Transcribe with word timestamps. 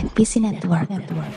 NPC 0.00 0.40
Network. 0.40 0.88
Network. 0.88 1.34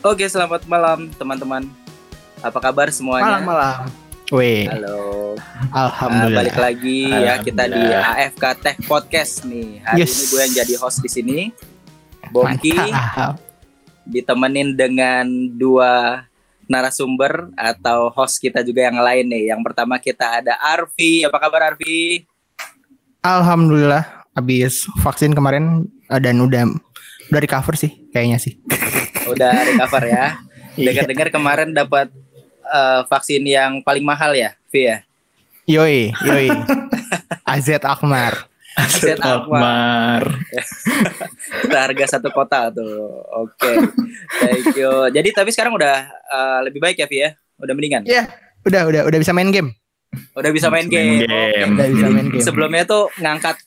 Oke, 0.00 0.24
selamat 0.24 0.64
malam 0.64 1.12
teman-teman. 1.12 1.68
Apa 2.40 2.56
kabar 2.58 2.88
semuanya? 2.88 3.36
Malam 3.36 3.44
malam. 3.44 3.78
Weh, 4.32 4.64
Halo. 4.64 5.34
alhamdulillah. 5.74 6.30
Nah, 6.30 6.38
balik 6.46 6.56
lagi 6.56 7.00
ya 7.04 7.34
kita 7.36 7.66
di 7.66 7.74
Alhamdulillah. 7.74 8.14
AFK 8.16 8.44
Tech 8.62 8.78
Podcast 8.86 9.42
nih. 9.44 9.82
Hari 9.84 10.00
Yes. 10.00 10.10
ini 10.14 10.24
gue 10.24 10.40
yang 10.40 10.54
jadi 10.64 10.74
host 10.78 10.98
di 11.02 11.10
sini. 11.10 11.38
Bongki 12.30 12.72
Mantap. 12.72 13.42
ditemenin 14.06 14.72
dengan 14.72 15.26
dua 15.52 16.24
narasumber 16.70 17.50
atau 17.58 18.14
host 18.14 18.38
kita 18.38 18.62
juga 18.62 18.86
yang 18.86 19.02
lain 19.02 19.26
nih. 19.26 19.50
Yang 19.50 19.60
pertama 19.66 19.98
kita 19.98 20.38
ada 20.38 20.54
Arfi. 20.62 21.26
Apa 21.26 21.42
kabar 21.42 21.74
Arfi? 21.74 22.22
Alhamdulillah 23.20 24.24
habis 24.32 24.86
vaksin 25.02 25.34
kemarin 25.34 25.90
eh, 26.06 26.20
dan 26.22 26.38
udah 26.38 26.70
udah 27.28 27.40
recover 27.42 27.74
sih 27.74 28.06
kayaknya 28.14 28.38
sih. 28.38 28.56
Udah 29.30 29.62
recover 29.62 30.10
ya. 30.10 30.42
Iya. 30.74 30.90
Dengar-dengar 30.90 31.28
kemarin 31.30 31.70
dapat 31.70 32.10
eh, 32.66 33.00
vaksin 33.06 33.46
yang 33.46 33.78
paling 33.86 34.02
mahal 34.02 34.34
ya, 34.34 34.58
Vi 34.74 34.90
ya? 34.90 35.06
Yoi, 35.70 36.10
yoi. 36.26 36.50
AZ 37.54 37.70
Akmar. 37.78 38.49
Aset 38.78 39.18
Akbar. 39.18 40.22
Kita 41.66 41.78
harga 41.78 42.04
satu 42.18 42.30
kota 42.30 42.70
tuh. 42.70 43.24
Oke. 43.42 43.72
Thank 44.38 44.78
you. 44.78 45.10
Jadi 45.10 45.28
tapi 45.34 45.50
sekarang 45.50 45.74
udah 45.74 46.06
eh, 46.06 46.58
lebih 46.70 46.78
baik 46.78 47.02
ya, 47.02 47.06
Vi 47.10 47.18
ya? 47.26 47.30
Udah 47.60 47.74
mendingan? 47.74 48.02
Iya, 48.06 48.30
udah 48.64 48.82
udah 48.88 49.02
udah 49.10 49.18
bisa 49.18 49.34
main 49.34 49.50
game. 49.50 49.74
Udah 50.34 50.50
bisa 50.54 50.70
main 50.70 50.86
game. 50.86 51.26
Udah 51.26 51.86
bisa 51.90 52.06
main 52.08 52.26
game. 52.30 52.44
sebelumnya 52.44 52.86
tuh 52.86 53.10
ngangkat 53.18 53.58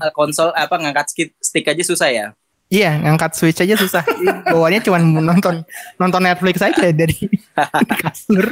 eh, 0.00 0.12
konsol 0.12 0.52
apa 0.52 0.76
ngangkat 0.76 1.06
stick, 1.10 1.30
stick 1.40 1.66
aja 1.66 1.82
susah 1.82 2.08
ya? 2.12 2.26
Iya, 2.70 3.02
ngangkat 3.02 3.34
Switch 3.34 3.58
aja 3.58 3.74
susah. 3.74 4.06
Bawanya 4.46 4.78
cuma 4.78 5.02
nonton 5.02 5.66
nonton 5.98 6.22
Netflix 6.22 6.62
aja 6.62 6.94
dari 6.94 7.18
kasur. 8.06 8.46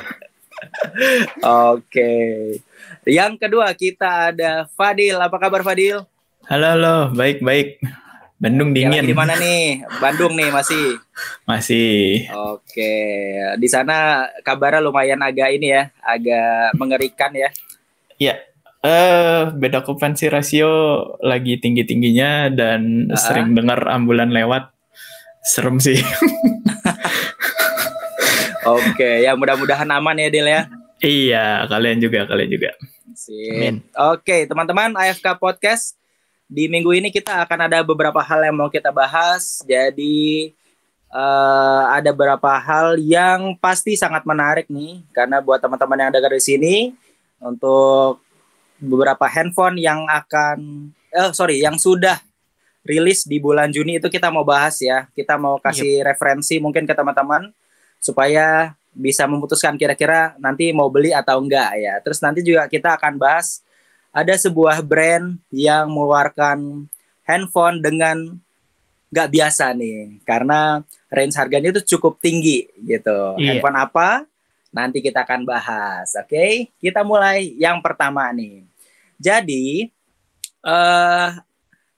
Oke. 1.72 2.12
Yang 3.04 3.32
kedua 3.38 3.72
kita 3.72 4.32
ada 4.32 4.66
Fadil. 4.72 5.16
Apa 5.16 5.36
kabar 5.36 5.62
Fadil? 5.62 6.04
Halo, 6.48 6.66
halo, 6.74 6.96
baik, 7.12 7.40
baik. 7.40 7.78
Bandung 8.38 8.70
lagi 8.70 8.86
dingin. 8.86 9.02
di 9.02 9.16
mana 9.18 9.34
nih? 9.34 9.82
Bandung 9.98 10.38
nih 10.38 10.54
masih. 10.54 10.94
Masih. 11.42 12.30
Oke. 12.54 12.94
Di 13.58 13.66
sana 13.66 14.30
kabarnya 14.46 14.78
lumayan 14.78 15.18
agak 15.20 15.50
ini 15.52 15.74
ya, 15.74 15.90
agak 15.98 16.78
mengerikan 16.78 17.34
ya. 17.34 17.50
Ya, 18.14 18.34
eh 18.80 19.50
beda 19.50 19.82
okupansi 19.82 20.30
rasio 20.30 20.70
lagi 21.18 21.58
tinggi-tingginya 21.58 22.46
dan 22.54 23.10
Ah. 23.10 23.18
sering 23.18 23.58
dengar 23.58 23.82
ambulan 23.90 24.30
lewat. 24.30 24.70
Serem 25.42 25.82
sih. 25.82 25.98
Oke, 28.76 29.24
ya 29.24 29.32
mudah-mudahan 29.32 29.88
aman 29.88 30.18
ya 30.20 30.28
Dil 30.28 30.48
ya. 30.48 30.62
iya, 31.00 31.64
kalian 31.70 32.02
juga, 32.02 32.26
kalian 32.28 32.50
juga. 32.52 32.70
Sip. 33.16 33.54
Amin. 33.54 33.80
Oke, 33.96 34.44
teman-teman 34.44 34.92
AFK 34.98 35.38
Podcast 35.40 35.96
di 36.48 36.68
minggu 36.68 36.92
ini 36.96 37.08
kita 37.12 37.44
akan 37.44 37.68
ada 37.68 37.84
beberapa 37.84 38.20
hal 38.20 38.44
yang 38.44 38.56
mau 38.56 38.68
kita 38.68 38.92
bahas. 38.92 39.64
Jadi 39.64 40.52
eh, 41.12 41.82
ada 41.92 42.10
beberapa 42.12 42.52
hal 42.60 43.00
yang 43.00 43.56
pasti 43.56 43.96
sangat 43.96 44.24
menarik 44.28 44.68
nih 44.68 45.04
karena 45.12 45.40
buat 45.40 45.60
teman-teman 45.60 46.08
yang 46.08 46.12
dengar 46.12 46.32
di 46.32 46.42
sini 46.42 46.74
untuk 47.40 48.24
beberapa 48.78 49.26
handphone 49.26 49.82
yang 49.82 50.06
akan 50.06 50.90
eh 51.08 51.30
sorry 51.34 51.58
yang 51.58 51.74
sudah 51.80 52.22
rilis 52.86 53.26
di 53.26 53.42
bulan 53.42 53.68
Juni 53.68 54.00
itu 54.00 54.08
kita 54.08 54.32
mau 54.32 54.46
bahas 54.46 54.80
ya. 54.80 55.08
Kita 55.12 55.36
mau 55.36 55.60
kasih 55.60 56.00
referensi 56.04 56.56
mungkin 56.62 56.88
ke 56.88 56.94
teman-teman 56.96 57.52
supaya 58.08 58.72
bisa 58.96 59.28
memutuskan 59.28 59.76
kira-kira 59.76 60.32
nanti 60.40 60.72
mau 60.72 60.88
beli 60.88 61.12
atau 61.12 61.44
enggak 61.44 61.76
ya. 61.76 61.94
Terus 62.00 62.18
nanti 62.24 62.40
juga 62.40 62.64
kita 62.64 62.96
akan 62.96 63.20
bahas 63.20 63.60
ada 64.08 64.32
sebuah 64.32 64.80
brand 64.80 65.36
yang 65.52 65.92
mengeluarkan 65.92 66.88
handphone 67.28 67.84
dengan 67.84 68.40
nggak 69.08 69.28
biasa 69.28 69.72
nih 69.76 70.20
karena 70.24 70.84
range 71.08 71.36
harganya 71.36 71.68
itu 71.76 71.96
cukup 71.96 72.16
tinggi 72.20 72.64
gitu. 72.88 73.36
Iya. 73.36 73.60
Handphone 73.60 73.76
apa? 73.76 74.08
Nanti 74.72 75.04
kita 75.04 75.24
akan 75.24 75.44
bahas. 75.44 76.16
Oke, 76.16 76.72
kita 76.80 77.04
mulai 77.04 77.52
yang 77.60 77.84
pertama 77.84 78.32
nih. 78.32 78.64
Jadi 79.20 79.92
eh 80.64 81.28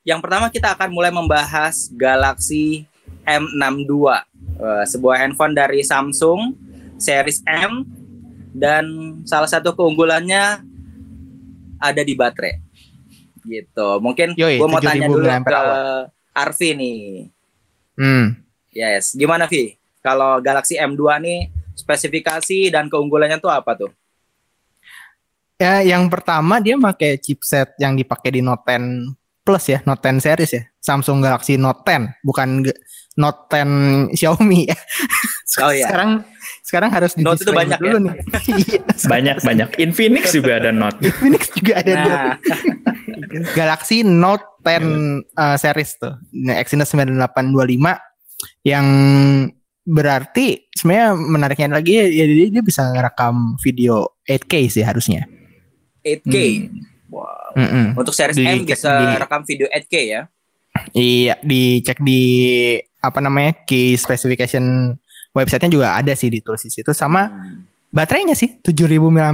yang 0.05 0.19
pertama 0.19 0.51
kita 0.51 0.75
akan 0.75 0.91
mulai 0.91 1.15
membahas 1.15 1.87
Galaxy 1.95 2.90
M62, 3.39 4.27
Eh, 4.61 4.85
sebuah 4.85 5.25
handphone 5.25 5.57
dari 5.57 5.81
Samsung 5.81 6.53
series 7.01 7.41
M 7.49 7.81
dan 8.53 8.85
salah 9.25 9.49
satu 9.49 9.73
keunggulannya 9.73 10.61
ada 11.81 12.03
di 12.05 12.13
baterai. 12.13 12.61
Gitu. 13.41 13.89
Mungkin 14.05 14.37
gue 14.37 14.69
mau 14.69 14.77
7000 14.77 14.85
tanya 14.85 15.07
dulu 15.09 15.25
ke 15.25 15.61
Arfi 16.37 16.77
nih. 16.77 17.01
Hmm. 17.97 18.37
Yes, 18.77 19.17
gimana 19.17 19.49
Vi? 19.49 19.81
Kalau 20.05 20.45
Galaxy 20.45 20.77
M2 20.77 21.01
nih 21.25 21.49
spesifikasi 21.73 22.69
dan 22.69 22.93
keunggulannya 22.93 23.41
tuh 23.41 23.49
apa 23.49 23.73
tuh? 23.81 23.89
Ya, 25.57 25.81
yang 25.81 26.05
pertama 26.13 26.61
dia 26.61 26.77
pakai 26.77 27.17
chipset 27.17 27.73
yang 27.81 27.97
dipakai 27.97 28.29
di 28.37 28.41
Note 28.45 28.65
10 28.77 29.17
Plus 29.41 29.65
ya, 29.73 29.81
Note 29.89 30.05
10 30.05 30.21
series 30.21 30.53
ya. 30.53 30.63
Samsung 30.85 31.25
Galaxy 31.25 31.57
Note 31.57 31.81
10, 31.81 32.13
bukan 32.21 32.69
Note 33.21 33.45
10 33.53 34.17
Xiaomi 34.17 34.61
ya. 34.65 34.79
Oh, 35.61 35.69
iya. 35.69 35.85
Sekarang 35.85 36.11
sekarang 36.63 36.91
harus 36.91 37.13
di 37.13 37.21
Note 37.21 37.43
itu 37.43 37.53
banyak 37.53 37.77
ya? 37.77 37.85
dulu 37.85 37.99
nih. 38.01 38.15
Iya, 38.49 38.81
Banyak, 39.05 39.37
banyak. 39.43 39.69
Infinix 39.77 40.33
juga 40.33 40.57
ada 40.57 40.71
Note. 40.71 40.97
Phoenix 41.21 41.53
juga 41.53 41.73
ada. 41.79 41.93
Nah, 41.93 42.33
Galaxy 43.59 44.01
Note 44.01 44.63
10 44.63 44.81
uh, 45.35 45.57
series 45.57 45.91
tuh. 45.97 46.15
Exynos 46.51 46.89
9825 46.89 48.01
yang 48.63 48.87
berarti 49.83 50.71
sebenarnya 50.71 51.09
menariknya 51.13 51.69
lagi 51.73 51.93
ya 51.93 52.07
dia, 52.07 52.47
dia 52.49 52.63
bisa 52.63 52.87
ngerekam 52.87 53.59
video 53.59 54.17
8K 54.25 54.53
sih 54.71 54.85
harusnya. 54.85 55.27
8K. 56.01 56.35
Hmm. 56.37 56.89
Wow. 57.11 57.51
Mm-mm. 57.59 57.87
Untuk 57.99 58.15
series 58.15 58.39
Di- 58.39 58.47
M 58.47 58.63
bisa 58.63 58.87
di- 58.95 59.19
rekam 59.19 59.43
video 59.43 59.67
8K 59.67 59.95
ya? 60.07 60.23
Iya, 60.95 61.35
dicek 61.43 61.99
di 61.99 62.23
apa 63.01 63.19
namanya 63.19 63.57
key 63.65 63.97
specification 63.97 64.97
websitenya 65.33 65.73
juga 65.73 65.89
ada 65.97 66.13
sih 66.13 66.29
ditulis 66.29 66.61
di 66.61 66.71
situ 66.71 66.93
sama 66.93 67.27
Hmm. 67.27 67.65
baterainya 67.91 68.37
sih 68.37 68.61
7000 68.61 69.11
mAh. 69.11 69.33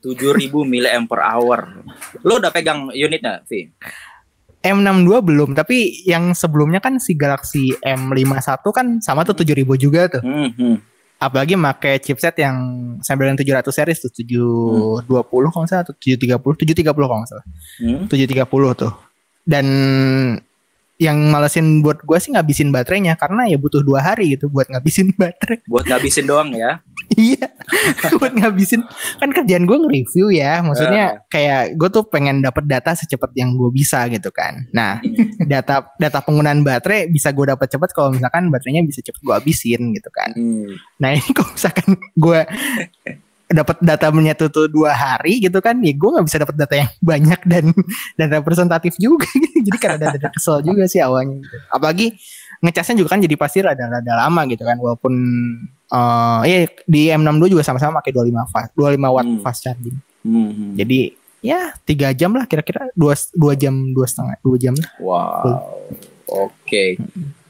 7000 0.00 0.62
mAh. 0.64 1.62
Lu 2.22 2.32
udah 2.38 2.50
pegang 2.54 2.88
unitnya, 2.94 3.42
Vi? 3.50 3.68
M62 4.66 5.10
belum, 5.22 5.50
tapi 5.54 6.02
yang 6.02 6.34
sebelumnya 6.34 6.82
kan 6.82 6.98
si 6.98 7.14
Galaxy 7.14 7.70
M51 7.86 8.66
kan 8.74 8.86
sama 8.98 9.22
tuh 9.22 9.38
7000 9.38 9.78
juga 9.78 10.10
tuh. 10.10 10.22
Hmm, 10.26 10.50
hmm. 10.54 10.76
Apalagi 11.16 11.56
pakai 11.56 11.96
chipset 12.02 12.36
yang 12.42 12.56
Snapdragon 13.00 13.38
700 13.38 13.72
series 13.72 13.98
tuh 14.04 14.10
720 14.12 15.06
kalau 15.48 15.64
nggak 15.64 15.70
salah 15.70 15.84
atau 15.86 15.94
730, 15.96 16.60
730 16.60 16.92
kalau 16.92 17.18
nggak 17.22 17.30
salah. 17.30 17.46
Hmm. 17.78 18.04
730 18.10 18.74
tuh. 18.74 18.92
Dan 19.46 19.66
yang 20.96 21.28
malesin 21.28 21.84
buat 21.84 22.00
gua 22.08 22.16
sih 22.16 22.32
ngabisin 22.32 22.72
baterainya 22.72 23.20
karena 23.20 23.44
ya 23.44 23.60
butuh 23.60 23.84
dua 23.84 24.00
hari 24.00 24.36
gitu 24.36 24.48
buat 24.48 24.68
ngabisin 24.72 25.12
baterai. 25.20 25.60
Buat 25.68 25.84
ngabisin 25.88 26.24
doang 26.24 26.50
ya. 26.56 26.80
iya, 27.14 27.46
buat 28.18 28.34
ngabisin 28.34 28.82
kan 29.22 29.30
kerjaan 29.30 29.62
gue 29.62 29.78
nge-review 29.78 30.26
ya, 30.34 30.58
maksudnya 30.58 31.22
kayak 31.30 31.78
gue 31.78 31.88
tuh 31.92 32.02
pengen 32.10 32.42
dapat 32.42 32.66
data 32.66 32.98
secepat 32.98 33.30
yang 33.38 33.54
gue 33.54 33.70
bisa 33.70 34.10
gitu 34.10 34.34
kan. 34.34 34.66
Nah, 34.74 34.98
data 35.52 35.86
data 36.02 36.18
penggunaan 36.18 36.66
baterai 36.66 37.06
bisa 37.06 37.30
gue 37.30 37.46
dapat 37.46 37.70
cepat 37.70 37.94
kalau 37.94 38.10
misalkan 38.10 38.50
baterainya 38.50 38.82
bisa 38.82 39.06
cepet 39.06 39.22
gue 39.22 39.34
habisin 39.38 39.94
gitu 39.94 40.10
kan. 40.10 40.34
Hmm. 40.34 40.74
Nah 40.98 41.14
ini 41.14 41.30
kalau 41.30 41.50
misalkan 41.54 41.88
gue 41.94 42.40
dapat 43.56 43.80
data 43.80 44.12
menyatu 44.12 44.52
tuh 44.52 44.68
dua 44.68 44.92
hari 44.92 45.40
gitu 45.40 45.58
kan, 45.64 45.80
ya 45.80 45.96
gue 45.96 46.10
nggak 46.12 46.26
bisa 46.28 46.36
dapat 46.36 46.56
data 46.60 46.74
yang 46.76 46.90
banyak 47.00 47.40
dan 47.48 47.64
dan 48.20 48.28
representatif 48.28 49.00
juga. 49.00 49.24
gitu. 49.32 49.58
jadi 49.72 49.78
karena 49.80 49.96
ada 49.96 50.06
data 50.20 50.28
kesel 50.30 50.60
juga 50.60 50.84
sih 50.84 51.00
awalnya. 51.00 51.40
Gitu. 51.40 51.56
Apalagi 51.72 52.06
ngecasnya 52.60 52.94
juga 53.00 53.08
kan 53.16 53.20
jadi 53.24 53.36
pasti 53.40 53.58
rada-rada 53.64 54.12
lama 54.16 54.44
gitu 54.52 54.62
kan, 54.62 54.76
walaupun 54.76 55.12
eh 55.86 56.40
ya 56.44 56.58
di 56.84 57.08
M62 57.08 57.56
juga 57.56 57.62
sama-sama 57.64 58.02
pakai 58.04 58.12
25 58.12 58.52
watt, 58.52 58.70
25 58.76 59.16
watt 59.16 59.26
Hmm. 59.26 59.40
fast 59.40 59.60
charging. 59.64 59.96
Hmm, 60.26 60.50
hmm. 60.52 60.72
Jadi 60.76 61.00
ya 61.46 61.70
tiga 61.86 62.10
jam 62.10 62.34
lah 62.34 62.42
kira-kira 62.50 62.90
dua 62.98 63.14
dua 63.36 63.54
jam 63.54 63.94
dua 63.94 64.06
setengah 64.10 64.34
dua 64.42 64.56
jam 64.58 64.74
lah. 64.74 64.90
Wow. 64.98 65.62
Oke. 66.26 66.98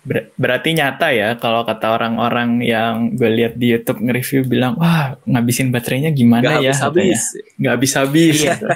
Ber- 0.06 0.31
berarti 0.35 0.70
nyata 0.70 1.11
ya 1.11 1.35
kalau 1.35 1.62
kata 1.62 1.91
orang-orang 1.91 2.62
yang 2.62 3.11
gue 3.12 3.26
lihat 3.29 3.58
di 3.58 3.75
YouTube 3.75 3.99
nge-review 4.00 4.47
bilang 4.47 4.79
wah 4.79 5.19
ngabisin 5.25 5.69
baterainya 5.69 6.11
gimana 6.11 6.47
Gak 6.47 6.62
ya 6.62 6.70
habis-habis. 6.70 7.20
katanya. 7.26 7.50
nggak 7.58 7.73
habis-habis 7.75 8.35
Iya. 8.37 8.55
gitu. 8.55 8.67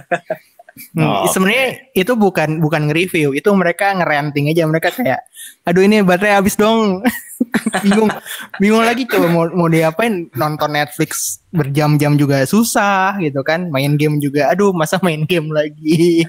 Hmm, 0.96 1.06
Oh, 1.06 1.26
sebenarnya 1.30 1.90
itu 1.94 2.12
bukan 2.18 2.58
bukan 2.58 2.90
nge-review, 2.90 3.34
itu 3.36 3.50
mereka 3.54 3.94
ngerenting 3.94 4.50
aja 4.50 4.66
mereka 4.66 4.90
kayak 4.90 5.22
aduh 5.64 5.84
ini 5.84 6.02
baterai 6.02 6.40
habis 6.40 6.56
dong. 6.58 7.02
bingung 7.82 8.12
bingung 8.60 8.84
lagi 8.84 9.08
coba 9.08 9.26
mau 9.32 9.48
mau 9.56 9.66
diapain 9.66 10.28
nonton 10.36 10.70
Netflix 10.76 11.40
berjam-jam 11.48 12.12
juga 12.14 12.44
susah 12.44 13.16
gitu 13.16 13.40
kan 13.40 13.72
main 13.72 13.96
game 13.96 14.20
juga 14.20 14.52
aduh 14.52 14.76
masa 14.76 15.00
main 15.00 15.24
game 15.24 15.48
lagi 15.48 16.28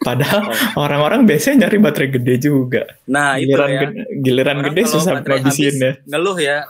Padahal 0.00 0.48
orang-orang 0.80 1.28
biasanya 1.28 1.68
nyari 1.68 1.76
baterai 1.76 2.08
gede 2.08 2.34
juga. 2.40 2.82
Nah 3.04 3.36
itu 3.36 3.52
Giliran, 3.52 3.68
ya. 3.68 3.80
gede, 3.84 4.00
giliran 4.24 4.56
Orang 4.58 4.66
gede 4.72 4.82
susah 4.88 5.12
baterai 5.20 5.38
ngabisin 5.44 5.64
habis, 5.68 5.80
ya. 5.80 5.92
Ngeluh 6.08 6.38
ya. 6.40 6.58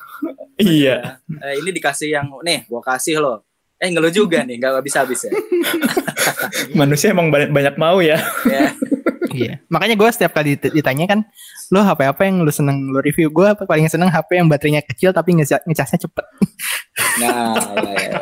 Iya. 0.60 1.16
Eh, 1.40 1.54
ini 1.64 1.72
dikasih 1.72 2.12
yang 2.12 2.28
nih, 2.44 2.68
gua 2.68 2.84
kasih 2.84 3.16
lo. 3.16 3.40
Eh 3.80 3.88
ngeluh 3.88 4.12
juga 4.12 4.44
nih, 4.44 4.60
nggak 4.60 4.84
bisa 4.84 5.02
habis 5.02 5.24
ya. 5.24 5.32
Manusia 6.80 7.10
emang 7.10 7.32
banyak, 7.32 7.48
banyak 7.48 7.74
mau 7.80 7.98
ya. 8.04 8.20
ya. 8.44 8.76
iya 9.30 9.62
makanya 9.70 9.94
gue 9.94 10.10
setiap 10.10 10.34
kali 10.34 10.58
dit- 10.58 10.74
ditanya 10.74 11.06
kan 11.06 11.22
lo 11.70 11.86
HP 11.86 12.02
apa 12.02 12.26
yang 12.26 12.42
lu 12.42 12.50
seneng 12.50 12.90
lu 12.90 12.98
review 12.98 13.30
gue 13.30 13.46
paling 13.62 13.86
seneng 13.86 14.10
HP 14.10 14.42
yang 14.42 14.50
baterainya 14.50 14.82
kecil 14.82 15.14
tapi 15.14 15.38
nge- 15.38 15.62
ngecasnya 15.70 16.02
cepet 16.02 16.26
Nah, 17.22 17.54
ya, 17.78 17.94
ya. 18.10 18.18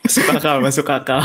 Masuk 0.10 0.26
akal, 0.34 0.56
masuk 0.58 0.86
akal. 0.90 1.22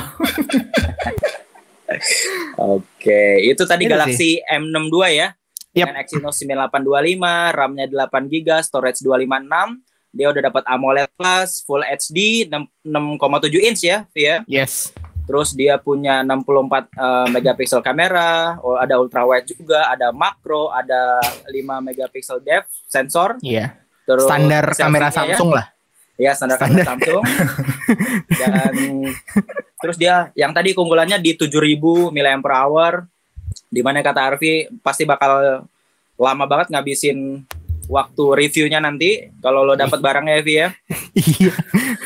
Oke, 2.56 3.22
itu 3.42 3.64
tadi 3.66 3.90
Itu 3.90 3.94
Galaxy 3.98 4.30
M62 4.46 4.96
ya. 5.10 5.28
Yap. 5.76 5.92
Dengan 5.92 5.98
Exynos 6.00 6.36
9825, 6.40 7.58
RAM-nya 7.58 7.86
8 7.90 8.32
GB, 8.32 8.48
storage 8.62 9.02
256. 9.02 9.85
Dia 10.16 10.32
udah 10.32 10.48
dapat 10.48 10.64
AMOLED 10.64 11.12
Plus, 11.20 11.60
Full 11.68 11.84
HD 11.84 12.48
6 12.48 12.88
6,7 12.88 13.68
inch 13.68 13.82
ya, 13.84 14.08
ya. 14.16 14.42
yes 14.48 14.96
Terus 15.26 15.52
dia 15.58 15.76
punya 15.82 16.24
64 16.24 16.32
eh, 16.32 17.28
megapiksel 17.34 17.82
kamera, 17.84 18.56
ada 18.62 18.96
ultrawide 19.02 19.44
juga, 19.50 19.92
ada 19.92 20.14
makro, 20.16 20.72
ada 20.72 21.20
5 21.50 21.52
megapiksel 21.82 22.40
depth 22.40 22.72
sensor, 22.88 23.36
iya 23.44 23.86
terus 24.06 24.30
standar 24.30 24.66
kamera 24.78 25.10
ya. 25.10 25.14
Samsung 25.14 25.52
lah 25.52 25.68
Ya 26.16 26.32
standar, 26.32 26.56
kamera 26.56 26.96
Samsung. 26.96 27.24
Dan 28.40 28.74
terus 29.84 30.00
dia 30.00 30.32
yang 30.32 30.56
tadi 30.56 30.72
keunggulannya 30.72 31.20
di 31.20 31.36
7000 31.36 31.52
mAh 32.16 33.04
di 33.68 33.82
mana 33.84 34.00
kata 34.00 34.32
Arfi 34.32 34.72
pasti 34.80 35.04
bakal 35.04 35.68
lama 36.16 36.46
banget 36.48 36.72
ngabisin 36.72 37.44
waktu 37.86 38.24
reviewnya 38.36 38.78
nanti 38.78 39.30
kalau 39.40 39.62
lo 39.62 39.74
dapat 39.74 40.00
barangnya 40.00 40.34
Evi 40.38 40.54
ya. 40.58 40.70
iya 41.36 41.54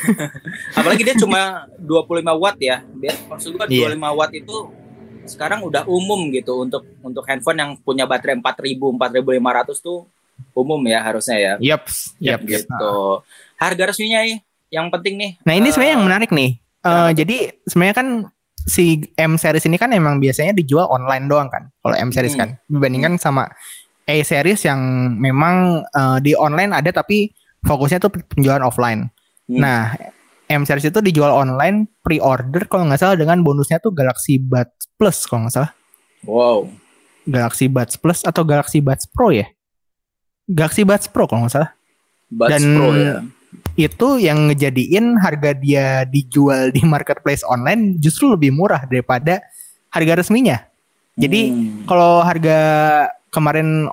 Apalagi 0.78 1.04
dia 1.04 1.16
cuma 1.16 1.66
25 1.78 1.86
watt 2.36 2.58
ya. 2.60 2.84
Biar 2.86 3.16
maksud 3.28 3.56
gua 3.56 3.66
Iya. 3.66 3.96
25 3.96 4.18
watt 4.18 4.32
itu 4.34 4.58
sekarang 5.26 5.62
udah 5.62 5.86
umum 5.86 6.34
gitu 6.34 6.66
untuk 6.66 6.84
untuk 7.00 7.22
handphone 7.24 7.58
yang 7.58 7.72
punya 7.78 8.04
baterai 8.04 8.36
4000 8.36 8.76
4500 8.76 9.78
tuh 9.78 10.10
umum 10.54 10.80
ya 10.84 11.00
harusnya 11.00 11.38
ya. 11.38 11.54
Yaps, 11.60 12.16
yap, 12.18 12.42
yap. 12.42 12.66
gitu. 12.66 12.96
Harga 13.56 13.84
resminya 13.86 14.24
nih 14.24 14.40
yang 14.70 14.88
penting 14.90 15.16
nih. 15.16 15.32
Nah 15.44 15.54
ini 15.54 15.68
Eh, 15.68 15.72
sebenarnya 15.72 15.96
yang 15.96 16.06
menarik 16.06 16.32
nih. 16.32 16.52
Eh, 16.80 16.90
tuh? 16.90 17.10
jadi 17.16 17.38
sebenarnya 17.64 17.96
kan 17.96 18.08
si 18.60 18.86
M 19.16 19.36
series 19.36 19.66
ini 19.66 19.76
kan 19.76 19.90
emang 19.92 20.18
biasanya 20.18 20.52
dijual 20.52 20.88
online 20.88 21.26
doang 21.26 21.48
kan. 21.48 21.70
Kalau 21.80 21.96
M 21.96 22.10
series 22.10 22.34
Hmm. 22.34 22.42
kan 22.42 22.50
dibandingkan 22.66 23.14
sama 23.18 23.50
A 24.10 24.26
series 24.26 24.66
yang 24.66 24.82
memang 25.16 25.86
eh, 25.86 26.18
di 26.20 26.34
online 26.34 26.74
ada 26.74 26.90
tapi 26.90 27.30
fokusnya 27.62 28.02
tuh 28.02 28.10
penjualan 28.34 28.66
offline. 28.66 29.06
Hmm. 29.46 29.60
Nah 29.62 29.94
M 30.50 30.66
series 30.66 30.90
itu 30.90 30.98
dijual 31.00 31.30
online 31.30 31.86
pre-order 32.02 32.66
kalau 32.66 32.90
nggak 32.90 32.98
salah 32.98 33.14
dengan 33.14 33.46
bonusnya 33.46 33.78
tuh 33.78 33.94
Galaxy 33.94 34.42
Buds 34.42 34.90
Plus 34.98 35.30
kalau 35.30 35.46
nggak 35.46 35.54
salah. 35.54 35.72
Wow. 36.26 36.74
Galaxy 37.30 37.70
Buds 37.70 37.94
Plus 37.96 38.26
atau 38.26 38.42
Galaxy 38.42 38.82
Buds 38.82 39.06
Pro 39.06 39.30
ya? 39.30 39.46
Galaxy 40.50 40.82
Buds 40.82 41.06
Pro 41.06 41.30
kalau 41.30 41.46
nggak 41.46 41.54
salah. 41.54 41.72
Buds 42.34 42.50
Dan 42.50 42.64
Pro 42.74 42.88
ya. 42.98 43.14
itu 43.78 44.08
yang 44.22 44.50
ngejadiin 44.50 45.18
harga 45.22 45.54
dia 45.54 46.02
dijual 46.06 46.74
di 46.74 46.82
marketplace 46.82 47.46
online 47.46 48.02
justru 48.02 48.30
lebih 48.34 48.50
murah 48.50 48.90
daripada 48.90 49.42
harga 49.90 50.18
resminya. 50.18 50.66
Jadi 51.14 51.42
Hmm. 51.52 51.86
kalau 51.86 52.26
harga 52.26 52.58
kemarin 53.30 53.88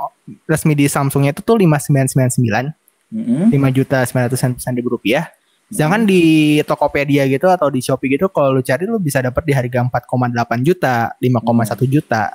resmi 0.44 0.74
di 0.74 0.88
Samsungnya 0.88 1.32
itu 1.32 1.40
tuh 1.44 1.56
5999, 1.60 2.72
Mm-mm. 3.12 3.52
5 3.52 3.76
juta 3.76 4.02
900 4.02 4.58
ribu 4.76 4.96
rupiah. 4.98 5.30
Sedangkan 5.66 6.06
di 6.06 6.22
Tokopedia 6.62 7.26
gitu 7.26 7.50
atau 7.50 7.66
di 7.66 7.82
Shopee 7.82 8.14
gitu 8.14 8.30
kalau 8.30 8.54
lu 8.54 8.62
cari 8.62 8.86
lu 8.86 9.02
bisa 9.02 9.18
dapat 9.18 9.42
di 9.42 9.50
harga 9.50 9.82
4,8 9.82 10.62
juta, 10.62 11.10
5,1 11.18 11.86
juta. 11.90 12.34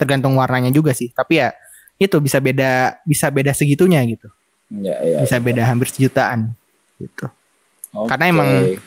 Tergantung 0.00 0.34
warnanya 0.40 0.72
juga 0.72 0.96
sih. 0.96 1.12
Tapi 1.12 1.44
ya 1.44 1.52
itu 2.00 2.16
bisa 2.18 2.40
beda 2.40 2.98
bisa 3.04 3.28
beda 3.28 3.52
segitunya 3.52 4.00
gitu. 4.08 4.32
Ya, 4.80 4.96
ya. 5.04 5.18
Bisa 5.22 5.36
beda 5.38 5.62
hampir 5.68 5.92
sejutaan 5.92 6.56
gitu. 6.96 7.28
Oke. 7.94 8.08
Karena 8.10 8.24
emang- 8.32 8.80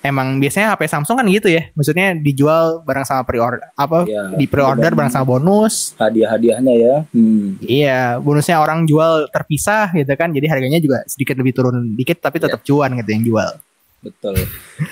emang 0.00 0.38
biasanya 0.38 0.72
HP 0.72 0.86
Samsung 0.86 1.18
kan 1.18 1.26
gitu 1.26 1.50
ya. 1.50 1.68
Maksudnya 1.74 2.14
dijual 2.14 2.80
barang 2.86 3.04
sama 3.04 3.22
pre-order 3.26 3.60
apa 3.74 4.06
Ya, 4.06 4.30
di 4.32 4.46
pre-order 4.46 4.94
barang 4.94 5.10
sama 5.10 5.26
bonus. 5.26 5.92
hadiah-hadiahnya 5.98 6.74
ya. 6.74 6.94
Hmm. 7.10 7.58
Iya, 7.60 8.00
bonusnya 8.18 8.62
orang 8.62 8.86
jual 8.86 9.26
terpisah 9.28 9.90
gitu 9.92 10.10
kan. 10.14 10.30
Jadi 10.30 10.46
harganya 10.46 10.78
juga 10.78 11.02
sedikit 11.04 11.36
lebih 11.36 11.52
turun 11.52 11.94
dikit 11.94 12.18
tapi 12.18 12.38
tetap 12.38 12.62
cuan 12.62 12.94
gitu 12.96 13.10
yang 13.10 13.24
jual. 13.24 13.50
Betul. 13.98 14.38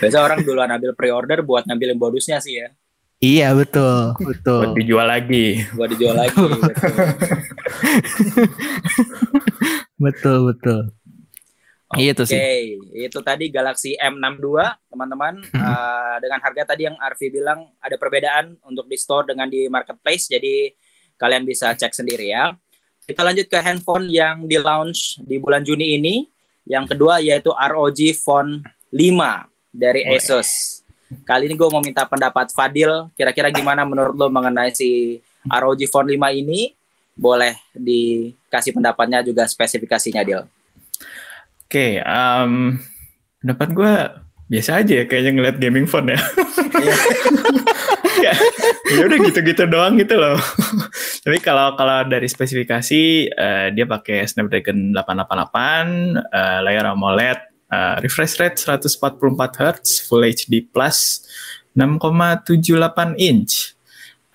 Biasa 0.03 0.19
orang 0.19 0.43
duluan 0.43 0.67
ambil 0.67 0.91
pre-order 0.93 1.39
buat 1.47 1.63
ngambilin 1.65 1.95
bonusnya 1.95 2.43
sih 2.43 2.59
ya. 2.59 2.69
Iya, 3.17 3.57
betul. 3.57 4.13
Buat 4.21 4.45
Betul. 4.45 4.63
dijual 4.77 5.09
lagi. 5.09 5.65
Buat 5.73 5.89
dijual 5.89 6.21
lagi. 6.21 6.37
betul. 6.37 6.53
betul, 10.05 10.39
betul. 10.53 10.81
Iya 11.95 12.19
tuh 12.19 12.27
Oke, 12.27 12.35
sih. 12.35 12.75
itu 12.99 13.19
tadi 13.23 13.47
Galaxy 13.47 13.95
M62, 13.95 14.59
teman-teman. 14.91 15.39
Eh, 15.47 16.17
dengan 16.19 16.43
harga 16.43 16.75
tadi 16.75 16.91
yang 16.91 16.99
Arfi 16.99 17.31
bilang 17.31 17.71
ada 17.79 17.95
perbedaan 17.95 18.59
untuk 18.67 18.91
di 18.91 18.99
store 18.99 19.31
dengan 19.31 19.47
di 19.47 19.71
marketplace, 19.71 20.27
jadi 20.27 20.75
kalian 21.15 21.47
bisa 21.47 21.71
cek 21.79 21.95
sendiri 21.95 22.35
ya. 22.35 22.59
Kita 23.07 23.23
lanjut 23.23 23.47
ke 23.47 23.63
handphone 23.63 24.11
yang 24.11 24.51
di 24.51 24.59
launch 24.59 25.23
di 25.23 25.39
bulan 25.39 25.63
Juni 25.63 25.95
ini. 25.95 26.27
Yang 26.67 26.99
kedua 26.99 27.23
yaitu 27.23 27.55
ROG 27.55 28.01
Phone 28.19 28.67
5 28.91 29.47
dari. 29.71 30.03
Asus. 30.11 30.83
Kali 31.23 31.47
ini 31.47 31.55
gue 31.55 31.71
mau 31.71 31.79
minta 31.79 32.03
pendapat 32.03 32.51
Fadil, 32.51 33.15
kira-kira 33.15 33.55
gimana 33.55 33.87
menurut 33.87 34.19
lo 34.19 34.27
mengenai 34.27 34.75
si 34.75 35.23
ROG 35.47 35.87
Phone 35.87 36.19
5 36.19 36.35
ini? 36.35 36.75
Boleh 37.15 37.55
dikasih 37.79 38.75
pendapatnya 38.75 39.23
juga 39.23 39.47
spesifikasinya, 39.47 40.27
Dil. 40.27 40.43
Oke, 41.67 41.99
em, 41.99 42.79
pendapat 43.43 43.69
gue 43.75 43.95
biasa 44.47 44.79
aja 44.79 45.03
ya 45.03 45.05
kayaknya 45.11 45.33
ngeliat 45.35 45.57
gaming 45.59 45.91
phone 45.91 46.15
ya. 46.15 46.21
ya 48.25 48.33
ya 48.95 49.03
udah 49.03 49.19
gitu-gitu 49.27 49.67
doang 49.67 49.99
gitu 49.99 50.15
loh. 50.15 50.39
Tapi 51.27 51.43
kalau 51.43 51.75
kalau 51.75 52.07
dari 52.07 52.31
spesifikasi 52.31 53.03
eh, 53.35 53.67
dia 53.75 53.83
pakai 53.83 54.31
Snapdragon 54.31 54.95
888, 54.95 56.23
eh, 56.23 56.59
layar 56.63 56.95
AMOLED, 56.95 57.39
eh, 57.67 57.95
refresh 57.99 58.39
rate 58.39 58.63
144 58.63 59.59
Hz, 59.59 60.07
Full 60.07 60.23
HD 60.23 60.71
Plus, 60.71 61.27
6,78 61.75 63.19
inch. 63.19 63.75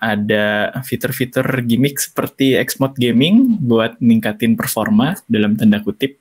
Ada 0.02 0.74
fitur-fitur 0.82 1.46
gimmick 1.62 1.96
seperti 1.96 2.58
X-Mode 2.58 2.98
Gaming 2.98 3.62
buat 3.62 4.02
ningkatin 4.02 4.58
performa 4.58 5.14
dalam 5.30 5.54
tanda 5.54 5.78
kutip. 5.78 6.18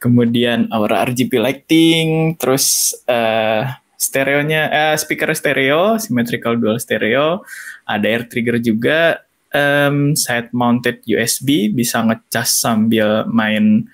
Kemudian 0.00 0.72
aura 0.72 1.04
RGB 1.04 1.36
lighting, 1.36 2.34
terus 2.40 2.96
eh 3.04 3.68
stereonya 4.00 4.62
eh 4.72 4.94
speaker 4.96 5.28
stereo, 5.36 6.00
symmetrical 6.00 6.56
dual 6.56 6.80
stereo, 6.80 7.44
ada 7.84 8.06
air 8.08 8.24
trigger 8.24 8.56
juga, 8.56 9.20
em, 9.52 10.16
side 10.16 10.56
mounted 10.56 11.04
USB 11.04 11.68
bisa 11.68 12.00
ngecas 12.00 12.64
sambil 12.64 13.28
main 13.28 13.84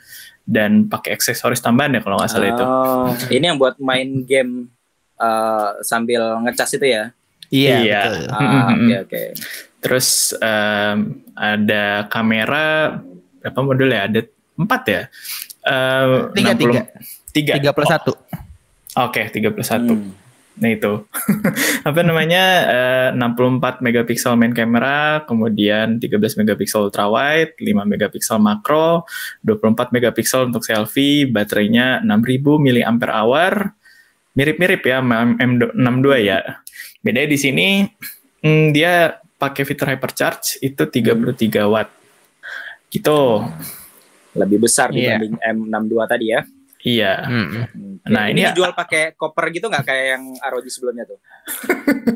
dan 0.47 0.87
pakai 0.87 1.19
aksesoris 1.19 1.59
tambahan 1.59 1.99
ya 1.99 2.01
kalau 2.07 2.23
nggak 2.23 2.31
salah 2.31 2.49
itu. 2.55 2.63
Oh, 2.65 3.11
ini 3.35 3.45
yang 3.51 3.59
buat 3.59 3.75
main 3.83 4.23
game 4.23 4.71
eh, 5.19 5.71
sambil 5.83 6.39
ngecas 6.47 6.79
itu 6.79 6.87
ya? 6.87 7.11
Iya, 7.51 7.77
Iya. 7.83 8.01
betul. 8.07 8.17
Ah. 8.31 8.69
Oke 8.79 8.95
oke. 9.03 9.23
Terus 9.83 10.09
em, 10.39 10.99
ada 11.35 12.07
kamera 12.07 12.95
berapa 13.43 13.59
modul 13.59 13.91
ya? 13.91 14.07
Ada 14.07 14.21
empat 14.55 14.83
ya? 14.87 15.03
Eh, 15.67 16.07
Tiga, 16.39 16.53
60 16.55 17.07
tiga. 17.35 17.53
Tiga 17.59 17.71
plus 17.75 17.91
Oh, 17.91 17.93
satu. 17.93 18.13
Oke, 18.97 19.29
tiga 19.35 19.51
plus 19.51 19.69
satu. 19.69 19.93
Hmm. 19.93 20.15
Nah 20.57 20.73
itu 20.73 21.05
apa 21.89 22.01
namanya 22.01 22.45
eh, 23.13 23.21
64 23.21 23.85
megapiksel 23.85 24.41
main 24.41 24.57
kamera, 24.57 25.21
kemudian 25.29 26.01
13 26.01 26.41
megapiksel 26.41 26.89
ultra 26.89 27.13
wide, 27.13 27.61
5 27.61 27.85
megapiksel 27.85 28.41
makro, 28.41 29.05
24 29.45 29.93
megapiksel 29.93 30.49
untuk 30.49 30.65
selfie, 30.65 31.29
baterainya 31.29 32.01
6000 32.01 32.57
mAh. 32.57 33.53
Mirip-mirip 34.37 34.85
ya 34.85 35.01
sama 35.01 35.33
M62 35.41 36.09
ya. 36.25 36.41
Bedanya 37.01 37.29
di 37.29 37.39
sini 37.41 37.69
hmm, 38.41 38.73
dia 38.73 39.17
pakai 39.37 39.65
fitur 39.69 39.93
hypercharge 39.93 40.61
itu 40.65 40.83
33 40.89 41.69
watt. 41.69 41.89
Gitu. 42.89 43.21
Lebih 44.37 44.59
besar 44.61 44.89
Iya. 44.91 45.17
dibanding 45.17 45.35
M62 45.41 45.95
tadi 46.07 46.27
ya. 46.29 46.41
Iya. 46.83 47.13
Oke, 47.27 47.61
Nah, 48.07 48.25
ini 48.29 48.39
ini- 48.39 48.47
dijual 48.47 48.71
pakai 48.73 49.13
koper 49.13 49.51
gitu 49.51 49.67
nggak 49.67 49.83
kayak 49.83 50.07
yang 50.13 50.25
ROG 50.39 50.67
sebelumnya 50.69 51.05
tuh? 51.05 51.19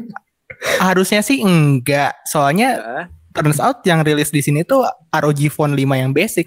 Harusnya 0.79 1.21
sih 1.21 1.41
enggak, 1.41 2.21
soalnya 2.25 2.69
Heeh. 2.77 3.05
turns 3.33 3.59
out 3.59 3.81
yang 3.83 4.01
rilis 4.01 4.29
di 4.29 4.41
sini 4.41 4.63
tuh 4.63 4.85
ROG 5.11 5.49
Phone 5.49 5.73
5 5.73 5.97
yang 5.97 6.13
basic. 6.13 6.47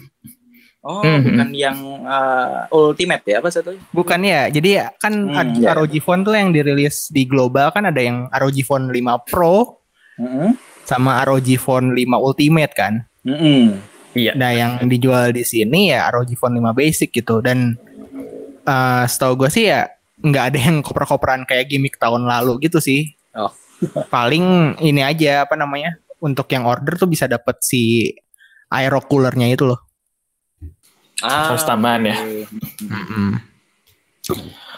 Oh, 0.80 1.00
Mhm. 1.00 1.24
bukan 1.26 1.50
yang 1.54 1.78
uh, 2.04 2.68
Ultimate 2.70 3.24
ya 3.26 3.40
apa 3.40 3.48
satunya? 3.50 3.80
Bukan 3.90 4.20
ya. 4.22 4.48
Jadi 4.48 4.70
ya 4.74 4.92
kan 4.94 5.14
Hmm, 5.16 5.56
iya. 5.56 5.72
ROG 5.74 5.96
Phone 5.98 6.22
tuh 6.22 6.36
yang 6.36 6.52
dirilis 6.52 7.08
di 7.08 7.24
global 7.24 7.72
kan 7.72 7.84
ada 7.84 7.98
yang 7.98 8.28
ROG 8.30 8.62
Phone 8.62 8.88
5 8.88 9.16
Pro 9.24 9.80
Heeh. 10.16 10.52
sama 10.84 11.24
ROG 11.24 11.56
Phone 11.56 11.92
5 11.92 12.16
Ultimate 12.18 12.74
kan. 12.74 12.94
Heeh. 13.24 13.80
Iya. 14.14 14.32
Nah, 14.38 14.52
yang 14.54 14.72
dijual 14.86 15.34
di 15.34 15.42
sini 15.42 15.90
ya 15.90 16.10
ROG 16.14 16.38
Phone 16.38 16.62
5 16.62 16.78
Basic 16.78 17.10
gitu 17.10 17.42
dan 17.42 17.78
eh 18.64 19.04
setahu 19.10 19.44
gue 19.44 19.50
sih 19.52 19.68
ya 19.68 19.90
nggak 20.24 20.46
ada 20.54 20.60
yang 20.72 20.80
koper-koperan 20.80 21.44
kayak 21.44 21.68
gimmick 21.68 22.00
tahun 22.00 22.24
lalu 22.30 22.70
gitu 22.70 22.80
sih. 22.80 23.12
Oh. 23.36 23.52
Paling 24.08 24.78
ini 24.80 25.02
aja 25.04 25.44
apa 25.44 25.58
namanya? 25.60 26.00
Untuk 26.24 26.48
yang 26.56 26.64
order 26.64 26.96
tuh 26.96 27.10
bisa 27.10 27.28
dapat 27.28 27.60
si 27.60 28.14
aero 28.72 29.04
coolernya 29.04 29.52
itu 29.52 29.68
loh. 29.68 29.82
Ah, 31.20 31.52
Harus 31.52 31.68
tambahan 31.68 32.08
ya. 32.08 32.16
oke. 32.16 33.54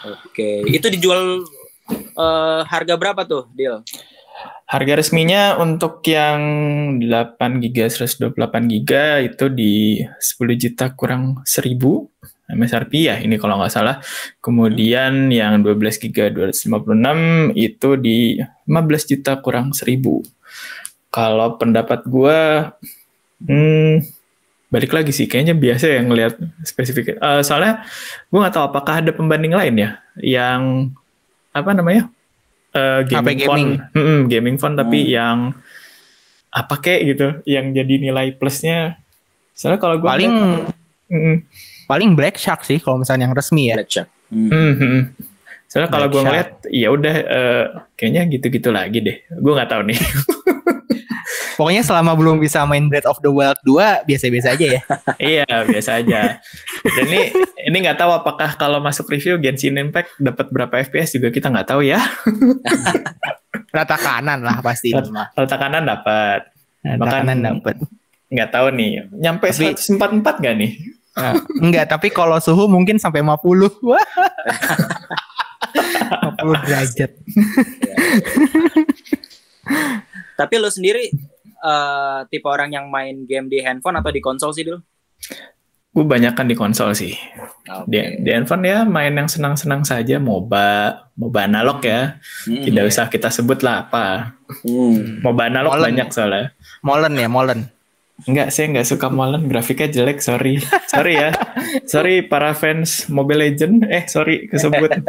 Oke, 0.06 0.62
itu 0.70 0.86
dijual 0.90 1.42
eh, 1.94 2.60
harga 2.66 2.94
berapa 2.94 3.22
tuh, 3.26 3.50
Deal? 3.54 3.82
Harga 4.66 4.98
resminya 4.98 5.54
untuk 5.62 6.02
yang 6.10 6.40
8 6.98 7.62
GB 7.62 7.86
128 7.86 8.34
GB 8.66 8.90
itu 9.30 9.44
di 9.46 10.02
10 10.02 10.58
juta 10.58 10.90
kurang 10.90 11.46
1000 11.46 11.78
MSRP 12.46 13.10
ya 13.10 13.18
ini 13.18 13.38
kalau 13.38 13.58
nggak 13.58 13.74
salah. 13.74 13.98
Kemudian 14.38 15.30
yang 15.34 15.62
12 15.62 15.98
GB 15.98 16.34
256 16.34 17.54
itu 17.58 17.88
di 17.98 18.38
15 18.70 19.10
juta 19.10 19.32
kurang 19.42 19.74
1000. 19.74 20.22
Kalau 21.10 21.48
pendapat 21.58 22.06
gua 22.06 22.70
hmm, 23.42 24.02
balik 24.70 24.94
lagi 24.94 25.10
sih 25.10 25.26
kayaknya 25.26 25.58
biasa 25.58 25.86
ya 25.90 26.00
ngelihat 26.06 26.34
spesifik. 26.62 27.18
Eh, 27.18 27.42
soalnya 27.42 27.82
gua 28.30 28.46
nggak 28.46 28.54
tahu 28.54 28.64
apakah 28.70 28.94
ada 29.02 29.10
pembanding 29.10 29.54
lain 29.54 29.74
ya 29.74 29.90
yang 30.22 30.90
apa 31.50 31.70
namanya? 31.74 32.06
Eh, 32.76 33.00
gaming, 33.08 33.38
HP 33.38 33.42
phone, 33.42 33.56
gaming. 33.56 33.70
Mm-mm, 33.92 34.20
gaming 34.28 34.56
phone 34.56 34.76
tapi 34.76 35.00
Hmm. 35.02 35.10
yang 35.10 35.38
apa 36.50 36.74
kek 36.76 37.00
gitu, 37.02 37.26
yang 37.44 37.72
jadi 37.72 37.94
nilai 37.98 38.32
plusnya. 38.32 39.00
Soalnya 39.52 39.80
kalau 39.80 39.96
gua 39.96 40.12
Paling 40.12 40.28
ngeliat- 40.30 40.76
Mm-mm. 41.06 41.36
paling 41.86 42.10
Black 42.12 42.36
Shark 42.36 42.62
sih 42.62 42.76
kalau 42.76 43.00
misalnya 43.00 43.24
yang 43.24 43.34
resmi 43.34 43.70
ya. 43.70 43.76
Black 43.76 43.88
Shark. 43.88 44.08
Hmm. 44.28 44.50
Mhm. 44.50 45.00
Soalnya 45.66 45.88
kalau 45.88 46.06
gue 46.06 46.20
ngeliat, 46.20 46.50
ya 46.68 46.88
udah 46.88 47.14
eh, 47.16 47.64
kayaknya 47.94 48.22
gitu-gitu 48.30 48.70
lagi 48.70 48.98
deh. 49.00 49.16
Gue 49.34 49.52
nggak 49.52 49.66
tahu 49.68 49.82
nih. 49.84 49.98
Pokoknya 51.56 51.80
selama 51.80 52.12
belum 52.12 52.36
bisa 52.36 52.68
main 52.68 52.84
Breath 52.84 53.08
of 53.08 53.16
the 53.24 53.32
Wild 53.32 53.56
2 53.64 54.04
biasa-biasa 54.04 54.52
aja 54.52 54.66
ya. 54.76 54.80
iya 55.40 55.48
biasa 55.64 56.04
aja. 56.04 56.36
Dan 56.84 57.04
ini 57.08 57.32
ini 57.64 57.76
nggak 57.80 57.96
tahu 57.96 58.12
apakah 58.12 58.60
kalau 58.60 58.76
masuk 58.78 59.08
review 59.08 59.40
Genshin 59.40 59.80
Impact 59.80 60.12
dapat 60.20 60.52
berapa 60.52 60.74
FPS 60.84 61.16
juga 61.16 61.32
kita 61.32 61.48
nggak 61.48 61.72
tahu 61.72 61.80
ya. 61.80 61.96
Rata 63.76 63.96
kanan 63.96 64.44
lah 64.44 64.60
pasti. 64.60 64.92
Rata 64.92 65.56
kanan 65.56 65.88
dapat. 65.88 66.44
Rata 66.84 67.00
Makan- 67.00 67.12
kanan 67.24 67.38
dapat. 67.40 67.76
Nggak 68.28 68.48
tahu 68.52 68.66
nih. 68.76 68.90
Nyampe 69.16 69.48
Tapi- 69.48 69.80
144 69.80 70.40
nggak 70.44 70.54
nih? 70.60 70.72
Nah, 71.16 71.32
enggak, 71.64 71.88
tapi 71.88 72.12
kalau 72.12 72.36
suhu 72.36 72.68
mungkin 72.68 73.00
sampai 73.00 73.24
50. 73.24 73.80
Wah. 73.80 73.96
50 76.36 76.68
derajat. 76.68 77.10
Tapi 80.36 80.54
lo 80.60 80.68
sendiri 80.68 81.08
eh, 81.66 82.18
tipe 82.30 82.46
orang 82.46 82.70
yang 82.70 82.86
main 82.86 83.26
game 83.26 83.50
di 83.50 83.58
handphone 83.58 83.98
atau 83.98 84.14
di 84.14 84.22
konsol 84.22 84.54
sih 84.54 84.62
dulu? 84.62 84.78
Gue 85.96 86.04
banyak 86.04 86.36
kan 86.36 86.44
di 86.44 86.52
konsol 86.52 86.92
sih. 86.92 87.16
Oke. 87.72 87.88
Di, 87.88 88.20
di 88.20 88.30
handphone 88.30 88.68
ya 88.68 88.84
main 88.84 89.16
yang 89.16 89.32
senang-senang 89.32 89.80
saja. 89.80 90.20
MOBA, 90.20 90.92
MOBA 91.16 91.40
analog 91.48 91.80
ya. 91.80 92.20
Hmm. 92.44 92.62
Tidak 92.68 92.84
usah 92.84 93.08
kita 93.08 93.32
sebut 93.32 93.64
lah 93.64 93.88
apa. 93.88 94.36
Hmm. 94.68 95.24
MOBA 95.24 95.42
analog 95.48 95.72
Molen 95.72 95.84
banyak 95.88 96.08
soalnya. 96.12 96.52
Molen 96.84 97.16
ya, 97.16 97.28
molen. 97.32 97.60
Enggak, 98.28 98.48
saya 98.52 98.72
enggak 98.72 98.88
suka 98.92 99.08
Molen. 99.08 99.48
Grafiknya 99.48 99.88
jelek, 99.88 100.20
sorry. 100.20 100.60
Sorry 100.84 101.16
ya. 101.16 101.32
Sorry 101.88 102.24
para 102.24 102.52
fans 102.52 103.08
Mobile 103.08 103.48
Legend. 103.48 103.88
Eh, 103.88 104.04
sorry 104.08 104.48
kesebut. 104.52 104.92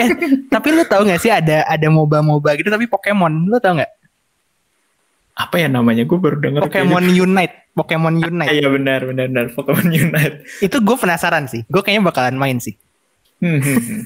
Eh, 0.00 0.10
tapi 0.48 0.68
lu 0.72 0.82
tahu 0.86 1.06
nggak 1.06 1.20
sih 1.20 1.30
ada 1.30 1.66
ada 1.66 1.88
moba-moba 1.90 2.54
gitu 2.58 2.66
tapi 2.66 2.90
Pokemon. 2.90 3.46
Lu 3.46 3.58
tahu 3.62 3.78
nggak? 3.78 3.99
Apa 5.40 5.56
ya 5.56 5.68
namanya? 5.72 6.04
Gue 6.04 6.18
baru 6.20 6.36
denger. 6.36 6.68
Pokemon 6.68 7.06
Unite. 7.08 7.72
Pokemon 7.72 8.14
kayaknya. 8.20 8.28
Unite. 8.28 8.52
Iya 8.52 8.68
benar, 8.68 9.00
benar, 9.08 9.26
benar. 9.32 9.46
Pokemon 9.56 9.88
Unite. 9.88 10.36
Itu 10.60 10.76
gue 10.84 10.96
penasaran 11.00 11.48
sih. 11.48 11.64
Gue 11.72 11.80
kayaknya 11.80 12.04
bakalan 12.12 12.36
main 12.36 12.60
sih. 12.60 12.76
Hmm, 13.40 13.56
hmm, 13.56 13.80
hmm. 13.80 14.02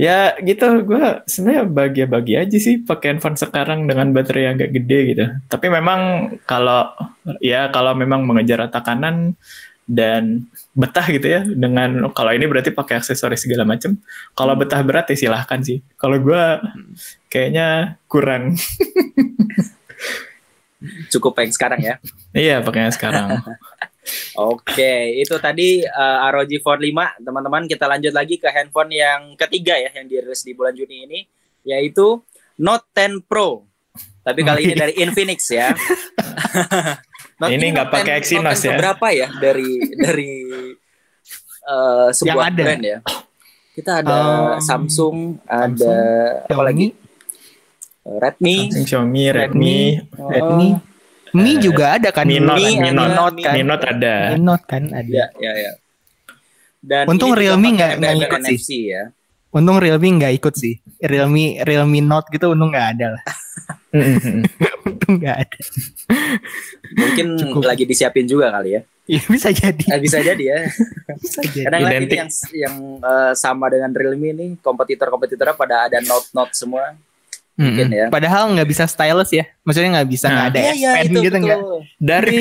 ya 0.00 0.32
gitu, 0.40 0.88
gue 0.88 1.20
sebenarnya 1.28 1.68
bahagia-bahagia 1.68 2.48
aja 2.48 2.56
sih 2.56 2.80
pakai 2.80 3.12
handphone 3.12 3.36
sekarang 3.36 3.84
dengan 3.84 4.08
baterai 4.16 4.48
yang 4.48 4.56
agak 4.56 4.72
gede 4.72 4.98
gitu. 5.12 5.24
Tapi 5.52 5.66
memang 5.68 6.00
kalau 6.48 6.96
ya 7.44 7.68
kalau 7.68 7.92
memang 7.92 8.24
mengejar 8.24 8.64
rata 8.64 8.80
kanan 8.80 9.36
dan 9.84 10.48
betah 10.72 11.04
gitu 11.12 11.28
ya 11.28 11.44
dengan 11.44 12.08
kalau 12.16 12.32
ini 12.32 12.48
berarti 12.48 12.72
pakai 12.72 13.04
aksesoris 13.04 13.44
segala 13.44 13.68
macam. 13.68 14.00
Kalau 14.32 14.56
betah 14.56 14.80
berat 14.80 15.12
ya 15.12 15.16
silahkan 15.28 15.60
sih. 15.60 15.84
Kalau 16.00 16.16
gue 16.16 16.42
kayaknya 17.28 18.00
kurang. 18.08 18.56
Cukup 21.08 21.36
yang 21.36 21.50
sekarang 21.50 21.80
ya. 21.80 21.94
Iya 22.30 22.60
pakainya 22.60 22.90
sekarang. 22.90 23.36
Oke, 24.38 24.94
itu 25.16 25.34
tadi 25.36 25.82
eh, 25.82 26.18
ROG 26.30 26.52
Phone 26.60 26.82
5. 26.84 27.22
Teman-teman, 27.22 27.62
kita 27.64 27.84
lanjut 27.84 28.12
lagi 28.12 28.36
ke 28.36 28.46
handphone 28.46 28.92
yang 28.92 29.34
ketiga 29.34 29.74
ya 29.74 29.90
yang 29.92 30.06
dirilis 30.06 30.40
di 30.40 30.52
bulan 30.52 30.72
Juni 30.72 31.04
ini 31.04 31.18
yaitu 31.62 32.22
Note 32.56 32.86
10 32.94 33.26
Pro. 33.26 33.66
Tapi 34.22 34.40
kali 34.42 34.60
ini 34.64 34.74
dari 34.74 34.94
Infinix 34.96 35.50
ya. 35.50 35.74
Note- 37.40 37.52
Ini 37.52 37.66
nggak 37.72 37.88
pakai 37.90 38.14
10 38.16 38.20
Exynos 38.20 38.46
Note 38.54 38.62
10 38.62 38.68
ya? 38.68 38.78
Berapa 38.78 39.06
ya 39.10 39.28
dari 39.36 39.70
dari 39.92 40.30
eh, 41.64 42.08
sebuah 42.10 42.34
Yang 42.44 42.50
ada. 42.52 42.62
brand 42.62 42.84
ya? 42.84 42.98
Kita 43.74 43.92
ada 44.00 44.16
Um, 44.16 44.60
Samsung, 44.62 45.16
ada 45.44 45.96
apa 46.48 46.62
lagi? 46.64 46.96
Redmi, 48.06 48.70
Samsung, 48.70 48.86
Xiaomi, 48.86 49.24
Redmi, 49.28 49.78
Oh, 50.14 50.30
Redmi. 50.30 50.68
Mi 51.34 51.58
juga 51.58 51.98
ada 51.98 52.08
kan? 52.10 52.24
Mi 52.24 52.38
Note, 52.38 52.62
Mi 52.78 52.88
Note, 52.88 53.12
Note 53.12 53.38
kan? 53.42 53.52
Mi 53.52 53.62
Note 53.62 53.84
ada. 53.84 54.14
Mi 54.30 54.38
Note 54.38 54.64
kan 54.64 54.82
ada. 54.88 55.10
Ya, 55.10 55.26
ya, 55.36 55.52
ya. 55.52 55.72
Dan 56.80 57.04
Untung 57.10 57.34
Realme 57.34 57.74
nggak- 57.74 57.98
ikut 57.98 58.40
sih. 58.40 58.56
NFC 58.56 58.70
ya. 58.88 59.02
Untung 59.50 59.76
Realme 59.76 60.08
nggak 60.16 60.32
ikut 60.32 60.54
sih. 60.54 60.78
Realme 60.98 61.60
Realme 61.60 61.98
Note 62.00 62.30
gitu 62.30 62.54
untung 62.54 62.70
nggak 62.70 62.88
ada 62.94 63.06
lah. 63.18 63.24
untung 64.86 65.14
nggak 65.18 65.36
ada. 65.36 65.58
Mungkin 66.94 67.26
Cukup. 67.36 67.62
lagi 67.66 67.84
disiapin 67.84 68.24
juga 68.24 68.48
kali 68.48 68.78
ya. 68.78 68.82
Iya 69.06 69.22
bisa 69.22 69.48
jadi. 69.50 69.84
Eh, 69.86 70.00
bisa 70.00 70.18
jadi 70.18 70.42
ya. 70.42 70.58
Bisa 71.16 71.40
jadi. 71.42 71.64
Kadang 71.64 71.80
lagi 71.80 72.06
yang 72.12 72.30
yang 72.52 72.74
eh, 72.98 73.32
sama 73.34 73.66
dengan 73.66 73.90
Realme 73.90 74.28
ini 74.30 74.46
kompetitor-kompetitornya 74.58 75.54
pada 75.54 75.86
ada 75.86 75.98
Note-Note 76.00 76.52
semua. 76.52 76.94
Mungkin 77.56 77.88
ya. 77.88 78.06
Padahal 78.12 78.52
nggak 78.52 78.68
bisa 78.68 78.84
stylus 78.84 79.32
ya. 79.32 79.48
Maksudnya 79.64 79.96
nggak 79.96 80.08
bisa 80.08 80.28
nggak 80.28 80.44
Nah. 80.44 80.52
ada 80.52 80.58
Iya, 80.60 80.72
iya, 80.72 80.90
Pen 80.92 81.04
itu 81.06 81.18
gitu 81.24 81.36
nggak. 81.40 81.60
Dari 81.96 82.38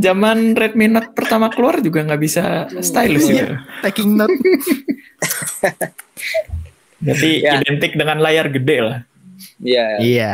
zaman 0.00 0.38
Redmi 0.52 0.86
Note 0.88 1.12
pertama 1.12 1.52
keluar 1.52 1.78
juga 1.78 2.00
nggak 2.00 2.16
bisa 2.18 2.44
stylus 2.80 3.28
Iya. 3.28 3.34
gitu. 3.36 3.54
Taking 3.84 4.10
note. 4.16 4.32
Jadi 7.02 7.30
Ya. 7.42 7.58
identik 7.58 7.92
dengan 7.92 8.18
layar 8.18 8.46
gede 8.48 8.78
lah. 8.80 8.98
Iya. 9.58 9.86
Iya. 10.00 10.32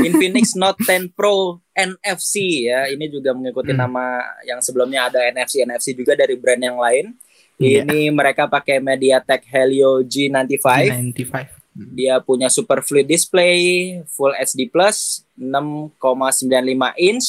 Infinix 0.00 0.54
Note 0.54 0.78
10 0.80 1.10
Pro 1.10 1.60
NFC 1.70 2.64
ya. 2.66 2.86
Ini 2.86 3.06
juga 3.06 3.34
mengikuti 3.34 3.70
Hmm. 3.70 3.82
nama 3.82 4.18
yang 4.42 4.58
sebelumnya 4.58 5.10
ada 5.10 5.20
NFC 5.26 5.62
NFC 5.62 5.92
juga 5.92 6.14
dari 6.14 6.34
brand 6.34 6.62
yang 6.62 6.78
lain. 6.78 7.12
Iya. 7.54 7.82
Ini 7.84 8.10
mereka 8.10 8.46
pakai 8.46 8.78
MediaTek 8.78 9.46
Helio 9.46 10.02
G95. 10.02 10.66
95. 10.90 11.63
Dia 11.74 12.22
punya 12.22 12.46
super 12.46 12.86
fluid 12.86 13.10
display, 13.10 13.98
full 14.06 14.30
HD 14.38 14.70
plus, 14.70 15.26
6,95 15.34 16.94
inch. 17.02 17.26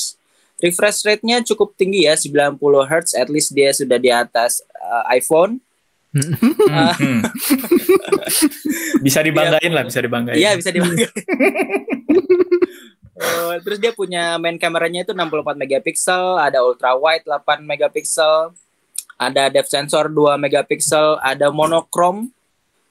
Refresh 0.61 1.03
rate-nya 1.03 1.41
cukup 1.41 1.73
tinggi 1.73 2.05
ya, 2.05 2.13
90 2.13 2.61
Hz. 2.61 3.17
At 3.17 3.27
least 3.33 3.51
dia 3.57 3.73
sudah 3.73 3.97
di 3.97 4.13
atas 4.13 4.61
uh, 4.77 5.03
iPhone. 5.09 5.59
Ah. 6.71 6.95
Hmm. 6.95 7.21
bisa 9.05 9.19
dibanggain 9.19 9.73
lah, 9.73 9.83
bisa 9.83 9.99
dibanggain. 9.99 10.37
Iya, 10.39 10.55
bisa 10.55 10.69
dipakai. 10.71 11.09
Oh, 13.15 13.55
terus 13.63 13.79
dia 13.79 13.95
punya 13.95 14.35
main 14.35 14.59
kameranya 14.59 15.07
itu 15.07 15.15
64 15.15 15.55
megapiksel, 15.55 16.35
ada 16.35 16.59
ultra 16.59 16.99
wide 16.99 17.23
8 17.23 17.63
megapiksel, 17.63 18.51
ada 19.15 19.47
depth 19.47 19.71
sensor 19.71 20.11
2 20.11 20.35
megapiksel, 20.35 21.15
ada 21.23 21.47
monochrome 21.47 22.35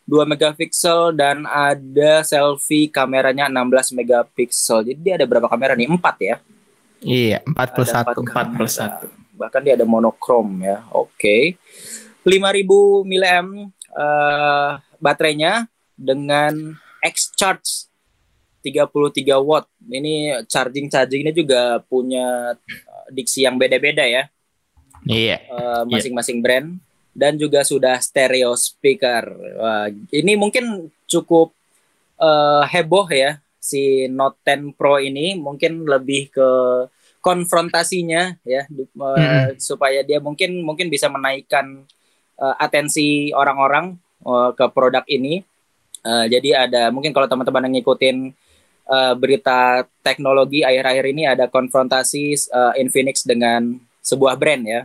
2 0.05 0.29
megapiksel 0.29 1.17
dan 1.17 1.49
ada 1.49 2.21
selfie 2.21 2.93
kameranya 2.93 3.49
16 3.49 3.97
megapiksel. 3.97 4.85
Jadi 4.85 5.01
dia 5.01 5.15
ada 5.17 5.25
berapa 5.25 5.49
kamera 5.49 5.73
nih? 5.73 5.89
4 5.89 5.97
ya. 6.21 6.37
Iya, 7.01 7.39
4 7.45 7.77
plus 7.77 7.91
Ada 7.93 8.13
1. 8.13 8.21
4 8.21 8.57
plus 8.57 8.75
1. 8.77 9.41
Bahkan 9.41 9.61
dia 9.65 9.75
ada 9.81 9.87
monochrome 9.89 10.69
ya. 10.69 10.85
Oke. 10.93 11.57
5000 12.25 13.05
mAh 13.05 13.45
eh, 13.97 14.71
baterainya 15.01 15.69
dengan 15.97 16.53
X 17.01 17.33
charge 17.33 17.89
33 18.61 19.41
watt. 19.41 19.69
Ini 19.89 20.45
charging 20.49 20.93
chargingnya 20.93 21.33
juga 21.33 21.81
punya 21.81 22.57
eh, 22.61 23.07
diksi 23.09 23.49
yang 23.49 23.57
beda-beda 23.57 24.05
ya. 24.05 24.29
Iya. 25.05 25.37
eh, 25.49 25.83
masing-masing 25.89 26.45
brand 26.45 26.81
dan 27.15 27.39
juga 27.39 27.63
sudah 27.63 27.97
stereo 28.03 28.53
speaker. 28.59 29.25
Wah, 29.63 29.87
ini 30.11 30.35
mungkin 30.35 30.91
cukup 31.07 31.55
eh, 32.19 32.63
heboh 32.75 33.07
ya 33.15 33.39
si 33.63 34.11
Note 34.13 34.37
10 34.45 34.77
Pro 34.77 35.01
ini 35.01 35.39
mungkin 35.39 35.89
lebih 35.89 36.29
ke 36.35 36.49
konfrontasinya 37.25 38.37
ya 38.45 38.69
di- 38.69 38.85
eh, 38.91 39.57
supaya 39.57 40.05
dia 40.05 40.21
mungkin 40.21 40.61
mungkin 40.61 40.93
bisa 40.93 41.09
menaikkan 41.09 41.87
eh, 42.37 42.55
atensi 42.61 43.31
orang-orang 43.33 43.97
eh, 44.27 44.51
ke 44.59 44.67
produk 44.75 45.05
ini. 45.09 45.41
Eh, 46.05 46.27
jadi 46.29 46.69
ada 46.69 46.83
mungkin 46.93 47.17
kalau 47.17 47.31
teman-teman 47.31 47.71
yang 47.71 47.75
ngikutin 47.81 48.17
eh, 48.91 49.15
berita 49.17 49.87
teknologi 50.05 50.61
akhir-akhir 50.67 51.05
ini 51.15 51.23
ada 51.25 51.49
konfrontasi 51.49 52.37
eh, 52.37 52.73
Infinix 52.83 53.25
dengan 53.25 53.79
sebuah 54.05 54.37
brand 54.37 54.65
ya. 54.69 54.83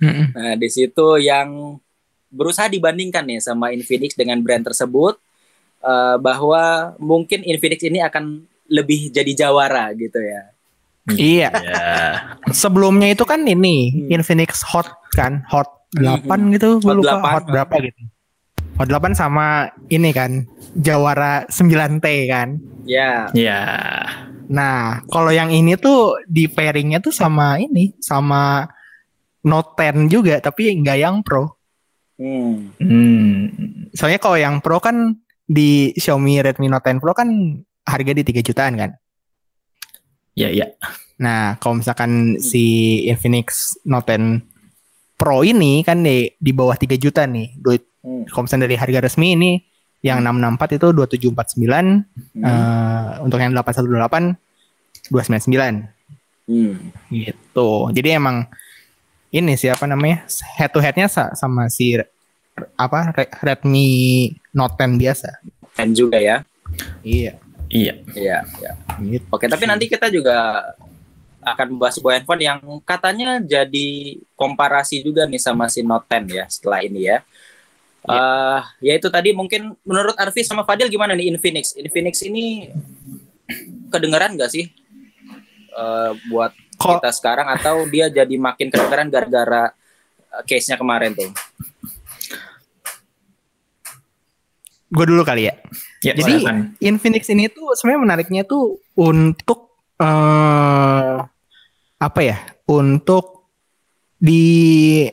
Mm-mm. 0.00 0.26
Nah, 0.32 0.54
di 0.56 0.68
situ 0.72 1.20
yang 1.20 1.76
berusaha 2.32 2.66
dibandingkan 2.70 3.26
nih 3.26 3.40
sama 3.42 3.70
Infinix 3.74 4.16
dengan 4.16 4.40
brand 4.40 4.64
tersebut 4.64 5.20
eh, 5.84 6.16
bahwa 6.16 6.96
mungkin 6.96 7.44
Infinix 7.44 7.84
ini 7.84 8.00
akan 8.00 8.44
lebih 8.70 9.10
jadi 9.12 9.46
jawara 9.46 9.92
gitu 9.94 10.18
ya. 10.22 10.42
Iya. 11.10 11.50
Ya. 11.50 11.86
Sebelumnya 12.54 13.10
itu 13.10 13.26
kan 13.26 13.42
ini 13.42 13.90
Hmm. 13.90 14.20
Infinix 14.20 14.62
Hot 14.70 14.86
kan, 15.16 15.42
Hot 15.50 15.90
8 15.98 16.54
gitu, 16.54 16.78
gue 16.78 16.86
Hot 16.86 16.98
lupa 17.02 17.18
8. 17.18 17.34
Hot 17.34 17.44
berapa 17.50 17.74
gitu. 17.82 18.02
Hot 18.78 18.88
8 18.88 19.12
sama 19.18 19.68
ini 19.90 20.14
kan, 20.14 20.46
Jawara 20.78 21.44
9T 21.50 22.06
kan. 22.30 22.62
Ya, 22.86 23.28
Ya. 23.34 23.62
Nah, 24.50 25.06
kalau 25.06 25.30
yang 25.30 25.54
ini 25.54 25.78
tuh 25.78 26.18
di 26.26 26.50
pairingnya 26.50 26.98
tuh 26.98 27.14
sama 27.14 27.58
ini, 27.62 27.94
sama 28.02 28.66
Note 29.44 29.72
10 29.76 30.08
juga, 30.08 30.36
tapi 30.38 30.74
nggak 30.76 30.98
yang 31.00 31.22
Pro. 31.24 31.56
hmm. 32.20 32.76
Hmm. 32.76 33.34
Soalnya 33.96 34.20
kalau 34.20 34.36
yang 34.36 34.60
Pro 34.60 34.76
kan 34.78 35.16
di 35.44 35.90
Xiaomi 35.96 36.44
Redmi 36.44 36.68
Note 36.68 36.86
10 36.92 37.00
Pro 37.00 37.12
kan 37.12 37.28
harga 37.84 38.12
di 38.12 38.22
3 38.22 38.44
jutaan 38.44 38.74
kan. 38.76 38.90
Ya, 40.36 40.52
ya. 40.52 40.70
Nah, 41.20 41.56
kalau 41.60 41.80
misalkan 41.80 42.40
si 42.40 42.64
Infinix 43.04 43.76
Note 43.84 44.12
10 44.14 44.40
Pro 45.16 45.44
ini 45.44 45.84
kan 45.84 46.00
di 46.00 46.32
di 46.32 46.52
bawah 46.52 46.76
3 46.76 46.96
juta 46.96 47.24
nih. 47.24 47.56
Duit 47.56 47.84
Hmm. 48.00 48.24
kalau 48.32 48.48
misalnya 48.48 48.64
dari 48.64 48.80
harga 48.80 49.04
resmi 49.04 49.36
ini 49.36 49.60
yang 50.00 50.24
664 50.24 50.80
itu 50.80 50.88
2749, 50.96 52.00
Hmm. 52.32 52.44
eh, 52.48 53.20
untuk 53.20 53.36
yang 53.36 53.52
818 53.52 54.40
299 55.12 55.84
Hmm. 56.48 56.80
gitu. 57.12 57.92
Jadi 57.92 58.08
emang 58.16 58.48
ini 59.30 59.54
siapa 59.54 59.86
namanya? 59.86 60.26
Head 60.58 60.70
to 60.74 60.82
headnya 60.82 61.06
sa- 61.06 61.32
sama 61.38 61.70
si 61.70 61.94
apa 62.76 63.14
Re- 63.14 63.34
Redmi 63.40 63.88
Note 64.52 64.74
10 64.76 64.98
biasa. 64.98 65.30
Dan 65.78 65.94
juga 65.94 66.18
ya. 66.18 66.42
Iya. 67.06 67.38
Iya. 67.70 67.94
Iya, 68.12 68.38
ya. 68.58 68.72
Gitu. 68.98 69.24
Oke, 69.30 69.46
tapi 69.46 69.64
nanti 69.70 69.86
kita 69.86 70.10
juga 70.10 70.66
akan 71.40 71.66
membahas 71.72 71.96
sebuah 71.96 72.20
handphone 72.20 72.42
yang 72.44 72.60
katanya 72.84 73.40
jadi 73.40 74.18
komparasi 74.36 75.00
juga 75.00 75.24
nih 75.24 75.40
sama 75.40 75.70
si 75.72 75.80
Note 75.80 76.04
10 76.10 76.26
ya 76.36 76.44
setelah 76.50 76.80
ini 76.84 77.08
ya. 77.08 77.22
Eh, 78.00 78.60
ya 78.80 78.92
itu 78.96 79.08
tadi 79.12 79.30
mungkin 79.36 79.76
menurut 79.84 80.16
Arfi 80.16 80.40
sama 80.40 80.64
Fadil 80.64 80.88
gimana 80.88 81.12
nih 81.12 81.28
Infinix? 81.32 81.76
Infinix 81.76 82.24
ini 82.24 82.72
kedengeran 83.92 84.40
gak 84.40 84.52
sih 84.52 84.72
eh, 85.70 86.10
buat 86.32 86.52
kita 86.80 87.10
sekarang 87.12 87.46
atau 87.46 87.84
dia 87.84 88.08
jadi 88.08 88.34
makin 88.34 88.72
kedengeran 88.72 89.08
gara-gara 89.08 89.70
eh, 90.32 90.42
case-nya 90.44 90.76
kemarin 90.76 91.12
tuh? 91.12 91.28
gue 94.90 95.06
dulu 95.06 95.22
kali 95.22 95.46
ya. 95.46 95.54
Ya, 96.02 96.18
Jadi 96.18 96.42
silakan. 96.42 96.56
Infinix 96.82 97.30
ini 97.30 97.46
tuh 97.46 97.78
sebenarnya 97.78 98.00
menariknya 98.02 98.42
tuh 98.42 98.82
untuk 98.98 99.70
eh 100.02 101.16
apa 101.94 102.20
ya? 102.20 102.42
Untuk 102.66 103.46
di 104.18 105.06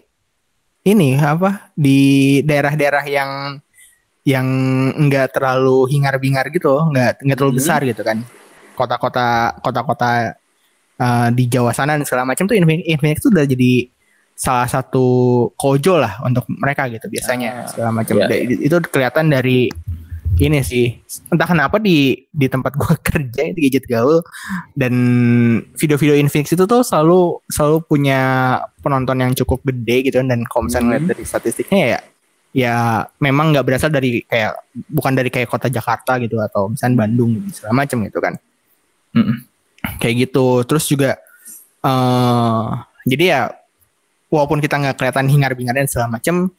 ini 0.81 1.09
apa? 1.13 1.69
Di 1.77 1.99
daerah-daerah 2.41 3.05
yang 3.05 3.31
yang 4.25 4.47
enggak 4.97 5.37
terlalu 5.37 5.85
hingar-bingar 5.93 6.49
gitu, 6.49 6.73
enggak 6.81 7.21
enggak 7.21 7.37
terlalu 7.37 7.53
Mhm. 7.53 7.59
besar 7.61 7.79
gitu 7.85 8.01
kan. 8.01 8.17
Kota-kota 8.73 9.55
kota-kota 9.61 10.09
eh, 10.97 11.29
di 11.31 11.43
Jawa 11.45 11.71
sana 11.71 11.93
dan 11.93 12.03
segala 12.03 12.25
macam 12.25 12.43
tuh 12.43 12.53
Infin- 12.53 12.83
Infinix 12.83 13.19
tuh 13.19 13.29
udah 13.29 13.45
jadi 13.45 13.89
salah 14.33 14.65
satu 14.65 15.05
kojo 15.53 15.97
lah 15.97 16.21
untuk 16.21 16.45
mereka 16.47 16.85
gitu 16.87 17.05
biasanya 17.05 17.49
Ah, 17.55 17.67
segala 17.67 17.89
macam. 17.91 18.13
iya, 18.15 18.27
Da- 18.27 18.37
Itu 18.59 18.77
kelihatan 18.83 19.27
dari 19.27 19.65
ini 20.37 20.61
sih 20.61 20.93
entah 21.27 21.45
kenapa 21.45 21.77
di 21.77 21.97
di 22.27 22.45
tempat 22.45 22.69
gua 22.71 22.93
kerja 23.03 23.41
itu 23.43 23.57
gadget 23.59 23.85
gaul 23.85 24.21
dan 24.71 24.93
video-video 25.73 26.13
Infinix 26.15 26.53
itu 26.53 26.61
tuh 26.63 26.81
selalu 26.81 27.41
selalu 27.47 27.81
punya 27.83 28.21
penonton 28.77 29.17
yang 29.17 29.33
cukup 29.33 29.65
gede 29.65 30.05
gitu 30.05 30.21
dan 30.21 30.45
kalau 30.45 30.69
misalnya 30.69 30.97
Hmm. 30.97 31.09
dari 31.09 31.23
statistiknya 31.23 31.81
ya 31.87 31.99
ya 32.53 32.75
memang 33.17 33.49
nggak 33.49 33.65
berasal 33.65 33.89
dari 33.89 34.21
kayak 34.23 34.53
bukan 34.87 35.13
dari 35.13 35.27
kayak 35.27 35.45
kota 35.47 35.67
Jakarta 35.67 36.17
gitu 36.17 36.37
atau 36.37 36.69
misalnya 36.69 36.97
Bandung 36.99 37.37
gitu, 37.39 37.57
segala 37.57 37.73
macam 37.81 37.97
gitu 37.99 38.19
kan 38.19 38.33
Mm-mm. 39.11 39.37
Kayak 40.01 40.29
gitu 40.29 40.63
terus 40.65 40.85
juga 40.89 41.17
eh 41.81 42.65
jadi 43.07 43.23
ya 43.23 43.41
walaupun 44.27 44.59
kita 44.59 44.75
nggak 44.75 44.95
kelihatan 44.99 45.27
hingar-bingar 45.31 45.75
dan 45.77 45.87
segala 45.87 46.19
macam 46.19 46.51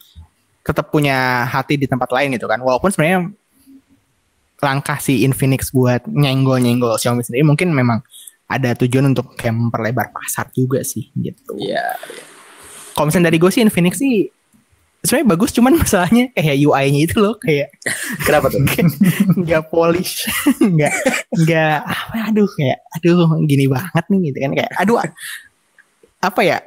tetap 0.65 0.89
punya 0.89 1.45
hati 1.45 1.77
di 1.77 1.85
tempat 1.85 2.09
lain 2.09 2.33
gitu 2.35 2.49
kan 2.49 2.61
walaupun 2.61 2.89
sebenarnya 2.89 3.29
langkah 4.59 4.99
si 4.99 5.23
Infinix 5.23 5.71
buat 5.71 6.03
nyenggol-nyenggol 6.09 6.99
Xiaomi 6.99 7.23
sendiri 7.23 7.47
mungkin 7.47 7.71
memang 7.71 8.03
ada 8.49 8.73
tujuan 8.75 9.13
untuk 9.13 9.37
kayak 9.37 9.55
memperlebar 9.55 10.09
pasar 10.09 10.49
juga 10.51 10.81
sih 10.81 11.13
gitu. 11.13 11.53
Iya. 11.55 11.95
Kalau 12.97 13.07
misalnya 13.07 13.29
dari 13.29 13.37
gue 13.37 13.51
sih 13.53 13.61
Infinix 13.61 14.01
sih 14.01 14.27
sebenarnya 14.99 15.29
bagus 15.31 15.51
cuman 15.55 15.73
masalahnya 15.75 16.27
kayak 16.35 16.57
UI-nya 16.59 16.99
itu 17.07 17.15
loh 17.17 17.35
kayak 17.39 17.71
Kenapa 18.27 18.51
tuh? 18.51 18.59
nggak 19.41 19.63
polish 19.71 20.27
nggak 20.75 20.93
nggak 21.39 21.77
apa 21.83 22.15
aduh 22.29 22.49
kayak 22.51 22.77
aduh 22.93 23.17
gini 23.43 23.65
banget 23.65 24.03
nih 24.11 24.19
gitu 24.27 24.37
kan 24.43 24.51
kayak 24.55 24.71
aduh 24.75 24.97
apa 26.19 26.41
ya 26.43 26.57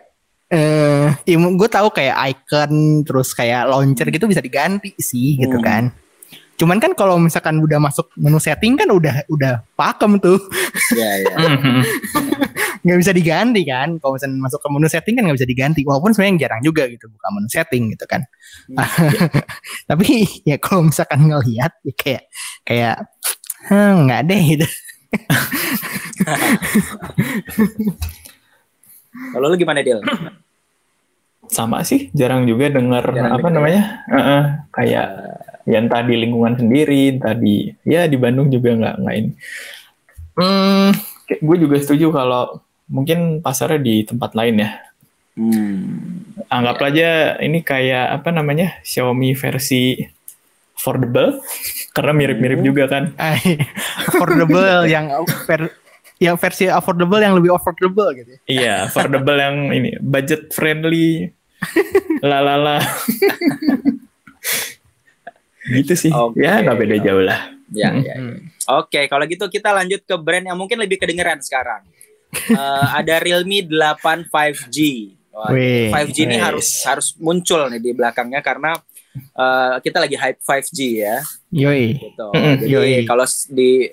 eh 0.48 1.12
gue 1.28 1.68
tahu 1.68 1.88
kayak 1.92 2.16
icon 2.28 2.72
terus 3.04 3.32
kayak 3.32 3.68
launcher 3.68 4.08
gitu 4.08 4.24
bisa 4.24 4.40
diganti 4.40 4.92
sih 4.96 5.36
gitu 5.36 5.56
Hmm. 5.56 5.64
kan 5.64 5.84
cuman 6.54 6.78
kan 6.78 6.92
kalau 6.92 7.16
misalkan 7.16 7.58
udah 7.58 7.78
masuk 7.78 8.06
menu 8.14 8.36
setting 8.36 8.74
kan 8.74 8.86
udah 8.86 9.24
udah 9.26 9.64
pakem 9.72 10.16
tuh 10.16 10.38
Iya, 10.90 11.10
iya. 11.18 11.36
Nggak 12.82 12.98
bisa 12.98 13.12
diganti 13.14 13.62
kan 13.62 13.94
kalau 13.96 14.14
misalnya 14.14 14.42
masuk 14.42 14.58
ke 14.58 14.68
menu 14.68 14.86
setting 14.86 15.14
kan 15.14 15.22
nggak 15.22 15.38
bisa 15.38 15.46
diganti 15.46 15.80
walaupun 15.82 16.10
sebenarnya 16.10 16.46
jarang 16.46 16.60
juga 16.60 16.82
gitu 16.86 17.06
buka 17.06 17.28
menu 17.30 17.46
setting 17.46 17.90
gitu 17.90 18.04
kan 18.04 18.26
tapi 19.90 20.06
ya 20.42 20.58
kalau 20.58 20.82
misalkan 20.84 21.22
ngelihat 21.22 21.72
ya 21.80 21.94
kayak 21.94 22.22
kayak 22.62 22.96
"Hmm, 23.64 24.04
nggak 24.04 24.20
deh 24.26 24.42
gitu 24.52 24.66
Kalau 29.32 29.46
lu 29.46 29.56
gimana 29.56 29.80
Dil? 29.80 30.00
sama 31.44 31.84
sih, 31.84 32.08
jarang 32.12 32.48
juga 32.48 32.72
dengar 32.72 33.04
Jarang 33.04 33.36
apa 33.36 33.44
denger. 33.44 33.52
namanya? 33.52 33.82
Heeh, 34.08 34.42
kayak 34.72 35.08
ya 35.64 35.78
entah 35.78 36.02
di 36.02 36.14
lingkungan 36.16 36.56
sendiri, 36.56 37.14
entah 37.14 37.34
di 37.34 37.70
ya 37.82 38.06
di 38.06 38.16
Bandung 38.16 38.48
juga 38.48 38.74
nggak 38.74 38.94
nggak 38.98 39.14
ini. 39.16 39.30
Hmm, 40.32 40.90
gue 41.28 41.56
juga 41.56 41.76
setuju 41.76 42.08
kalau 42.10 42.60
mungkin 42.88 43.40
pasarnya 43.40 43.80
di 43.80 44.02
tempat 44.02 44.32
lain 44.32 44.62
ya. 44.62 44.70
Hmm. 45.32 45.80
Anggap 46.48 46.76
aja 46.82 47.40
ini 47.40 47.60
kayak 47.60 48.20
apa 48.20 48.28
namanya 48.28 48.80
Xiaomi 48.82 49.32
versi 49.32 49.96
affordable 50.76 51.40
karena 51.96 52.12
mirip-mirip 52.12 52.60
Hmm. 52.60 52.68
juga 52.68 52.84
kan. 52.88 53.04
Affordable 54.08 54.84
yang 54.94 55.08
ver- 55.48 55.76
yang 56.16 56.38
versi 56.38 56.70
affordable 56.70 57.18
yang 57.18 57.34
lebih 57.34 57.50
affordable 57.50 58.12
gitu. 58.14 58.38
Iya, 58.46 58.86
affordable 58.86 59.34
yang 59.34 59.56
ini 59.72 59.96
budget 59.98 60.52
friendly. 60.52 61.32
Lalala. 62.22 62.78
Gitu 65.68 65.92
sih. 65.94 66.10
Oke. 66.10 66.42
Ya 66.42 66.58
nggak 66.58 66.78
beda 66.78 66.96
jauh 66.98 67.22
lah. 67.22 67.40
Ya, 67.72 67.88
Hmm. 67.88 68.04
ya, 68.04 68.14
ya. 68.14 68.36
Oke, 68.76 69.08
kalau 69.08 69.24
gitu 69.24 69.48
kita 69.48 69.72
lanjut 69.72 70.04
ke 70.04 70.16
brand 70.16 70.44
yang 70.44 70.58
mungkin 70.58 70.76
lebih 70.76 71.00
kedengeran 71.00 71.40
sekarang. 71.40 71.80
Eh, 72.32 72.52
ada 73.00 73.16
Realme 73.18 73.64
8 73.64 74.28
5G. 74.28 74.78
Wah, 75.32 75.48
Wih, 75.48 75.88
5G 75.88 76.28
ini 76.28 76.36
harus 76.36 76.84
harus 76.84 77.16
muncul 77.16 77.64
nih 77.72 77.80
di 77.80 77.96
belakangnya 77.96 78.44
karena 78.44 78.76
eh, 79.16 79.74
kita 79.80 80.04
lagi 80.04 80.16
hype 80.16 80.40
5G 80.44 80.78
ya. 81.00 81.16
Yoi. 81.48 81.96
Gitu. 81.96 82.26
Mm-mm, 82.32 82.54
Jadi 82.64 82.68
yoi. 82.68 82.94
kalau 83.04 83.24
di 83.48 83.88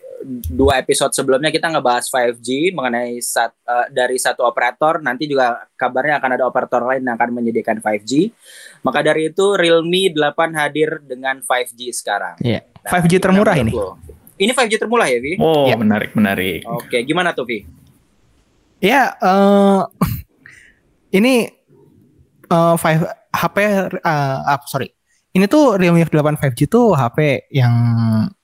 dua 0.52 0.84
episode 0.84 1.16
sebelumnya 1.16 1.48
kita 1.48 1.72
ngebahas 1.72 2.12
5G 2.12 2.76
mengenai 2.76 3.24
sat, 3.24 3.56
eh, 3.64 3.88
dari 3.92 4.20
satu 4.20 4.44
operator, 4.44 5.00
nanti 5.00 5.32
juga 5.32 5.64
kabarnya 5.80 6.20
akan 6.20 6.32
ada 6.36 6.44
operator 6.44 6.84
lain 6.84 7.08
yang 7.08 7.16
akan 7.16 7.32
menyediakan 7.32 7.80
5G. 7.80 8.12
Maka 8.80 9.00
dari 9.04 9.28
itu 9.28 9.46
Realme 9.54 10.14
8 10.14 10.56
hadir 10.56 11.04
dengan 11.04 11.44
5G 11.44 11.92
sekarang. 11.92 12.40
Iya. 12.40 12.64
Nah, 12.80 12.92
5G 12.96 13.12
gimana 13.12 13.24
termurah 13.28 13.56
ini. 13.60 13.72
Ini 14.40 14.52
5G 14.56 14.74
termurah 14.80 15.08
ya, 15.12 15.20
Vi? 15.20 15.36
Oh, 15.36 15.68
Ya. 15.68 15.76
menarik 15.76 16.16
menarik. 16.16 16.64
Oke, 16.64 17.04
gimana 17.04 17.36
tuh, 17.36 17.44
Vi? 17.44 17.68
Ya, 18.80 19.12
eh 19.20 19.82
ini 21.18 21.52
eh 22.48 22.76
five, 22.80 23.02
HP 23.30 23.56
eh 23.60 23.88
ah, 24.02 24.60
sorry. 24.64 24.88
Ini 25.30 25.46
tuh 25.46 25.78
Realme 25.78 26.02
F8 26.02 26.40
5G 26.42 26.66
tuh 26.66 26.98
HP 26.98 27.52
yang 27.54 27.74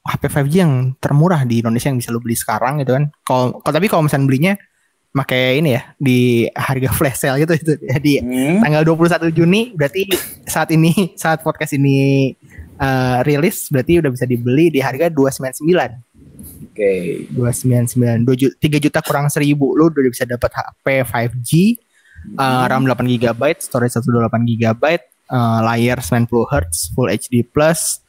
HP 0.05 0.23
5G 0.29 0.53
yang 0.61 0.73
termurah 1.01 1.41
di 1.41 1.63
Indonesia 1.63 1.89
yang 1.89 1.97
bisa 1.97 2.13
lo 2.13 2.21
beli 2.21 2.37
sekarang 2.37 2.77
gitu 2.77 2.93
kan. 2.93 3.09
Kalau- 3.25 3.57
tapi 3.65 3.89
kalau 3.89 4.05
misalnya 4.05 4.27
belinya 4.29 4.53
pakai 5.15 5.63
ini 5.63 5.80
ya 5.80 5.95
di 5.95 6.43
harga 6.51 6.91
flash 6.97 7.23
sale 7.23 7.39
gitu 7.39 7.56
itu 7.56 7.73
jadi 7.88 8.13
Hmm? 8.25 8.60
tanggal 8.60 8.84
21 8.84 9.32
Juni 9.32 9.71
berarti 9.71 10.12
saat 10.43 10.69
ini 10.75 10.91
saat 11.23 11.39
podcast 11.39 11.71
ini 11.80 12.32
eh, 12.75 13.17
rilis 13.23 13.71
berarti 13.71 14.04
udah 14.04 14.12
bisa 14.12 14.28
dibeli 14.28 14.67
di 14.67 14.84
harga 14.84 15.08
299. 15.08 16.75
Oke. 16.75 16.91
299 17.32 18.28
2 18.28 18.36
juta, 18.36 18.56
3 18.60 18.84
juta 18.84 18.99
kurang 18.99 19.32
1000 19.32 19.56
lu 19.56 19.84
udah 19.88 20.12
bisa 20.12 20.28
dapat 20.28 20.51
HP 20.51 20.86
5G 21.08 21.51
uh, 22.36 22.67
RAM 22.67 22.84
8 22.84 23.08
GB 23.08 23.41
storage 23.63 23.95
128 23.95 24.43
GB 24.43 24.84
uh, 25.32 25.60
layar 25.63 26.04
90 26.04 26.28
Hz 26.28 26.91
Full 26.91 27.10
HD 27.15 27.47
plus 27.47 28.04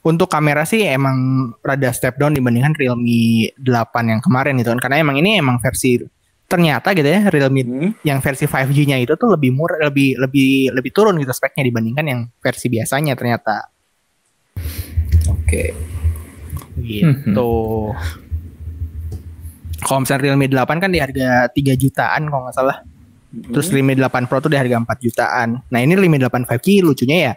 untuk 0.00 0.30
kamera 0.30 0.64
sih 0.64 0.86
emang 0.88 1.50
rada 1.60 1.90
step 1.92 2.16
down 2.16 2.32
dibandingkan 2.32 2.72
Realme 2.78 3.52
8 3.60 3.66
yang 4.08 4.20
kemarin 4.24 4.56
gitu 4.56 4.72
kan 4.72 4.80
karena 4.80 5.04
emang 5.04 5.20
ini 5.20 5.36
emang 5.36 5.60
versi 5.60 6.00
ternyata 6.48 6.96
gitu 6.96 7.04
ya 7.04 7.28
Realme 7.28 7.60
Hmm? 7.60 7.90
yang 8.00 8.24
versi 8.24 8.48
5G-nya 8.48 8.96
itu 8.96 9.12
tuh 9.20 9.36
lebih 9.36 9.52
murah 9.52 9.76
lebih 9.92 10.16
lebih 10.16 10.72
lebih 10.72 10.90
turun 10.96 11.20
gitu 11.20 11.28
speknya 11.30 11.60
dibandingkan 11.68 12.04
yang 12.08 12.20
versi 12.40 12.72
biasanya 12.72 13.12
ternyata 13.12 13.68
Oke. 15.28 15.76
gitu. 16.80 17.52
Kalau 19.78 19.98
misalnya 20.02 20.22
Realme 20.24 20.46
8 20.50 20.82
kan 20.82 20.90
di 20.90 20.98
harga 20.98 21.46
3 21.52 21.74
jutaan 21.78 22.26
kalau 22.26 22.48
nggak 22.48 22.56
salah. 22.56 22.80
Terus 23.28 23.68
Realme 23.70 23.94
8 23.94 24.24
Pro 24.26 24.40
tuh 24.40 24.50
di 24.50 24.58
harga 24.58 24.80
4 24.80 24.88
jutaan. 25.04 25.48
Nah 25.68 25.78
ini 25.84 25.94
Realme 25.94 26.18
8 26.18 26.48
5G 26.48 26.80
lucunya 26.80 27.16
ya 27.30 27.34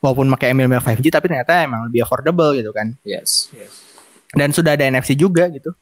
walaupun 0.00 0.28
pakai 0.36 0.52
ML 0.54 0.80
5G 0.80 1.06
tapi 1.12 1.26
ternyata 1.28 1.64
emang 1.64 1.88
lebih 1.88 2.04
affordable 2.04 2.56
gitu 2.56 2.70
kan. 2.72 2.94
Yes. 3.04 3.52
yes. 3.52 3.72
Dan 4.32 4.52
sudah 4.52 4.76
ada 4.76 4.84
NFC 4.86 5.16
juga 5.16 5.48
gitu. 5.48 5.72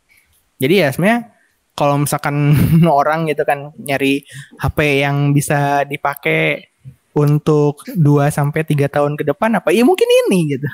Jadi 0.59 0.75
ya 0.81 0.89
sebenarnya 0.95 1.34
kalau 1.75 1.99
misalkan 1.99 2.55
orang 2.91 3.27
gitu 3.27 3.43
kan 3.43 3.75
nyari 3.77 4.23
HP 4.59 5.03
yang 5.03 5.31
bisa 5.31 5.83
dipakai 5.83 6.71
untuk 7.15 7.87
2 7.87 8.27
sampai 8.27 8.63
3 8.63 8.91
tahun 8.91 9.15
ke 9.15 9.23
depan 9.25 9.55
apa 9.55 9.71
ya 9.71 9.87
mungkin 9.87 10.07
ini 10.27 10.39
gitu. 10.51 10.67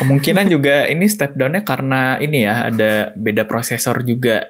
Kemungkinan 0.00 0.48
juga 0.48 0.86
ini 0.86 1.04
step 1.04 1.36
down-nya 1.36 1.60
karena 1.60 2.16
ini 2.16 2.44
ya 2.44 2.68
ada 2.68 3.12
beda 3.12 3.44
prosesor 3.44 4.00
juga 4.02 4.48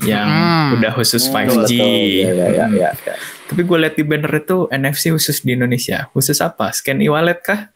yang 0.00 0.30
Hmm. 0.30 0.68
udah 0.78 0.90
khusus 0.94 1.26
Hmm, 1.26 1.44
5G. 1.44 1.70
betul. 1.74 2.22
Ya, 2.24 2.30
ya, 2.30 2.46
ya, 2.48 2.64
Hmm. 2.66 2.72
ya, 2.72 2.90
ya. 2.94 3.14
Tapi 3.50 3.60
gue 3.66 3.76
lihat 3.76 3.94
di 3.94 4.04
banner 4.06 4.32
itu 4.32 4.56
NFC 4.70 5.10
khusus 5.10 5.42
di 5.42 5.52
Indonesia. 5.52 6.06
Khusus 6.14 6.38
apa? 6.38 6.70
Scan 6.70 7.02
e-wallet 7.02 7.42
kah? 7.42 7.68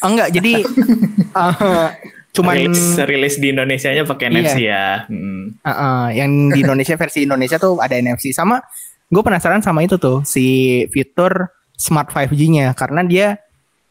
Oh, 0.00 0.08
enggak 0.08 0.32
jadi 0.32 0.64
eh, 1.42 1.88
cuman 2.32 2.54
rilis, 2.56 2.96
rilis 2.98 3.34
di 3.36 3.52
Indonesia-nya 3.52 4.02
pakai 4.02 4.26
Iya. 4.26 4.34
NFC 4.34 4.56
ya. 4.62 4.86
Hmm. 5.06 5.60
Uh, 5.60 5.68
uh, 5.68 6.04
yang 6.10 6.30
di 6.48 6.60
Indonesia 6.60 6.96
versi 6.96 7.22
Indonesia 7.22 7.56
tuh 7.56 7.76
ada 7.76 7.92
NFC 7.92 8.32
sama 8.32 8.60
gue 9.06 9.20
penasaran 9.20 9.60
sama 9.60 9.84
itu 9.84 9.96
tuh 9.96 10.24
si 10.24 10.44
fitur 10.88 11.52
smart 11.76 12.08
5G-nya 12.08 12.72
karena 12.72 13.04
dia 13.04 13.26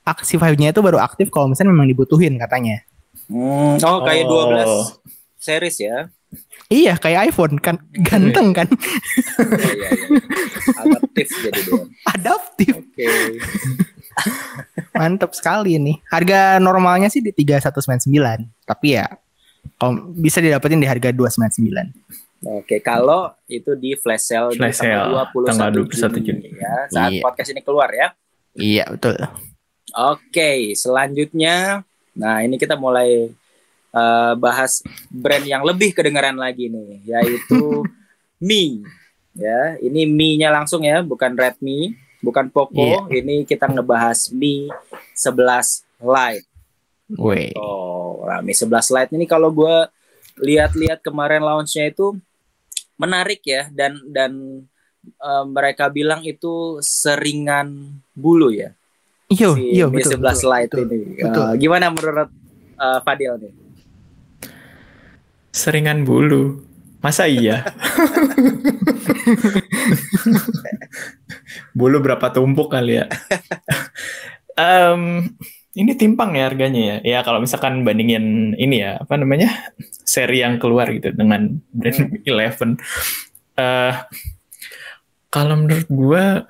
aksi 0.01 0.35
5G-nya 0.35 0.73
itu 0.73 0.81
baru 0.81 0.97
aktif 0.97 1.29
kalau 1.29 1.45
misalnya 1.45 1.69
memang 1.69 1.85
dibutuhin 1.85 2.35
katanya. 2.35 2.81
Hmm, 3.29 3.77
oh, 3.77 3.99
kayak 4.01 4.25
Oh. 4.25 4.49
12 4.49 4.97
series 5.37 5.77
ya. 5.77 6.09
Iya 6.67 6.95
kayak 6.95 7.29
iPhone 7.29 7.59
kan 7.59 7.75
ganteng 7.93 8.55
kan 8.55 8.67
Iya, 8.71 9.67
iya, 9.75 9.89
iya. 9.91 10.19
Adaptif 10.79 11.27
jadi 11.27 11.59
dia. 11.59 11.83
adaptif 12.07 12.73
Oke. 12.79 13.07
Mantep 14.93 15.31
sekali 15.33 15.75
nih. 15.77 15.97
Harga 16.07 16.57
normalnya 16.57 17.07
sih 17.07 17.19
di 17.19 17.31
3199 17.31 18.07
tapi 18.63 18.95
ya 18.95 19.07
kalau 19.77 20.09
bisa 20.11 20.41
didapetin 20.41 20.81
di 20.81 20.89
harga 20.89 21.09
299. 21.09 21.93
Oke, 22.41 22.81
kalau 22.81 23.29
itu 23.45 23.77
di 23.77 23.93
flash 23.93 24.33
sale 24.33 24.57
Flash 24.57 24.81
di 24.81 24.89
tanggal 24.89 25.29
sale, 25.29 25.45
21, 25.45 25.49
tanggal 25.53 25.69
21 25.77 25.93
Juni, 25.93 26.21
Juni. 26.25 26.49
ya, 26.57 26.73
saat 26.89 27.11
Iya. 27.13 27.21
podcast 27.21 27.49
ini 27.53 27.61
keluar 27.61 27.89
ya. 27.93 28.07
Iya 28.51 28.85
betul. 28.89 29.15
Oke, 29.93 30.51
selanjutnya 30.73 31.85
nah 32.11 32.41
ini 32.41 32.57
kita 32.57 32.75
mulai 32.75 33.29
eh, 33.91 34.33
bahas 34.35 34.81
brand 35.07 35.43
yang 35.43 35.61
lebih 35.61 35.93
kedengaran 35.93 36.33
lagi 36.33 36.71
nih, 36.71 37.05
yaitu 37.05 37.85
Mi. 38.41 38.81
Ya, 39.31 39.77
ini 39.79 40.03
Mi-nya 40.03 40.49
langsung 40.49 40.83
ya, 40.83 40.99
bukan 40.99 41.37
Redmi, 41.37 41.95
bukan 42.21 42.47
Poco. 42.53 43.09
Ini 43.09 43.43
kita 43.43 43.67
ngebahas 43.67 44.31
Mi 44.31 44.69
11 45.17 45.83
Lite. 45.99 46.47
Woi. 47.19 47.51
Oh, 47.59 48.23
nah, 48.23 48.39
Mi 48.39 48.53
11 48.55 48.69
Lite 48.95 49.11
ini 49.17 49.25
kalau 49.27 49.51
gue 49.51 49.75
lihat-lihat 50.39 51.03
kemarin 51.03 51.43
launchnya 51.43 51.91
itu 51.91 52.15
menarik 52.95 53.41
ya 53.43 53.67
dan 53.73 53.97
dan 54.07 54.31
eh, 55.03 55.45
mereka 55.49 55.89
bilang 55.89 56.21
itu 56.23 56.77
seringan 56.79 57.99
bulu 58.15 58.53
ya 58.53 58.71
Iya, 59.31 59.49
si 59.55 59.63
iya 59.79 59.85
Mi 59.87 60.03
betul. 60.03 60.19
11 60.19 60.27
betul, 60.27 60.51
Lite 60.51 60.67
betul. 60.67 60.83
ini. 60.83 60.99
betul. 61.23 61.47
Eh, 61.47 61.53
gimana 61.55 61.85
menurut 61.87 62.29
eh, 62.75 62.99
Fadil 62.99 63.33
nih? 63.39 63.53
Seringan 65.55 66.03
bulu. 66.03 66.67
Masa 67.01 67.25
iya? 67.25 67.65
bulu 71.71 71.99
berapa 71.99 72.29
tumpuk 72.29 72.69
kali 72.69 72.99
ya? 72.99 73.05
Em, 74.59 75.31
ini 75.73 75.91
timpang 75.95 76.35
ya 76.35 76.51
harganya 76.51 76.81
ya. 76.81 76.97
Ya 77.01 77.19
kalau 77.23 77.39
misalkan 77.39 77.81
bandingin 77.81 78.53
ini 78.55 78.83
ya, 78.83 78.99
apa 78.99 79.15
namanya? 79.15 79.49
seri 80.03 80.43
yang 80.43 80.59
keluar 80.59 80.91
gitu 80.91 81.15
dengan 81.15 81.61
brand 81.71 82.19
Eleven. 82.27 82.75
Eh 83.55 83.93
kalau 85.31 85.55
menurut 85.55 85.87
gua 85.87 86.43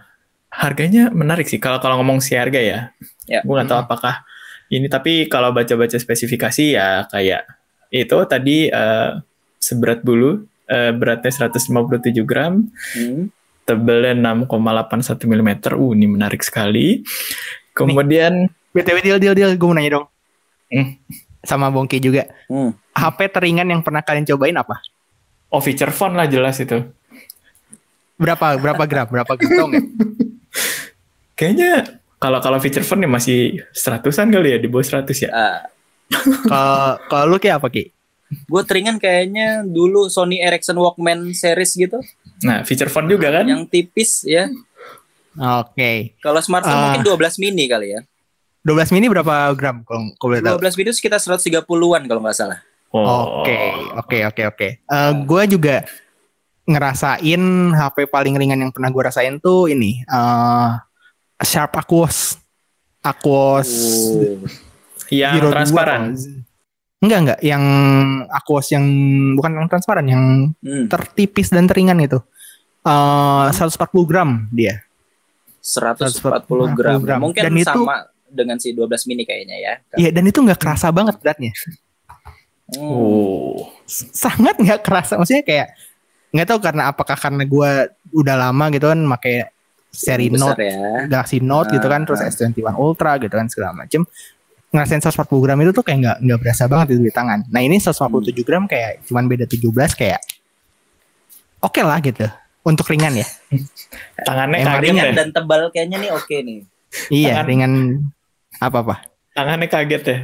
harganya 0.50 1.14
menarik 1.14 1.46
sih. 1.46 1.62
Kalau 1.62 1.78
kalau 1.78 2.02
ngomong 2.02 2.20
si 2.20 2.34
harga 2.34 2.58
ya, 2.58 2.80
Ya. 3.30 3.46
gue 3.46 3.54
nggak 3.54 3.70
tahu 3.70 3.80
apakah 3.86 4.26
ini. 4.68 4.90
Tapi 4.90 5.30
kalau 5.30 5.54
baca-baca 5.54 5.94
spesifikasi 5.96 6.74
ya 6.74 7.06
kayak 7.08 7.46
itu 7.94 8.18
tadi 8.26 8.68
eh, 8.68 9.10
seberat 9.62 10.02
bulu, 10.02 10.42
eh, 10.66 10.90
beratnya 10.92 11.30
157 11.30 12.26
gram, 12.26 12.66
Hmm. 12.98 13.30
Tebelnya 13.66 14.18
6,81 14.46 15.28
mm. 15.28 15.52
Uh, 15.76 15.92
ini 15.96 16.06
menarik 16.10 16.42
sekali. 16.42 17.06
Kemudian 17.72 18.52
BTW 18.76 18.98
deal 19.04 19.20
deal 19.20 19.36
deal 19.36 19.52
gue 19.56 19.68
mau 19.68 19.76
nanya 19.76 20.02
dong. 20.02 20.06
Hmm. 20.72 20.96
Sama 21.44 21.68
Bongki 21.72 22.00
juga. 22.00 22.28
Hmm. 22.48 22.76
HP 22.96 23.32
teringan 23.32 23.68
yang 23.68 23.82
pernah 23.82 24.04
kalian 24.04 24.28
cobain 24.28 24.56
apa? 24.56 24.80
oh 25.52 25.60
feature 25.60 25.92
phone 25.92 26.16
lah 26.16 26.26
jelas 26.26 26.58
itu. 26.64 26.80
Berapa 28.16 28.56
berapa 28.58 28.84
gram? 28.88 29.08
Berapa 29.12 29.34
gram? 29.36 29.52
Tau? 29.52 29.68
Kayaknya 31.38 32.00
kalau 32.18 32.40
kalau 32.40 32.58
feature 32.64 32.86
phone 32.88 33.04
ya 33.04 33.10
masih 33.12 33.40
seratusan 33.76 34.32
kali 34.32 34.56
ya 34.56 34.58
di 34.58 34.72
bawah 34.72 34.86
seratus 34.86 35.28
ya. 35.28 35.30
Ah, 35.34 35.60
Kalau 36.48 37.00
kalau 37.08 37.26
lu 37.36 37.38
kayak 37.38 37.60
apa 37.62 37.70
Ki? 37.70 37.86
gue 38.32 38.64
teringan 38.64 38.96
kayaknya 38.96 39.60
dulu 39.68 40.08
Sony 40.08 40.40
Ericsson 40.40 40.80
Walkman 40.80 41.36
series 41.36 41.76
gitu, 41.76 42.00
Nah, 42.42 42.64
feature 42.64 42.88
phone 42.88 43.08
juga 43.08 43.30
kan? 43.32 43.46
yang 43.46 43.64
tipis 43.64 44.24
ya. 44.24 44.50
Oke. 45.34 46.18
Kalau 46.20 46.40
smartphone 46.40 46.74
Ah. 46.74 46.84
mungkin 46.90 47.04
12 47.04 47.38
mini 47.38 47.66
kali 47.66 47.94
ya. 47.94 48.02
12 48.62 48.92
mini 48.92 49.08
berapa 49.08 49.50
gram 49.54 49.82
kalau 49.82 50.14
kalau 50.16 50.30
boleh 50.30 50.42
tahu? 50.44 50.58
12 50.60 50.76
mini 50.76 50.88
itu 50.88 50.98
sekitar 50.98 51.18
130-an 51.18 52.04
kalau 52.06 52.22
nggak 52.22 52.36
salah. 52.36 52.60
Oke, 52.92 53.56
oke, 53.96 54.18
oke, 54.28 54.42
oke. 54.48 54.68
Eh, 54.84 55.12
Gue 55.24 55.44
juga 55.48 55.88
ngerasain 56.64 57.42
HP 57.72 57.98
paling 58.06 58.36
ringan 58.36 58.60
yang 58.60 58.72
pernah 58.72 58.88
gue 58.88 59.02
rasain 59.02 59.40
tuh 59.40 59.66
ini 59.66 60.04
eh 60.04 60.70
Sharp 61.42 61.74
Aquos. 61.74 62.38
Aquos 63.02 63.70
Oh. 64.14 64.46
Yang 65.10 65.50
transparan. 65.50 66.14
kalau- 66.14 66.51
Enggak, 67.02 67.20
enggak. 67.20 67.40
Yang 67.42 67.64
Aquos 68.30 68.68
yang 68.70 68.86
bukan 69.34 69.52
yang 69.58 69.68
transparan, 69.68 70.06
yang 70.06 70.24
Hmm. 70.62 70.86
tertipis 70.86 71.50
dan 71.50 71.66
teringan 71.66 71.98
itu. 71.98 72.22
Eh 72.82 73.48
140 73.50 74.06
gram 74.06 74.46
dia. 74.50 74.86
140 75.62 76.74
gram. 76.74 76.98
gram. 77.02 77.20
Mungkin 77.22 77.42
Dan 77.42 77.54
itu- 77.58 77.70
sama 77.70 78.06
dengan 78.32 78.58
si 78.58 78.72
12 78.72 79.06
mini 79.06 79.26
kayaknya 79.26 79.58
ya. 79.60 79.74
Iya, 79.98 80.10
dan 80.14 80.24
itu 80.26 80.40
nggak 80.40 80.58
kerasa 80.58 80.88
banget 80.90 81.18
beratnya. 81.20 81.52
Hmm. 82.72 82.82
Oh. 82.82 83.68
Sangat 83.90 84.56
nggak 84.58 84.82
kerasa. 84.82 85.20
Maksudnya 85.20 85.44
kayak 85.44 85.68
nggak 86.32 86.48
tahu 86.48 86.60
karena 86.64 86.84
apakah 86.88 87.18
karena 87.20 87.44
gue 87.44 87.72
udah 88.16 88.36
lama 88.40 88.66
gitu 88.72 88.88
kan 88.88 89.00
pakai 89.20 89.52
seri 89.92 90.32
Besar 90.32 90.56
Note 90.56 90.64
ya. 90.64 90.80
Galaxy 91.12 91.38
Note 91.44 91.70
gitu 91.76 91.88
kan, 91.92 92.02
terus 92.08 92.24
Ah, 92.24 92.32
S21 92.32 92.80
Ultra 92.80 93.20
gitu 93.20 93.36
kan 93.36 93.52
segala 93.52 93.76
macem. 93.76 94.08
Ngerasain 94.72 95.04
140 95.04 95.28
gram 95.38 95.60
itu 95.60 95.72
tuh 95.72 95.84
kayak 95.84 96.00
nggak 96.00 96.18
nggak 96.24 96.40
berasa 96.40 96.64
banget 96.66 96.96
itu 96.96 97.04
di 97.04 97.12
tangan. 97.12 97.44
Nah 97.46 97.60
ini 97.60 97.76
147 97.76 98.32
gram 98.42 98.64
kayak 98.66 99.04
cuman 99.04 99.28
beda 99.28 99.44
17 99.44 99.68
kayak 99.94 100.20
oke 101.60 101.82
lah 101.82 102.00
gitu 102.00 102.24
untuk 102.62 102.88
ringan 102.88 103.14
ya. 103.14 103.28
Tangannya 104.28 104.58
Emang 104.60 104.74
kaget 104.78 104.86
Ringan 104.88 105.06
ya. 105.06 105.14
dan 105.14 105.30
tebal 105.30 105.62
kayaknya 105.70 105.98
nih 106.00 106.12
oke 106.12 106.36
nih. 106.38 106.60
iya 107.10 107.30
Tangan- 107.36 107.48
ringan 107.48 107.72
apa 108.58 108.78
apa. 108.80 108.96
Tangannya 109.32 109.68
kaget 109.68 110.04
ya. 110.04 110.18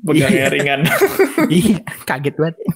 Pegangnya 0.00 0.30
Iya. 0.40 0.46
ringan. 0.50 0.80
iya 1.52 1.76
kaget 2.04 2.34
banget. 2.34 2.56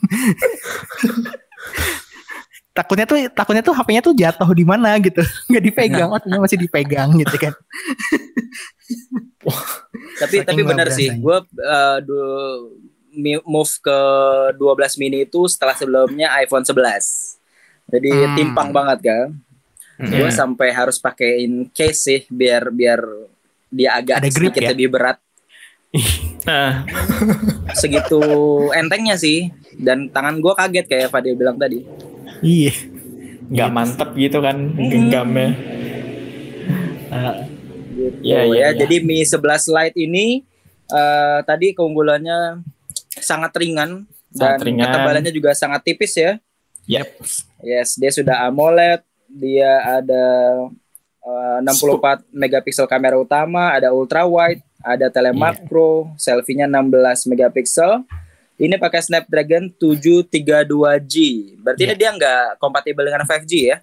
takutnya 2.79 3.07
tuh 3.11 3.19
takutnya 3.35 3.63
tuh 3.67 3.75
HP-nya 3.75 4.03
tuh 4.07 4.15
jatuh 4.15 4.51
di 4.55 4.63
mana 4.63 4.95
gitu 5.03 5.19
nggak 5.51 5.65
dipegang 5.67 6.09
oh 6.15 6.19
ternyata 6.23 6.43
masih 6.47 6.59
dipegang 6.63 7.11
gitu 7.19 7.37
kan 7.37 7.55
Tapi 10.19 10.43
Saking 10.43 10.47
tapi 10.47 10.63
benar 10.67 10.89
sih. 10.91 11.09
Gue 11.15 11.39
move 13.45 13.73
ke 13.83 13.99
12 14.57 15.01
mini 15.01 15.25
itu 15.25 15.41
setelah 15.51 15.75
sebelumnya 15.75 16.33
iPhone 16.39 16.65
11. 16.65 17.39
Jadi 17.89 18.11
Hmm. 18.13 18.37
timpang 18.37 18.69
banget 18.71 18.99
kan. 19.05 19.29
Gue 19.99 20.29
Iya. 20.29 20.35
sampai 20.35 20.69
harus 20.71 21.01
pakein 21.01 21.67
case 21.71 22.01
sih 22.01 22.21
biar 22.29 22.71
biar 22.71 23.01
dia 23.69 23.99
agak 23.99 24.23
Ada 24.23 24.29
grip 24.31 24.53
sedikit 24.53 24.63
ya? 24.63 24.71
lebih 24.73 24.89
berat. 24.91 25.19
Nah, 26.45 26.85
Segitu 27.75 28.21
entengnya 28.73 29.17
sih. 29.17 29.49
Dan 29.75 30.09
tangan 30.09 30.39
gue 30.39 30.53
kaget 30.53 30.87
kayak 30.87 31.09
Fadil 31.11 31.37
bilang 31.37 31.57
tadi. 31.57 31.83
Iya 32.41 32.73
nggak 33.49 33.71
mantep 33.73 34.11
gitu 34.15 34.39
kan 34.39 34.57
genggamnya. 34.77 35.51
Gitu 37.89 38.21
Iya, 38.23 38.41
iya, 38.47 38.47
ya. 38.47 38.55
iya. 38.55 38.69
Jadi 38.79 38.97
Mi 39.03 39.25
11 39.25 39.43
Lite 39.69 39.97
ini 39.99 40.27
eh, 40.89 41.39
tadi 41.43 41.75
keunggulannya 41.75 42.63
sangat 43.19 43.51
ringan 43.59 44.07
dan 44.31 44.55
Sangat 44.55 44.63
ringan. 44.63 44.87
ketebalannya 44.87 45.33
juga 45.35 45.51
sangat 45.57 45.83
tipis 45.83 46.15
ya. 46.15 46.39
Yap. 46.87 47.09
Yes, 47.61 47.99
dia 47.99 48.09
sudah 48.09 48.47
AMOLED, 48.47 49.03
dia 49.29 49.73
ada 49.99 50.25
eh, 51.25 51.59
64 51.65 52.23
megapiksel 52.31 52.87
kamera 52.87 53.19
utama, 53.19 53.75
ada 53.75 53.91
ultra 53.91 54.25
wide, 54.25 54.63
ada 54.81 55.11
telemakro, 55.11 56.13
selfie-nya 56.15 56.71
16 56.71 57.27
megapiksel. 57.27 58.05
Ini 58.59 58.75
pakai 58.75 59.01
Snapdragon 59.01 59.73
732G. 59.73 61.15
Berarti 61.57 61.85
Iya. 61.85 61.95
dia 61.95 62.11
nggak 62.11 62.59
kompatibel 62.59 63.03
dengan 63.03 63.23
5G 63.23 63.65
ya? 63.65 63.81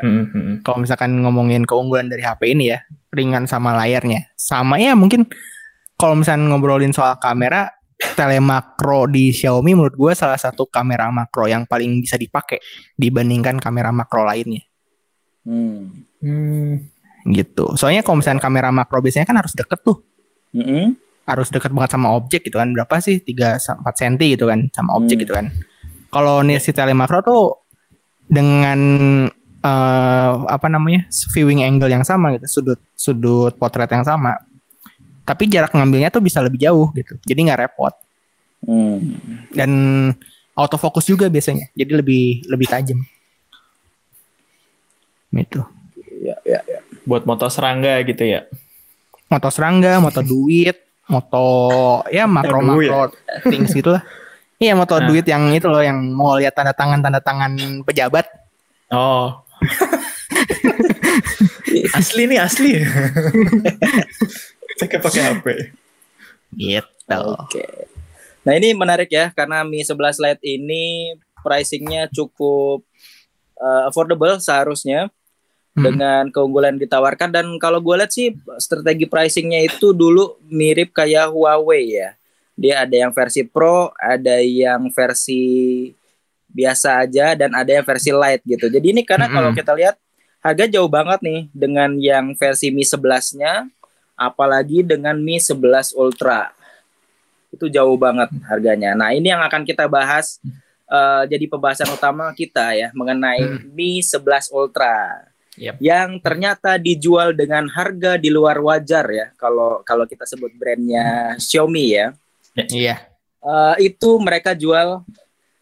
Mm-mm. 0.00 0.60
kalau 0.60 0.80
misalkan 0.80 1.16
ngomongin 1.18 1.64
keunggulan 1.64 2.06
dari 2.06 2.20
HP 2.20 2.52
ini 2.52 2.70
ya 2.70 2.84
ringan 3.10 3.48
sama 3.48 3.72
layarnya 3.74 4.28
sama 4.36 4.76
ya 4.76 4.92
mungkin 4.92 5.24
kalau 5.96 6.14
misalkan 6.14 6.46
ngobrolin 6.46 6.92
soal 6.92 7.16
kamera 7.16 7.72
telemakro 8.14 9.04
di 9.04 9.28
Xiaomi 9.28 9.72
menurut 9.72 9.92
gue 9.92 10.12
salah 10.12 10.36
satu 10.36 10.64
kamera 10.64 11.08
makro 11.08 11.44
yang 11.44 11.64
paling 11.64 12.00
bisa 12.00 12.16
dipakai 12.16 12.60
dibandingkan 12.94 13.56
kamera 13.56 13.88
makro 13.90 14.24
lainnya 14.24 14.62
Hmm. 15.40 16.04
Hmm. 16.20 16.84
Gitu. 17.26 17.76
Soalnya 17.76 18.00
kalau 18.00 18.20
misalkan 18.20 18.40
kamera 18.40 18.68
makro 18.70 19.00
biasanya 19.00 19.26
kan 19.26 19.36
harus 19.36 19.52
deket 19.52 19.80
tuh. 19.82 19.98
Mm-mm. 20.50 20.98
harus 21.30 21.46
deket 21.46 21.70
banget 21.70 21.94
sama 21.94 22.10
objek 22.10 22.42
gitu 22.42 22.58
kan. 22.58 22.74
Berapa 22.74 22.98
sih? 22.98 23.22
3 23.22 23.62
4 23.62 23.86
cm 23.86 24.14
gitu 24.34 24.50
kan 24.50 24.66
sama 24.74 24.98
objek 24.98 25.14
Hmm. 25.14 25.22
gitu 25.22 25.32
kan. 25.38 25.46
Kalau 26.10 26.42
nih 26.42 26.58
si 26.58 26.74
telemakro 26.74 27.22
tuh 27.22 27.42
dengan 28.26 28.80
eh, 29.60 30.30
apa 30.50 30.66
namanya 30.66 31.06
viewing 31.30 31.62
angle 31.62 31.86
yang 31.86 32.02
sama 32.02 32.34
gitu 32.34 32.50
sudut 32.50 32.80
sudut 32.98 33.54
potret 33.54 33.86
yang 33.94 34.02
sama. 34.02 34.42
Tapi 35.22 35.46
jarak 35.46 35.70
ngambilnya 35.70 36.10
tuh 36.10 36.18
bisa 36.18 36.42
lebih 36.42 36.58
jauh 36.58 36.90
gitu. 36.98 37.14
Jadi 37.22 37.40
nggak 37.46 37.60
repot. 37.62 37.94
Hmm. 38.60 39.00
dan 39.56 39.70
autofocus 40.52 41.08
juga 41.08 41.30
biasanya. 41.30 41.70
Jadi 41.72 41.92
lebih 41.94 42.24
lebih 42.44 42.66
tajam. 42.68 43.00
Itu. 45.32 45.62
Buat 47.04 47.24
moto 47.24 47.46
serangga 47.46 47.98
gitu 48.02 48.22
ya. 48.22 48.46
moto 49.26 49.46
serangga 49.46 50.02
moto 50.02 50.18
duit 50.20 50.74
moto 51.06 51.46
ya 52.10 52.26
makro 52.26 52.58
makro 52.60 53.14
things 53.46 53.70
gitu 53.70 53.94
lah 53.94 54.02
iya 54.56 54.74
moto 54.74 54.98
Nah. 54.98 55.06
duit 55.06 55.22
yang 55.22 55.46
itu 55.50 55.64
loh 55.64 55.78
yang 55.78 55.94
mau 56.10 56.34
lihat 56.34 56.50
tanda 56.50 56.74
tangan 56.74 56.98
tanda 56.98 57.22
tangan 57.22 57.82
pejabat 57.82 58.26
Oh. 58.90 59.38
asli 61.94 62.26
nih 62.26 62.42
asli. 62.42 62.82
Saya 64.78 64.98
pakai 64.98 65.22
HP. 65.22 65.46
gitu 66.58 67.14
Oke. 67.38 67.62
Nah 68.42 68.56
ini 68.56 68.72
menarik 68.72 69.06
ya 69.06 69.30
karena 69.30 69.62
Mi 69.62 69.78
11 69.78 69.94
Lite 70.18 70.42
ini 70.42 71.14
pricingnya 71.38 72.10
cukup 72.10 72.82
uh, 73.56 73.86
affordable 73.86 74.34
seharusnya 74.40 75.06
Hmm. 75.70 75.86
dengan 75.86 76.22
keunggulan 76.34 76.74
yang 76.74 76.82
ditawarkan 76.82 77.30
dan 77.30 77.46
kalau 77.62 77.78
gue 77.78 77.94
lihat 77.94 78.10
sih 78.10 78.34
strategi 78.58 79.06
pricingnya 79.06 79.62
itu 79.70 79.94
dulu 79.94 80.34
mirip 80.50 80.90
kayak 80.90 81.30
Huawei 81.30 81.94
ya. 81.94 82.18
Dia 82.58 82.82
ada 82.84 82.92
yang 82.92 83.14
versi 83.14 83.46
Pro, 83.46 83.94
ada 83.96 84.42
yang 84.42 84.90
versi 84.90 85.42
biasa 86.50 87.06
aja 87.06 87.38
dan 87.38 87.54
ada 87.54 87.70
yang 87.70 87.86
versi 87.86 88.10
light 88.10 88.42
gitu. 88.42 88.66
Jadi 88.66 88.98
ini 88.98 89.02
karena 89.06 89.30
mm 89.30 89.32
-hmm. 89.32 89.36
kalau 89.38 89.50
kita 89.54 89.72
lihat 89.78 89.96
harga 90.42 90.64
jauh 90.66 90.90
banget 90.90 91.22
nih 91.22 91.40
dengan 91.54 91.90
yang 92.02 92.34
versi 92.34 92.74
Mi 92.74 92.82
11-nya 92.82 93.70
apalagi 94.18 94.82
dengan 94.82 95.16
Mi 95.16 95.38
11 95.38 95.94
Ultra. 95.94 96.50
Itu 97.54 97.70
jauh 97.70 97.94
banget 97.94 98.28
harganya. 98.50 98.98
Nah, 98.98 99.14
ini 99.14 99.30
yang 99.30 99.40
akan 99.40 99.62
kita 99.62 99.86
bahas 99.86 100.42
uh, 100.90 101.24
jadi 101.30 101.46
pembahasan 101.46 101.88
utama 101.94 102.34
kita 102.34 102.74
ya 102.76 102.88
mengenai 102.92 103.40
mm. 103.40 103.72
Mi 103.72 104.02
11 104.02 104.50
Ultra. 104.50 105.29
Yep. 105.58 105.82
Yang 105.82 106.10
ternyata 106.22 106.78
dijual 106.78 107.34
dengan 107.34 107.66
harga 107.66 108.14
di 108.14 108.30
luar 108.30 108.62
wajar 108.62 109.02
ya 109.10 109.26
kalau 109.34 109.82
kalau 109.82 110.06
kita 110.06 110.22
sebut 110.22 110.54
brandnya 110.54 111.34
Xiaomi 111.42 111.86
ya. 111.90 112.14
Iya. 112.54 112.66
Yeah. 112.70 112.98
Uh, 113.40 113.74
itu 113.80 114.20
mereka 114.20 114.52
jual 114.54 115.02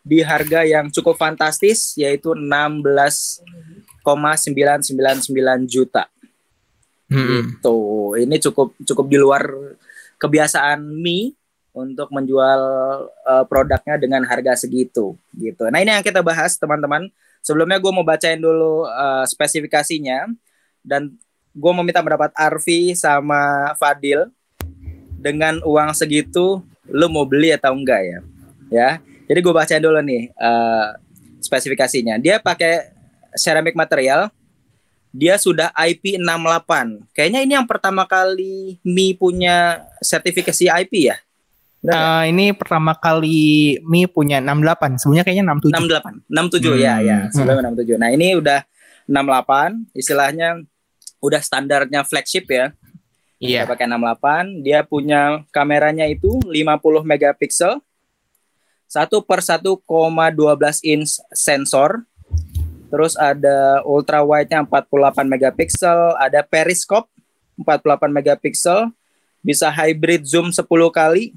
di 0.05 0.25
harga 0.25 0.65
yang 0.65 0.89
cukup 0.93 1.17
fantastis 1.17 1.97
yaitu 1.97 2.37
16,999 2.37 4.05
juta. 5.69 6.09
Hmm. 7.09 7.57
Gitu. 7.57 7.79
Ini 8.21 8.37
cukup 8.45 8.77
cukup 8.85 9.07
di 9.09 9.17
luar 9.17 9.49
kebiasaan 10.21 10.85
Mi 10.85 11.33
untuk 11.73 12.11
menjual 12.11 12.61
uh, 13.07 13.45
produknya 13.47 13.97
dengan 13.97 14.27
harga 14.27 14.59
segitu 14.59 15.15
gitu. 15.39 15.63
Nah, 15.71 15.79
ini 15.79 15.95
yang 15.95 16.05
kita 16.05 16.21
bahas 16.21 16.59
teman-teman. 16.59 17.07
Sebelumnya 17.43 17.81
gue 17.81 17.93
mau 17.93 18.05
bacain 18.05 18.39
dulu 18.39 18.85
uh, 18.85 19.25
spesifikasinya 19.25 20.29
dan 20.85 21.15
gue 21.53 21.73
mau 21.73 21.83
minta 21.83 22.05
pendapat 22.05 22.31
Arfi 22.37 22.95
sama 22.95 23.73
Fadil 23.77 24.31
dengan 25.19 25.59
uang 25.67 25.91
segitu 25.97 26.63
lu 26.89 27.07
mau 27.11 27.27
beli 27.29 27.53
atau 27.53 27.75
enggak 27.75 28.01
ya? 28.01 28.19
Ya. 28.69 28.91
Jadi 29.29 29.39
gue 29.45 29.53
bacain 29.53 29.83
dulu 29.83 30.01
nih 30.01 30.33
uh, 30.41 30.97
spesifikasinya. 31.45 32.17
Dia 32.17 32.41
pakai 32.41 32.95
ceramic 33.37 33.77
material. 33.77 34.33
Dia 35.09 35.41
sudah 35.41 35.73
IP68. 35.73 36.71
Kayaknya 37.17 37.41
ini 37.45 37.53
yang 37.57 37.65
pertama 37.65 38.05
kali 38.05 38.77
Mi 38.85 39.17
punya 39.17 39.89
sertifikasi 40.05 40.69
IP 40.69 41.13
ya? 41.13 41.17
Nah, 41.79 41.95
uh, 41.95 42.25
ini 42.27 42.51
pertama 42.51 42.91
kali 42.99 43.79
Mi 43.87 44.11
punya 44.11 44.43
68. 44.43 44.99
Sebelumnya 44.99 45.25
kayaknya 45.25 45.47
67. 45.55 46.27
68. 46.27 46.27
67 46.27 46.75
hmm. 46.75 46.79
ya, 46.83 46.95
ya. 46.99 47.19
Sebelumnya 47.31 47.71
hmm. 47.71 47.79
67. 47.79 48.03
Nah, 48.03 48.11
ini 48.11 48.29
udah 48.35 48.61
68, 49.07 49.95
istilahnya 49.95 50.49
udah 51.23 51.41
standarnya 51.41 52.03
flagship 52.03 52.51
ya. 52.51 52.75
Iya. 53.39 53.63
Yeah. 53.63 53.65
pakai 53.71 53.87
68, 53.87 54.67
dia 54.67 54.83
punya 54.83 55.47
kameranya 55.55 56.11
itu 56.11 56.43
50 56.43 57.07
megapiksel 57.07 57.79
satu 58.89 59.21
per 59.21 59.45
1,12 59.45 59.85
inch 60.83 61.21
sensor. 61.37 62.09
Terus 62.89 63.21
ada 63.21 63.85
ultra 63.85 64.25
wide-nya 64.25 64.65
48 64.65 65.29
megapiksel, 65.29 66.17
ada 66.17 66.41
periscope 66.41 67.05
48 67.61 68.09
megapiksel, 68.09 68.89
bisa 69.45 69.69
hybrid 69.69 70.25
zoom 70.25 70.49
10 70.49 70.65
kali. 70.89 71.37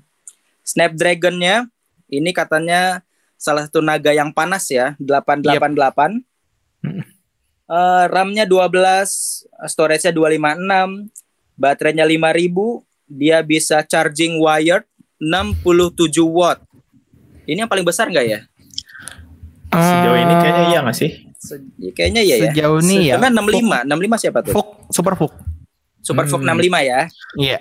Snapdragon-nya 0.72 1.68
ini 2.08 2.32
katanya 2.32 3.04
salah 3.36 3.68
satu 3.68 3.84
naga 3.84 4.16
yang 4.16 4.32
panas 4.32 4.72
ya, 4.72 4.96
888. 5.04 5.68
Yep. 5.68 7.04
Uh, 7.72 8.04
RAM-nya 8.12 8.44
12, 8.48 9.48
storage-nya 9.68 10.12
256, 10.16 11.12
baterainya 11.60 12.04
5000, 12.08 12.84
dia 13.12 13.44
bisa 13.44 13.84
charging 13.84 14.40
wired 14.40 14.88
67 15.20 16.24
watt. 16.32 16.64
Ini 17.44 17.68
yang 17.68 17.72
paling 17.72 17.84
besar 17.84 18.08
nggak 18.08 18.28
ya? 18.28 18.40
Sejauh 19.72 20.18
ini 20.20 20.34
kayaknya 20.40 20.64
iya 20.68 20.80
nggak 20.84 20.98
sih? 20.98 21.12
Se 21.40 21.56
ya, 21.80 21.92
kayaknya 21.96 22.22
iya 22.24 22.36
ya. 22.38 22.52
Sejauh 22.52 22.80
ini 22.84 23.12
ya. 23.12 23.16
Karena 23.20 23.40
65, 23.40 23.88
65 23.88 24.22
siapa 24.24 24.40
tuh? 24.44 24.54
Fuk, 24.56 24.68
Super 24.92 25.14
Fuk. 25.16 25.34
Super 26.04 26.26
hmm. 26.28 26.44
65 26.44 26.82
ya. 26.84 27.00
Iya. 27.40 27.58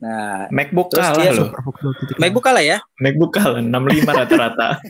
Nah, 0.00 0.48
MacBook 0.48 0.88
terus 0.88 1.04
kalah 1.12 1.36
loh. 1.36 1.52
MacBook 2.16 2.40
kalah 2.40 2.64
ya? 2.64 2.80
MacBook 2.96 3.36
kalah 3.36 3.60
65 3.60 4.08
rata-rata. 4.08 4.80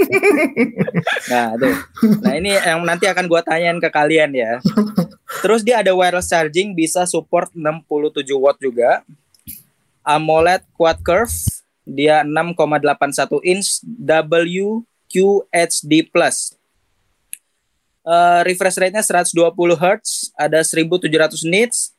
nah, 1.34 1.58
tuh. 1.58 1.74
Nah, 2.22 2.32
ini 2.38 2.54
yang 2.54 2.86
nanti 2.86 3.10
akan 3.10 3.26
gua 3.26 3.42
tanyain 3.42 3.82
ke 3.82 3.90
kalian 3.90 4.30
ya. 4.30 4.62
Terus 5.42 5.66
dia 5.66 5.82
ada 5.82 5.90
wireless 5.90 6.30
charging 6.30 6.78
bisa 6.78 7.10
support 7.10 7.50
67 7.58 8.22
watt 8.38 8.54
juga. 8.62 9.02
AMOLED 10.06 10.62
quad 10.78 11.02
curve 11.02 11.34
dia 11.82 12.22
6,81 12.22 13.42
inch 13.42 13.82
WQHD+. 13.82 15.90
Uh, 18.00 18.40
refresh 18.46 18.78
rate-nya 18.78 19.02
120 19.02 19.34
Hz, 19.76 20.32
ada 20.38 20.62
1700 20.64 21.44
nits, 21.50 21.92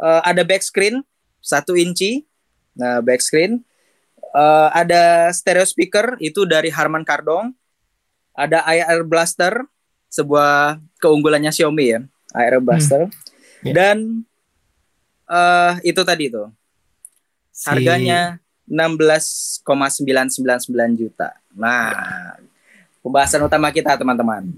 uh, 0.00 0.24
ada 0.24 0.40
back 0.42 0.64
screen 0.64 1.04
1 1.44 1.76
inci. 1.76 2.24
Nah, 2.72 3.04
back 3.04 3.20
screen. 3.20 3.60
Uh, 4.34 4.66
ada 4.74 5.30
stereo 5.30 5.62
speaker 5.62 6.18
itu 6.18 6.48
dari 6.48 6.72
Harman 6.72 7.04
Kardon. 7.04 7.52
Ada 8.34 8.66
AR 8.66 9.06
Blaster, 9.06 9.62
sebuah 10.10 10.82
keunggulannya 10.98 11.54
Xiaomi 11.54 11.86
ya, 11.86 12.02
AR 12.34 12.58
Blaster. 12.58 13.06
Hmm. 13.06 13.14
Yeah. 13.62 13.74
Dan 13.78 14.26
uh, 15.30 15.78
itu 15.86 16.02
tadi 16.02 16.34
tuh. 16.34 16.50
Harganya 17.62 18.42
16,999 18.66 20.98
juta. 20.98 21.38
Nah, 21.54 21.94
pembahasan 23.04 23.46
utama 23.46 23.70
kita 23.70 23.94
teman-teman. 23.94 24.50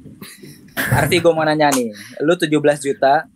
Arti 0.77 1.21
gue 1.21 1.33
mau 1.35 1.45
nanya 1.45 1.69
nih, 1.75 1.93
lu 2.23 2.33
17 2.33 2.49
juta, 2.81 3.29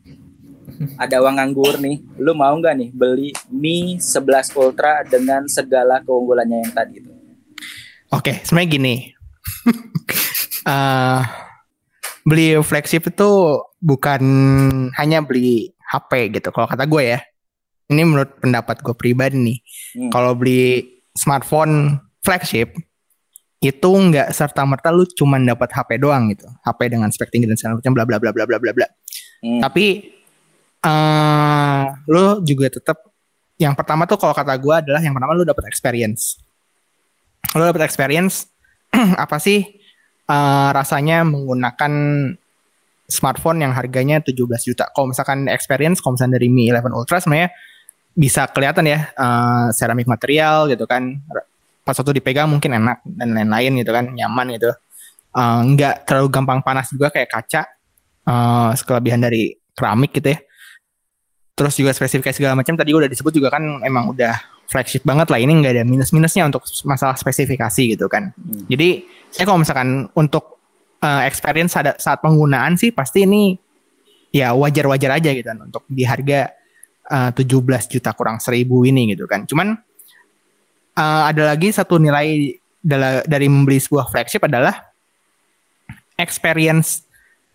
ada 0.97 1.17
uang 1.21 1.37
nganggur 1.37 1.77
nih, 1.77 2.01
lu 2.17 2.33
mau 2.33 2.57
nggak 2.57 2.75
nih 2.77 2.91
beli 2.95 3.31
Mi 3.53 4.01
11 4.01 4.57
Ultra 4.57 5.05
dengan 5.05 5.45
segala 5.47 6.01
keunggulannya 6.01 6.65
yang 6.65 6.73
tadi 6.73 7.05
itu? 7.05 7.11
Oke, 8.11 8.43
sebenarnya 8.43 8.71
gini, 8.75 8.95
uh, 10.67 11.21
beli 12.29 12.59
flagship 12.65 13.07
itu 13.13 13.31
bukan 13.79 14.23
hanya 14.97 15.21
beli 15.23 15.71
HP 15.85 16.35
gitu. 16.35 16.51
Kalau 16.51 16.67
kata 16.67 16.89
gue 16.89 17.03
ya, 17.17 17.21
ini 17.91 18.03
menurut 18.07 18.39
pendapat 18.39 18.81
gue 18.81 18.95
pribadi 18.95 19.37
nih 19.37 19.59
hmm. 19.99 20.11
kalau 20.15 20.33
beli 20.39 20.87
smartphone 21.13 21.99
flagship 22.23 22.79
itu 23.61 23.91
nggak 23.91 24.33
serta 24.33 24.65
merta 24.65 24.89
lu 24.89 25.05
cuma 25.13 25.37
dapat 25.37 25.69
HP 25.69 26.01
doang 26.01 26.33
gitu 26.33 26.49
HP 26.65 26.97
dengan 26.97 27.13
spek 27.13 27.29
tinggi 27.29 27.45
dan 27.45 27.59
segala 27.59 27.77
macam 27.83 27.93
bla 27.93 28.05
bla 28.09 28.17
bla 28.17 28.31
bla 28.33 28.45
bla 28.47 28.57
bla 28.57 28.73
bla 28.73 28.89
hmm. 29.45 29.61
tapi 29.61 30.17
uh, 30.85 31.85
lu 32.09 32.41
juga 32.45 32.73
tetap 32.73 32.99
yang 33.61 33.77
pertama 33.77 34.09
tuh 34.09 34.17
kalau 34.17 34.33
kata 34.33 34.57
gue 34.57 34.75
adalah 34.75 35.01
yang 35.05 35.13
pertama 35.13 35.37
lu 35.37 35.45
dapat 35.45 35.69
experience. 35.69 36.41
Lu 37.53 37.61
dapat 37.61 37.85
experience 37.85 38.49
apa 39.25 39.37
sih 39.37 39.65
uh, 40.29 40.71
rasanya 40.73 41.29
menggunakan 41.29 41.93
smartphone 43.11 43.61
yang 43.61 43.77
harganya 43.77 44.23
17 44.25 44.33
juta. 44.65 44.89
Kalau 44.95 45.13
misalkan 45.13 45.51
experience, 45.51 46.01
kalau 46.01 46.17
misalkan 46.17 46.41
dari 46.41 46.49
Mi 46.49 46.73
11 46.73 46.89
Ultra 46.95 47.21
sebenarnya 47.21 47.51
bisa 48.11 48.49
kelihatan 48.49 48.85
ya 48.89 49.13
uh, 49.13 49.69
seramik 49.77 50.09
material 50.09 50.71
gitu 50.73 50.89
kan. 50.89 51.21
Pas 51.85 51.97
waktu 51.97 52.17
dipegang 52.17 52.49
mungkin 52.49 52.81
enak 52.81 53.05
dan 53.05 53.35
lain-lain 53.37 53.83
gitu 53.83 53.93
kan 53.93 54.09
nyaman 54.09 54.57
gitu. 54.57 54.73
Nggak 55.37 56.09
terlalu 56.09 56.29
gampang 56.33 56.59
panas 56.65 56.91
juga 56.91 57.13
kayak 57.13 57.29
kaca 57.29 57.63
uh, 58.25 58.73
kelebihan 58.79 59.21
dari 59.21 59.55
keramik 59.75 60.17
gitu 60.17 60.33
ya 60.35 60.39
terus 61.61 61.77
juga 61.77 61.93
spesifikasi 61.93 62.41
segala 62.41 62.57
macam 62.57 62.73
tadi 62.73 62.97
udah 62.97 63.05
disebut 63.05 63.37
juga 63.37 63.53
kan 63.53 63.85
emang 63.85 64.17
udah 64.17 64.33
flagship 64.65 65.05
banget 65.05 65.29
lah 65.29 65.37
ini 65.37 65.61
nggak 65.61 65.73
ada 65.77 65.85
minus-minusnya 65.85 66.49
untuk 66.49 66.65
masalah 66.89 67.21
spesifikasi 67.21 68.01
gitu 68.01 68.09
kan 68.09 68.33
hmm. 68.33 68.65
jadi 68.73 69.05
saya 69.29 69.45
kalau 69.45 69.61
misalkan 69.61 70.09
untuk 70.17 70.57
uh, 71.05 71.23
experience 71.29 71.77
saat, 71.77 72.01
saat 72.01 72.19
penggunaan 72.25 72.81
sih 72.81 72.93
pasti 72.97 73.29
ini 73.29 73.61
ya 74.31 74.55
wajar-wajar 74.55 75.21
aja 75.21 75.31
gitu 75.35 75.45
kan 75.45 75.59
untuk 75.67 75.83
di 75.91 76.07
harga 76.07 76.55
uh, 77.11 77.31
17 77.35 77.93
juta 77.99 78.11
kurang 78.15 78.39
seribu 78.39 78.87
ini 78.87 79.13
gitu 79.13 79.27
kan. 79.27 79.45
Cuman 79.45 79.75
uh, 80.95 81.23
ada 81.27 81.51
lagi 81.55 81.75
satu 81.75 81.99
nilai 81.99 82.57
dari 83.29 83.47
membeli 83.51 83.77
sebuah 83.77 84.09
flagship 84.09 84.47
adalah 84.47 84.73
experience 86.17 87.05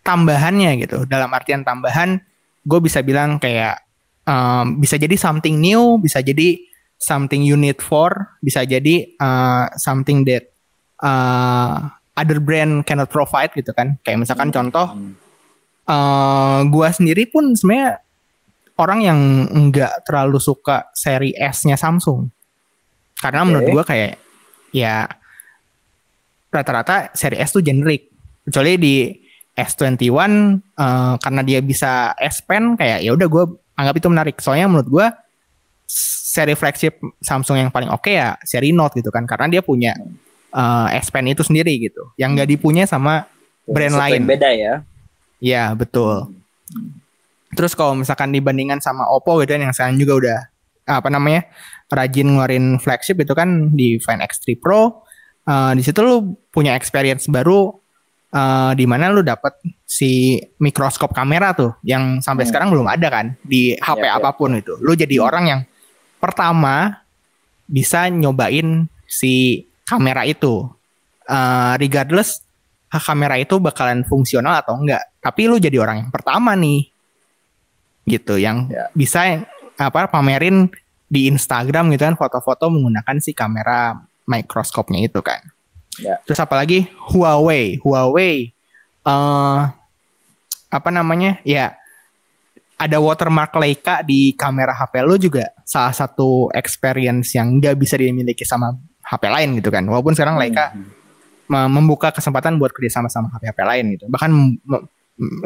tambahannya 0.06 0.86
gitu. 0.86 1.02
Dalam 1.08 1.32
artian 1.34 1.66
tambahan, 1.66 2.22
gue 2.62 2.78
bisa 2.78 3.02
bilang 3.02 3.42
kayak 3.42 3.82
um, 4.26 4.82
bisa 4.82 4.98
jadi 4.98 5.14
something 5.16 5.56
new, 5.56 5.96
bisa 6.02 6.20
jadi 6.20 6.60
something 6.98 7.40
unit 7.40 7.80
for, 7.80 8.36
bisa 8.42 8.66
jadi 8.66 9.16
uh, 9.16 9.70
something 9.78 10.26
that 10.26 10.50
uh, 11.00 11.88
other 12.18 12.42
brand 12.42 12.84
cannot 12.84 13.08
provide 13.08 13.54
gitu 13.54 13.70
kan. 13.72 13.96
Kayak 14.02 14.26
misalkan 14.26 14.50
hmm. 14.50 14.56
contoh, 14.56 14.86
uh, 15.88 16.60
gue 16.66 16.88
sendiri 16.92 17.30
pun 17.30 17.54
sebenarnya 17.54 18.02
orang 18.76 19.00
yang 19.00 19.20
enggak 19.48 20.04
terlalu 20.04 20.36
suka 20.42 20.90
seri 20.92 21.32
S-nya 21.32 21.78
Samsung. 21.78 22.28
Karena 23.16 23.44
okay. 23.44 23.48
menurut 23.48 23.66
gue 23.72 23.84
kayak 23.86 24.12
ya 24.76 25.08
rata-rata 26.52 27.12
seri 27.16 27.40
S 27.40 27.56
tuh 27.56 27.64
generik. 27.64 28.12
Kecuali 28.46 28.78
di 28.78 28.96
S21 29.56 30.04
uh, 30.76 31.16
karena 31.16 31.40
dia 31.42 31.64
bisa 31.64 32.12
S 32.20 32.44
Pen 32.44 32.76
kayak 32.76 33.00
ya 33.00 33.10
udah 33.16 33.26
gue 33.26 33.44
anggap 33.76 33.94
itu 34.00 34.08
menarik. 34.08 34.36
Soalnya 34.40 34.66
menurut 34.66 34.88
gue 34.88 35.06
seri 35.86 36.58
flagship 36.58 36.98
Samsung 37.22 37.62
yang 37.62 37.70
paling 37.70 37.88
oke 37.88 38.02
okay 38.04 38.18
ya 38.18 38.34
seri 38.42 38.74
Note 38.74 38.98
gitu 38.98 39.14
kan 39.14 39.22
karena 39.24 39.46
dia 39.46 39.62
punya 39.62 39.94
uh, 40.50 40.90
S 40.90 41.08
Pen 41.08 41.30
itu 41.30 41.46
sendiri 41.46 41.70
gitu 41.78 42.10
yang 42.18 42.34
nggak 42.34 42.50
dipunya 42.50 42.84
sama 42.84 43.28
brand 43.68 43.94
lain. 43.94 44.26
Beda 44.26 44.50
ya. 44.50 44.82
Ya 45.38 45.70
betul. 45.76 46.32
Terus 47.54 47.72
kalau 47.78 47.94
misalkan 47.94 48.34
dibandingkan 48.34 48.82
sama 48.82 49.06
Oppo 49.06 49.38
gitu 49.40 49.54
kan 49.54 49.62
yang 49.62 49.74
sekarang 49.76 49.96
juga 49.96 50.12
udah 50.18 50.38
apa 50.86 51.08
namanya 51.10 51.46
rajin 51.90 52.34
ngeluarin 52.34 52.78
flagship 52.82 53.18
itu 53.18 53.32
kan 53.34 53.70
di 53.74 53.98
Find 54.02 54.22
X3 54.22 54.58
Pro. 54.58 55.06
Uh, 55.46 55.70
di 55.78 55.82
situ 55.86 56.02
lu 56.02 56.34
punya 56.50 56.74
experience 56.74 57.30
baru 57.30 57.70
uh, 58.32 58.72
di 58.74 58.84
mana 58.88 59.12
lu 59.12 59.22
dapat 59.22 59.60
si 59.86 60.40
mikroskop 60.58 61.12
kamera 61.14 61.54
tuh 61.54 61.76
yang 61.86 62.18
sampai 62.18 62.46
hmm. 62.46 62.50
sekarang 62.50 62.68
belum 62.72 62.88
ada 62.88 63.08
kan 63.12 63.26
di 63.44 63.76
HP 63.76 64.02
apa 64.08 64.32
pun 64.34 64.56
itu. 64.56 64.74
Lu 64.82 64.96
jadi 64.96 65.20
hmm. 65.20 65.26
orang 65.26 65.44
yang 65.46 65.60
pertama 66.18 67.04
bisa 67.68 68.08
nyobain 68.10 68.88
si 69.06 69.66
kamera 69.86 70.26
itu. 70.26 70.66
Uh, 71.26 71.74
regardless 71.82 72.46
kamera 72.86 73.36
itu 73.36 73.58
bakalan 73.58 74.06
fungsional 74.06 74.62
atau 74.62 74.78
enggak. 74.78 75.02
Tapi 75.18 75.50
lu 75.50 75.58
jadi 75.58 75.76
orang 75.82 76.06
yang 76.06 76.10
pertama 76.14 76.54
nih. 76.54 76.88
Gitu 78.06 78.38
yang 78.38 78.70
ya. 78.70 78.86
bisa 78.94 79.42
apa 79.76 80.06
pamerin 80.06 80.70
di 81.10 81.26
Instagram 81.26 81.90
gitu 81.94 82.06
kan 82.06 82.14
foto-foto 82.14 82.70
menggunakan 82.70 83.18
si 83.18 83.34
kamera 83.34 83.98
mikroskopnya 84.30 85.02
itu 85.02 85.18
kan. 85.22 85.42
Ya. 86.00 86.20
Terus 86.28 86.40
apalagi 86.40 86.88
Huawei, 87.12 87.80
Huawei 87.80 88.52
uh, 89.06 89.70
apa 90.68 90.88
namanya? 90.92 91.40
Ya 91.46 91.76
ada 92.76 93.00
watermark 93.00 93.56
Leica 93.56 94.04
di 94.04 94.36
kamera 94.36 94.76
HP 94.76 95.00
lo 95.00 95.16
juga 95.16 95.48
salah 95.64 95.96
satu 95.96 96.52
experience 96.52 97.32
yang 97.32 97.56
nggak 97.56 97.72
bisa 97.80 97.96
dimiliki 97.96 98.44
sama 98.44 98.76
HP 99.06 99.32
lain 99.32 99.48
gitu 99.56 99.72
kan. 99.72 99.86
Walaupun 99.88 100.12
sekarang 100.12 100.36
Leica 100.36 100.76
hmm. 100.76 101.72
membuka 101.72 102.12
kesempatan 102.12 102.60
buat 102.60 102.74
kerjasama 102.76 103.08
sama 103.08 103.32
HP-HP 103.32 103.58
lain 103.64 103.84
gitu. 103.96 104.04
Bahkan 104.10 104.30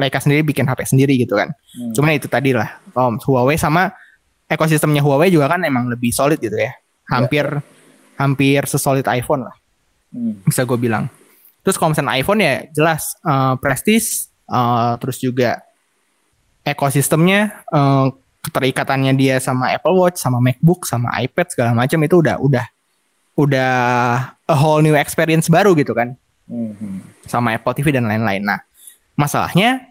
Leica 0.01 0.18
sendiri 0.18 0.42
bikin 0.42 0.66
HP 0.66 0.80
sendiri 0.88 1.14
gitu 1.20 1.38
kan. 1.38 1.55
Hmm. 1.55 1.92
Cuman 1.94 2.18
itu 2.18 2.26
tadi 2.26 2.51
lah. 2.51 2.82
Oh, 2.96 3.14
Huawei 3.14 3.55
sama 3.55 3.94
ekosistemnya 4.51 5.05
Huawei 5.05 5.30
juga 5.30 5.46
kan 5.46 5.62
emang 5.62 5.86
lebih 5.86 6.11
solid 6.11 6.40
gitu 6.42 6.57
ya. 6.59 6.74
Hampir 7.07 7.46
ya. 7.46 7.62
hampir 8.18 8.66
sesolid 8.66 9.07
iPhone 9.07 9.46
lah. 9.46 9.55
Hmm. 10.11 10.42
Bisa 10.46 10.66
gue 10.66 10.78
bilang. 10.78 11.06
Terus 11.62 11.76
kalau 11.76 11.92
misalnya 11.94 12.14
iPhone 12.18 12.40
ya 12.40 12.54
jelas 12.72 13.14
uh, 13.22 13.54
prestis 13.61 14.32
uh, 14.48 14.96
terus 14.98 15.20
juga 15.20 15.61
ekosistemnya 16.66 17.64
uh, 17.70 18.11
keterikatannya 18.40 19.12
dia 19.14 19.36
sama 19.38 19.70
Apple 19.72 19.96
Watch, 19.96 20.18
sama 20.18 20.40
MacBook, 20.40 20.88
sama 20.88 21.12
iPad 21.20 21.46
segala 21.52 21.70
macam 21.76 22.00
itu 22.00 22.16
udah 22.20 22.36
udah 22.40 22.66
udah 23.36 23.72
a 24.48 24.56
whole 24.56 24.80
new 24.80 24.96
experience 24.96 25.46
baru 25.52 25.76
gitu 25.76 25.92
kan. 25.92 26.16
Hmm. 26.50 27.04
Sama 27.28 27.54
Apple 27.54 27.76
TV 27.78 27.94
dan 27.94 28.08
lain-lain. 28.11 28.42
Nah, 28.42 28.58
masalahnya 29.14 29.90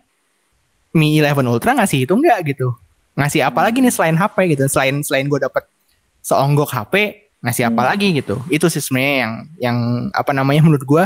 Mi 0.90 1.22
11 1.22 1.46
Ultra 1.46 1.78
ngasih 1.78 2.10
itu 2.10 2.14
enggak 2.18 2.42
gitu 2.50 2.74
ngasih 3.20 3.44
apa 3.44 3.68
lagi 3.68 3.84
nih 3.84 3.92
selain 3.92 4.16
HP 4.16 4.56
gitu 4.56 4.64
selain 4.72 4.96
selain 5.04 5.28
gue 5.28 5.40
dapet 5.44 5.68
seonggok 6.24 6.72
HP 6.72 6.94
ngasih 7.40 7.72
apa 7.72 7.82
hmm. 7.82 7.90
lagi 7.96 8.08
gitu 8.20 8.36
itu 8.52 8.66
sih 8.68 8.84
sebenarnya 8.84 9.16
yang 9.16 9.34
yang 9.58 9.78
apa 10.12 10.32
namanya 10.36 10.62
menurut 10.66 10.84
gue 10.84 11.04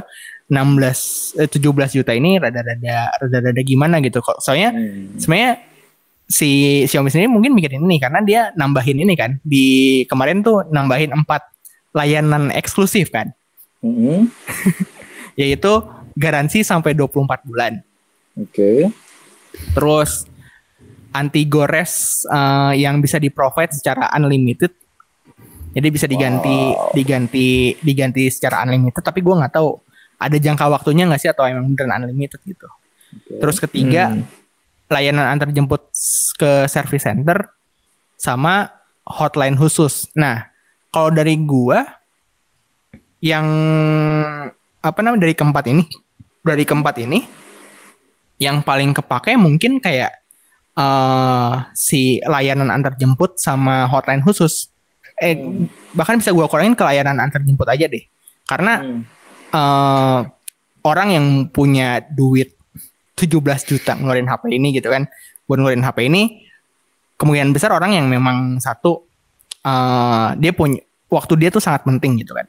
16 0.50 1.46
eh, 1.46 1.50
17 1.50 1.98
juta 2.02 2.12
ini 2.18 2.42
rada-rada 2.42 3.14
rada-rada 3.22 3.62
gimana 3.62 4.02
gitu 4.02 4.20
kok 4.20 4.42
soalnya 4.42 4.74
hmm. 4.74 5.22
sebenarnya 5.22 5.62
si 6.26 6.82
Xiaomi 6.90 7.14
sendiri 7.14 7.30
mungkin 7.30 7.54
mikirin 7.54 7.86
ini 7.86 8.02
karena 8.02 8.26
dia 8.26 8.42
nambahin 8.58 8.98
ini 9.06 9.14
kan 9.14 9.38
di 9.46 10.02
kemarin 10.10 10.42
tuh 10.42 10.66
nambahin 10.74 11.14
empat 11.14 11.46
layanan 11.94 12.50
eksklusif 12.50 13.14
kan 13.14 13.30
hmm. 13.86 14.26
yaitu 15.40 15.86
garansi 16.18 16.66
sampai 16.66 16.98
24 16.98 17.46
bulan 17.46 17.86
oke 18.34 18.50
okay. 18.50 18.90
terus 19.78 20.34
anti 21.14 21.46
gores 21.46 22.26
uh, 22.28 22.74
yang 22.74 23.00
bisa 23.00 23.22
di 23.22 23.30
provide 23.30 23.72
secara 23.72 24.10
unlimited. 24.18 24.74
Jadi 25.74 25.88
bisa 25.90 26.06
diganti 26.06 26.72
wow. 26.72 26.94
diganti 26.94 27.74
diganti 27.82 28.30
secara 28.30 28.62
unlimited 28.62 29.02
tapi 29.02 29.26
gue 29.26 29.34
nggak 29.34 29.54
tahu 29.58 29.74
ada 30.22 30.38
jangka 30.38 30.70
waktunya 30.70 31.10
nggak 31.10 31.22
sih 31.22 31.30
atau 31.34 31.44
emang 31.50 31.74
beneran 31.74 32.06
unlimited 32.06 32.40
gitu. 32.46 32.70
Okay. 33.14 33.42
Terus 33.42 33.58
ketiga 33.58 34.14
hmm. 34.14 34.24
layanan 34.88 35.26
antar 35.34 35.50
jemput 35.50 35.90
ke 36.38 36.70
service 36.70 37.04
center 37.04 37.50
sama 38.16 38.72
hotline 39.04 39.60
khusus. 39.60 40.08
Nah, 40.16 40.48
kalau 40.94 41.12
dari 41.12 41.36
gua 41.42 41.84
yang 43.24 43.48
apa 44.84 45.00
namanya 45.00 45.28
dari 45.28 45.36
keempat 45.36 45.66
ini, 45.72 45.84
dari 46.44 46.64
keempat 46.64 46.96
ini 47.04 47.20
yang 48.42 48.66
paling 48.66 48.92
kepake 48.92 49.40
mungkin 49.40 49.80
kayak 49.80 50.12
uh, 50.76 51.68
si 51.72 52.20
layanan 52.26 52.74
antar 52.74 52.96
jemput 52.98 53.38
sama 53.40 53.88
hotline 53.88 54.24
khusus. 54.24 54.73
Eh 55.20 55.38
hmm. 55.38 55.94
bahkan 55.94 56.18
bisa 56.18 56.34
gue 56.34 56.46
kurangin 56.50 56.74
ke 56.74 56.84
layanan 56.84 57.22
antar 57.22 57.42
jemput 57.42 57.68
aja 57.70 57.86
deh. 57.86 58.04
Karena 58.48 58.82
hmm. 58.82 59.02
uh, 59.54 60.22
orang 60.84 61.08
yang 61.14 61.26
punya 61.50 62.04
duit 62.12 62.58
17 63.16 63.40
juta 63.70 63.94
ngeluarin 63.98 64.30
HP 64.30 64.44
ini 64.54 64.70
gitu 64.76 64.90
kan. 64.90 65.06
Buat 65.46 65.58
ngeluarin 65.62 65.86
HP 65.86 65.98
ini 66.10 66.44
kemungkinan 67.18 67.54
besar 67.54 67.72
orang 67.72 67.96
yang 67.96 68.10
memang 68.10 68.58
satu 68.60 69.06
uh, 69.64 70.34
dia 70.36 70.52
punya 70.52 70.82
waktu 71.08 71.38
dia 71.38 71.50
tuh 71.54 71.62
sangat 71.62 71.86
penting 71.86 72.20
gitu 72.22 72.34
kan. 72.34 72.48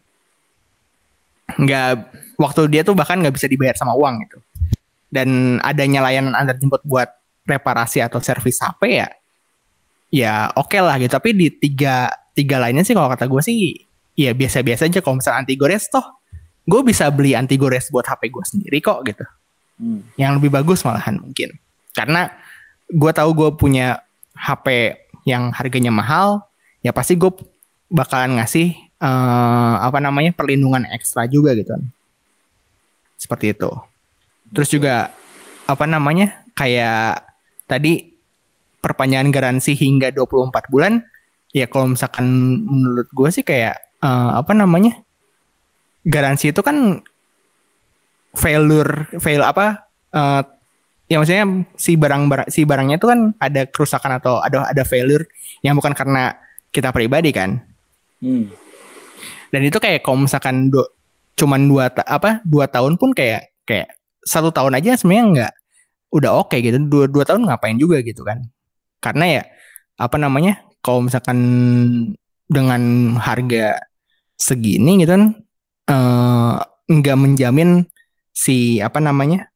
Nggak 1.61 2.11
waktu 2.41 2.61
dia 2.73 2.83
tuh 2.83 2.97
bahkan 2.97 3.21
nggak 3.21 3.37
bisa 3.37 3.47
dibayar 3.47 3.77
sama 3.77 3.93
uang 3.95 4.25
gitu. 4.27 4.39
Dan 5.13 5.61
adanya 5.63 6.03
layanan 6.03 6.35
antar 6.35 6.59
jemput 6.59 6.83
buat 6.83 7.07
reparasi 7.45 8.01
atau 8.01 8.19
servis 8.25 8.59
HP 8.59 9.05
ya 9.05 9.09
ya 10.15 10.47
oke 10.55 10.71
okay 10.71 10.81
lah 10.81 10.95
gitu 11.03 11.11
tapi 11.11 11.35
di 11.35 11.51
tiga 11.51 12.07
tiga 12.35 12.59
lainnya 12.59 12.83
sih 12.83 12.93
kalau 12.93 13.09
kata 13.09 13.31
gue 13.31 13.43
sih 13.43 13.57
ya 14.19 14.35
biasa-biasa 14.35 14.91
aja. 14.91 15.01
Kalau 15.01 15.19
misalnya 15.19 15.47
anti 15.47 15.55
gores 15.55 15.87
toh 15.89 16.05
gue 16.65 16.81
bisa 16.83 17.09
beli 17.13 17.37
anti 17.37 17.55
gores 17.61 17.89
buat 17.93 18.05
HP 18.05 18.29
gue 18.35 18.45
sendiri 18.45 18.79
kok 18.83 19.01
gitu. 19.07 19.25
Hmm. 19.75 20.07
yang 20.15 20.39
lebih 20.39 20.55
bagus 20.55 20.87
malahan 20.87 21.19
mungkin. 21.19 21.51
Karena 21.91 22.31
gue 22.87 23.11
tahu 23.11 23.31
gue 23.35 23.51
punya 23.59 24.07
HP 24.39 24.95
yang 25.27 25.51
harganya 25.51 25.91
mahal 25.91 26.47
ya 26.79 26.95
pasti 26.95 27.19
gue 27.19 27.35
bakalan 27.91 28.39
ngasih 28.39 28.71
uh, 29.03 29.83
apa 29.83 29.99
namanya 29.99 30.31
perlindungan 30.31 30.87
ekstra 30.95 31.27
juga 31.27 31.59
gitu. 31.59 31.75
Kan 31.75 31.91
seperti 33.19 33.57
itu. 33.57 33.71
Terus 34.55 34.69
juga 34.71 35.11
apa 35.65 35.85
namanya 35.89 36.45
kayak 36.55 37.25
tadi 37.65 38.15
perpanjangan 38.85 39.33
garansi 39.33 39.73
hingga 39.73 40.13
24 40.13 40.69
bulan 40.69 41.01
ya 41.55 41.71
kalau 41.71 41.95
misalkan 41.95 42.27
menurut 42.67 43.07
gue 43.15 43.29
sih 43.31 43.47
kayak 43.47 43.79
uh, 44.03 44.43
apa 44.43 44.53
namanya? 44.53 45.01
Garansi 46.05 46.51
itu 46.51 46.61
kan 46.61 47.01
failure 48.35 49.07
fail 49.23 49.47
apa 49.47 49.87
uh, 50.11 50.43
ya 51.07 51.23
maksudnya 51.23 51.65
si 51.79 51.95
barang, 51.95 52.27
barang 52.27 52.49
si 52.51 52.67
barangnya 52.67 52.99
itu 52.99 53.07
kan 53.07 53.33
ada 53.39 53.71
kerusakan 53.71 54.19
atau 54.19 54.43
ada 54.43 54.67
ada 54.67 54.83
failure 54.83 55.25
yang 55.63 55.79
bukan 55.79 55.95
karena 55.95 56.35
kita 56.75 56.91
pribadi 56.91 57.31
kan. 57.31 57.63
Hmm. 58.25 58.49
dan 59.53 59.61
itu 59.69 59.77
kayak 59.77 60.01
kalau 60.01 60.25
misalkan 60.25 60.73
do, 60.73 60.81
cuman 61.37 61.69
dua 61.69 61.93
apa 61.93 62.41
dua 62.41 62.65
tahun 62.73 62.97
pun 62.97 63.13
kayak 63.13 63.53
kayak 63.69 63.93
satu 64.25 64.49
tahun 64.49 64.81
aja 64.81 64.97
sebenarnya 64.97 65.25
nggak 65.29 65.53
udah 66.11 66.31
oke 66.33 66.57
okay 66.57 66.65
gitu. 66.65 66.81
Dua 66.89 67.05
dua 67.07 67.29
tahun 67.29 67.45
ngapain 67.47 67.77
juga 67.77 68.01
gitu 68.01 68.25
kan. 68.25 68.41
Karena 68.99 69.41
ya 69.41 69.43
apa 70.01 70.17
namanya 70.17 70.65
kalau 70.85 71.09
misalkan 71.09 71.39
dengan 72.45 73.17
harga 73.17 73.81
segini 74.37 75.01
gitu 75.01 75.17
kan 75.17 75.25
eh, 75.89 76.57
nggak 76.93 77.17
menjamin 77.17 77.89
si 78.35 78.79
apa 78.85 79.01
namanya 79.01 79.49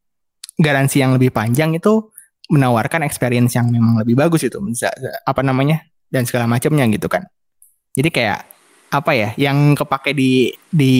garansi 0.56 1.04
yang 1.04 1.12
lebih 1.14 1.28
panjang 1.28 1.76
itu 1.76 2.08
menawarkan 2.48 3.04
experience 3.04 3.52
yang 3.52 3.68
memang 3.68 4.00
lebih 4.00 4.16
bagus 4.16 4.48
itu 4.48 4.56
apa 5.28 5.40
namanya 5.44 5.84
dan 6.08 6.24
segala 6.24 6.48
macamnya 6.48 6.88
gitu 6.88 7.04
kan 7.06 7.28
jadi 7.92 8.08
kayak 8.08 8.40
apa 8.88 9.12
ya 9.12 9.28
yang 9.36 9.76
kepake 9.76 10.16
di 10.16 10.56
di 10.72 10.96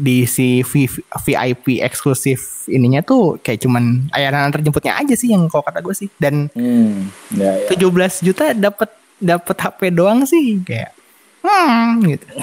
di 0.00 0.24
si 0.24 0.64
VIP 0.64 1.84
eksklusif 1.84 2.66
ininya 2.66 3.04
tuh 3.04 3.36
kayak 3.38 3.62
cuman 3.62 4.10
layanan 4.10 4.48
antar 4.48 4.64
jemputnya 4.64 4.96
aja 4.96 5.12
sih 5.12 5.30
yang 5.30 5.46
kau 5.46 5.60
kata 5.60 5.84
gue 5.84 5.92
sih 5.92 6.08
dan 6.16 6.48
hmm, 6.56 7.12
ya, 7.36 7.68
ya. 7.68 7.76
17 7.76 8.26
juta 8.26 8.56
dapat 8.56 8.90
dapat 9.20 9.56
HP 9.56 9.92
doang 9.92 10.24
sih 10.24 10.58
kayak 10.64 10.96
hmm 11.44 12.04
gitu 12.08 12.28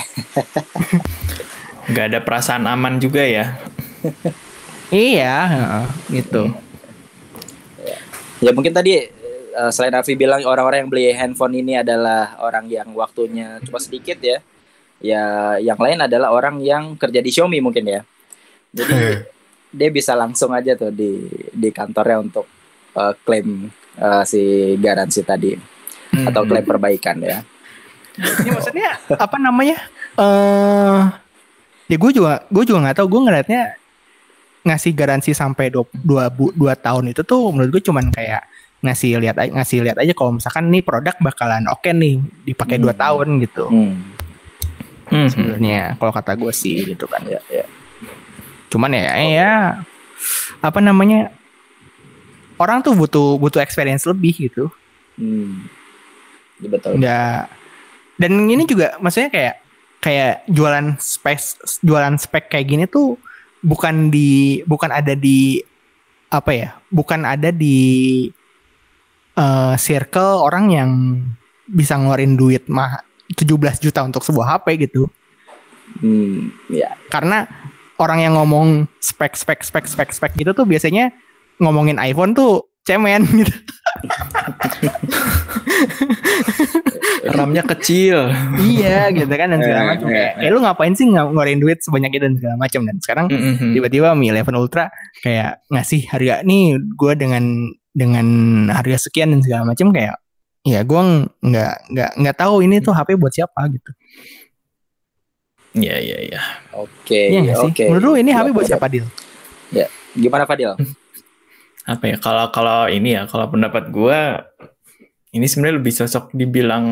nggak 1.87 2.05
ada 2.13 2.19
perasaan 2.19 2.67
aman 2.67 2.99
juga 2.99 3.23
ya. 3.23 3.55
Iya, 4.91 5.35
heeh, 5.51 5.85
gitu. 6.19 6.51
Ya 8.43 8.51
mungkin 8.53 8.75
tadi 8.75 9.07
eh, 9.07 9.71
selain 9.71 9.95
Arfi 9.95 10.13
bilang 10.19 10.43
orang-orang 10.43 10.85
yang 10.85 10.91
beli 10.91 11.05
handphone 11.15 11.55
ini 11.57 11.79
adalah 11.79 12.37
orang 12.43 12.67
yang 12.67 12.91
waktunya 12.93 13.59
cuma 13.63 13.79
sedikit 13.79 14.19
ya. 14.19 14.39
Ya 14.97 15.23
yang 15.61 15.79
lain 15.79 16.03
adalah 16.03 16.33
orang 16.33 16.59
yang 16.59 16.97
kerja 16.99 17.23
di 17.23 17.31
Xiaomi 17.31 17.59
mungkin 17.63 17.87
ya. 17.87 18.01
Jadi 18.75 19.23
dia 19.77 19.89
bisa 19.91 20.11
langsung 20.15 20.51
aja 20.51 20.75
tuh 20.75 20.91
di 20.91 21.23
di 21.55 21.69
kantornya 21.71 22.19
untuk 22.19 22.45
eh, 22.95 23.13
klaim 23.23 23.71
eh, 23.95 24.23
si 24.27 24.75
garansi 24.75 25.23
tadi 25.23 25.76
atau 26.23 26.41
klaim 26.43 26.63
perbaikan 26.63 27.17
ya. 27.19 27.45
Ini 28.17 28.49
maksudnya 28.49 28.89
apa 29.11 29.37
namanya? 29.37 29.77
Eh, 30.15 31.01
ya 31.85 31.95
gue 31.95 32.11
juga 32.11 32.41
gue 32.47 32.63
juga 32.63 32.79
nggak 32.81 32.97
tahu. 32.97 33.07
Gue 33.07 33.21
ngeliatnya 33.23 33.61
ngasih 34.63 34.91
garansi 34.91 35.31
sampai 35.31 35.69
dua, 35.69 35.85
dua, 35.93 36.27
dua 36.51 36.73
tahun 36.73 37.11
itu 37.11 37.21
tuh 37.21 37.51
menurut 37.51 37.71
gue 37.71 37.83
cuman 37.83 38.09
kayak 38.09 38.43
ngasih 38.77 39.15
lihat 39.17 39.37
aja- 39.37 39.53
ngasih 39.53 39.79
lihat 39.81 39.97
aja 39.97 40.11
kalau 40.11 40.35
misalkan 40.35 40.67
nih 40.67 40.83
produk 40.83 41.15
bakalan 41.17 41.65
oke 41.65 41.87
nih 41.87 42.19
dipakai 42.43 42.75
dua 42.75 42.91
Hmm. 42.91 42.99
tahun 42.99 43.27
gitu 43.41 43.65
Hmm. 43.65 43.93
Hmm. 45.07 45.27
sebenarnya 45.31 45.95
kalau 45.95 46.11
kata 46.11 46.35
gue 46.35 46.51
sih 46.51 46.83
gitu 46.85 47.07
kan 47.07 47.23
Ya, 47.23 47.39
ya. 47.47 47.65
cuman 48.67 48.91
ya 48.91 49.15
ya 49.17 49.53
apa 50.59 50.77
namanya 50.77 51.31
orang 52.57 52.83
tuh 52.83 52.91
butuh 52.91 53.39
butuh 53.39 53.61
experience 53.61 54.03
lebih 54.03 54.35
gitu 54.45 54.67
Hmm. 55.15 55.63
Ya, 56.57 56.67
betul. 56.67 56.91
nggak 56.97 57.41
dan 58.17 58.31
ini 58.43 58.63
juga 58.65 58.97
maksudnya 58.97 59.29
kayak 59.29 59.55
kayak 59.97 60.33
jualan 60.47 60.97
spek 60.97 61.37
jualan 61.81 62.15
spek 62.17 62.49
kayak 62.49 62.65
gini 62.65 62.83
tuh 62.85 63.17
bukan 63.61 64.09
di 64.09 64.61
bukan 64.63 64.89
ada 64.89 65.13
di 65.13 65.61
apa 66.27 66.51
ya 66.51 66.69
bukan 66.89 67.23
ada 67.23 67.49
di 67.49 67.77
eh, 69.33 69.75
circle 69.77 70.41
orang 70.41 70.65
yang 70.67 70.89
bisa 71.65 71.93
ngeluarin 71.93 72.33
duit 72.33 72.65
mah 72.65 73.05
17 73.29 73.45
juta 73.79 74.01
untuk 74.01 74.21
sebuah 74.21 74.57
HP 74.57 74.87
gitu 74.87 75.05
Hmm. 75.97 76.51
Ya. 76.67 76.99
karena 77.07 77.47
orang 77.95 78.19
yang 78.19 78.35
ngomong 78.35 78.91
spek 78.99 79.33
spek 79.33 79.63
spek 79.63 79.87
spek 79.87 80.11
spek 80.11 80.35
gitu 80.35 80.51
tuh 80.51 80.67
biasanya 80.67 81.15
ngomongin 81.57 81.95
iPhone 81.97 82.35
tuh 82.35 82.67
cemen 82.83 83.23
gitu 83.23 83.55
RAM-nya 87.29 87.63
kecil. 87.67 88.31
iya 88.59 89.09
gitu 89.09 89.29
kan 89.29 89.47
dan 89.49 89.59
segala 89.59 89.81
Eh, 89.81 89.87
macam 89.89 90.07
eh, 90.07 90.13
kayak 90.13 90.31
eh 90.39 90.49
lu 90.49 90.59
ngapain 90.59 90.93
sih 90.93 91.05
ng- 91.05 91.13
ngeluarin 91.27 91.59
duit 91.59 91.79
sebanyak 91.79 92.11
itu 92.11 92.23
dan 92.23 92.35
segala 92.35 92.55
macam 92.57 92.81
dan 92.83 92.97
sekarang 92.97 93.25
Mm-mm. 93.27 93.73
tiba-tiba 93.73 94.13
Mi 94.13 94.29
11 94.29 94.47
Ultra 94.53 94.87
kayak 95.19 95.63
ngasih 95.67 96.01
harga 96.07 96.35
nih 96.41 96.63
gue 96.77 97.13
dengan 97.13 97.43
dengan 97.91 98.27
harga 98.69 98.97
sekian 99.01 99.31
dan 99.31 99.41
segala 99.41 99.63
macam 99.65 99.89
kayak 99.89 100.15
ya 100.63 100.81
gue 100.81 101.01
nggak 101.41 101.73
nggak 101.89 102.11
nggak 102.17 102.35
tahu 102.35 102.61
ini 102.61 102.79
tuh 102.79 102.91
HP 102.91 103.15
buat 103.15 103.31
siapa 103.31 103.61
gitu 103.69 103.91
Iya 105.73 105.93
iya 105.95 106.17
iya. 106.25 106.41
Oke. 106.73 107.29
Iya 107.29 107.39
nggak 107.43 107.57
sih 107.59 107.69
Oke. 107.69 107.83
menurut 107.87 108.03
lu 108.03 108.13
ini 108.17 108.31
HP 108.31 108.49
buat 108.49 108.65
siapa 108.65 108.87
Dil 108.87 109.05
Gimana 110.17 110.49
Fadil? 110.49 110.73
Apa 111.85 112.03
ya 112.03 112.17
kalau 112.17 112.49
kalau 112.49 112.89
ini 112.89 113.13
ya 113.13 113.29
kalau 113.29 113.45
pendapat 113.47 113.93
gua 113.93 114.41
ini 115.35 115.45
sebenarnya 115.45 115.77
lebih 115.79 115.93
cocok 115.95 116.25
dibilang 116.35 116.85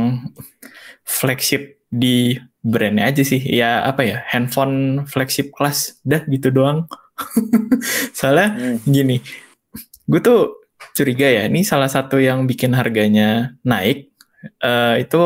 flagship 1.05 1.79
di 1.87 2.35
brandnya 2.59 3.07
aja 3.13 3.23
sih. 3.23 3.39
Ya 3.39 3.85
apa 3.85 4.01
ya 4.03 4.17
handphone 4.27 5.05
flagship 5.07 5.53
kelas 5.55 6.01
dah 6.03 6.23
gitu 6.27 6.49
doang. 6.51 6.89
Soalnya 8.17 8.47
Hmm. 8.55 8.77
gini, 8.83 9.23
gue 10.07 10.19
tuh 10.19 10.67
curiga 10.95 11.27
ya, 11.27 11.47
ini 11.47 11.63
salah 11.63 11.87
satu 11.87 12.19
yang 12.19 12.43
bikin 12.47 12.75
harganya 12.75 13.55
naik 13.63 14.11
eh, 14.63 14.95
itu 15.03 15.23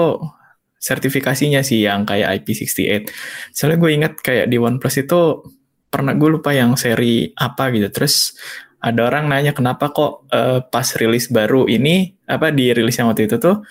sertifikasinya 0.79 1.59
sih 1.65 1.83
yang 1.83 2.07
kayak 2.07 2.45
IP68. 2.45 3.09
Soalnya 3.51 3.77
gue 3.83 3.91
ingat 3.91 4.13
kayak 4.23 4.47
di 4.47 4.55
OnePlus 4.55 4.95
itu 5.03 5.43
pernah 5.89 6.13
gue 6.15 6.29
lupa 6.39 6.53
yang 6.55 6.77
seri 6.79 7.33
apa 7.35 7.67
gitu. 7.75 7.89
Terus 7.91 8.37
ada 8.79 9.01
orang 9.11 9.27
nanya 9.27 9.51
kenapa 9.51 9.91
kok 9.91 10.27
eh, 10.31 10.59
pas 10.63 10.87
rilis 10.95 11.27
baru 11.27 11.67
ini 11.67 12.15
apa 12.27 12.51
di 12.55 12.71
rilis 12.71 12.95
yang 12.99 13.11
waktu 13.11 13.27
itu 13.27 13.35
tuh 13.39 13.63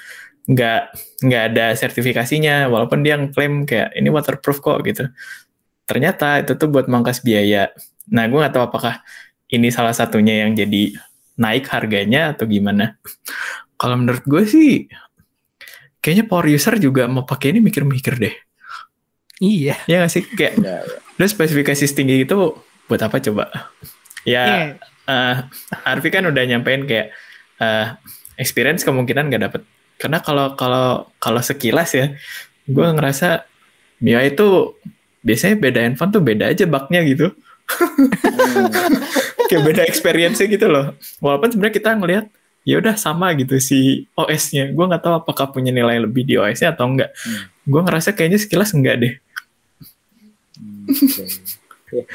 nggak 0.48 0.80
nggak 1.28 1.42
ada 1.52 1.66
sertifikasinya 1.76 2.72
walaupun 2.72 3.04
dia 3.04 3.20
ngeklaim 3.20 3.68
kayak 3.68 3.92
ini 3.96 4.08
waterproof 4.12 4.60
kok 4.64 4.80
gitu. 4.84 5.08
Ternyata 5.88 6.44
itu 6.44 6.52
tuh 6.56 6.68
buat 6.68 6.86
mangkas 6.88 7.24
biaya. 7.24 7.72
Nah, 8.12 8.24
gue 8.28 8.38
nggak 8.40 8.52
tahu 8.56 8.64
apakah 8.68 9.00
ini 9.48 9.68
salah 9.72 9.92
satunya 9.96 10.44
yang 10.44 10.52
jadi 10.56 10.92
naik 11.40 11.64
harganya 11.72 12.36
atau 12.36 12.44
gimana. 12.44 12.96
Kalau 13.80 13.96
menurut 13.96 14.24
gue 14.28 14.44
sih, 14.44 14.70
kayaknya 16.02 16.24
power 16.28 16.46
user 16.48 16.74
juga 16.78 17.06
mau 17.10 17.24
pakai 17.24 17.54
ini 17.56 17.60
mikir-mikir 17.64 18.14
deh. 18.18 18.34
iya 19.38 19.78
Ya 19.86 20.02
nggak 20.02 20.12
sih? 20.12 20.24
Kayak, 20.34 20.54
Ya, 20.58 20.76
ya. 20.82 20.98
lu 21.18 21.24
spesifikasi 21.26 21.84
setinggi 21.84 22.26
itu 22.26 22.36
buat 22.88 23.00
apa 23.02 23.22
coba? 23.22 23.70
Ya, 24.26 24.74
Iya. 24.74 24.97
Eh 25.08 25.36
Arfi 25.88 26.08
kan 26.12 26.28
udah 26.28 26.42
nyampein 26.44 26.84
kayak 26.84 27.16
eh, 27.58 27.86
experience 28.38 28.84
kemungkinan 28.84 29.32
nggak 29.32 29.42
dapet. 29.48 29.62
Karena 29.98 30.22
kalau 30.22 30.54
kalau 30.54 31.10
kalau 31.18 31.40
sekilas 31.42 31.90
ya, 31.96 32.14
gue 32.68 32.86
ngerasa 32.94 33.48
MIUI 33.98 34.36
itu 34.36 34.78
biasanya 35.26 35.56
beda 35.58 35.80
handphone 35.82 36.12
tuh 36.14 36.22
beda 36.22 36.54
aja 36.54 36.64
bugnya 36.68 37.02
gitu. 37.02 37.34
Hmm. 37.68 38.70
kayak 39.50 39.62
beda 39.64 39.82
experience 39.88 40.38
gitu 40.38 40.66
loh. 40.70 40.94
Walaupun 41.18 41.50
sebenarnya 41.50 41.74
kita 41.74 41.90
ngelihat 41.98 42.26
ya 42.62 42.78
udah 42.78 42.94
sama 42.94 43.34
gitu 43.34 43.58
si 43.58 44.06
OS-nya. 44.14 44.70
Gue 44.70 44.84
nggak 44.86 45.02
tahu 45.02 45.14
apakah 45.18 45.50
punya 45.50 45.74
nilai 45.74 46.04
lebih 46.04 46.22
di 46.28 46.38
OS-nya 46.38 46.76
atau 46.76 46.86
enggak. 46.86 47.10
Hmm. 47.16 47.48
Gue 47.66 47.80
ngerasa 47.82 48.14
kayaknya 48.14 48.38
sekilas 48.38 48.70
enggak 48.76 48.96
deh. 49.02 49.14
Hmm. 50.54 50.86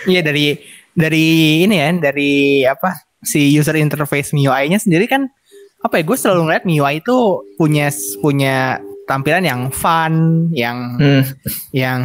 Iya 0.06 0.22
dari 0.22 0.62
dari 0.94 1.26
ini 1.64 1.76
ya 1.76 1.89
dari 1.94 2.32
apa 2.64 2.94
si 3.20 3.50
user 3.50 3.76
interface 3.76 4.32
MIUI-nya 4.32 4.78
sendiri 4.78 5.06
kan 5.06 5.30
apa 5.80 6.00
ya 6.00 6.04
gue 6.04 6.18
selalu 6.18 6.41
ngeliat 6.48 6.64
MIUI 6.64 6.96
itu 7.00 7.18
punya 7.56 7.88
punya 8.20 8.78
tampilan 9.04 9.44
yang 9.44 9.62
fun 9.70 10.14
yang 10.52 10.78
Hmm. 10.96 11.24
yang 11.72 12.02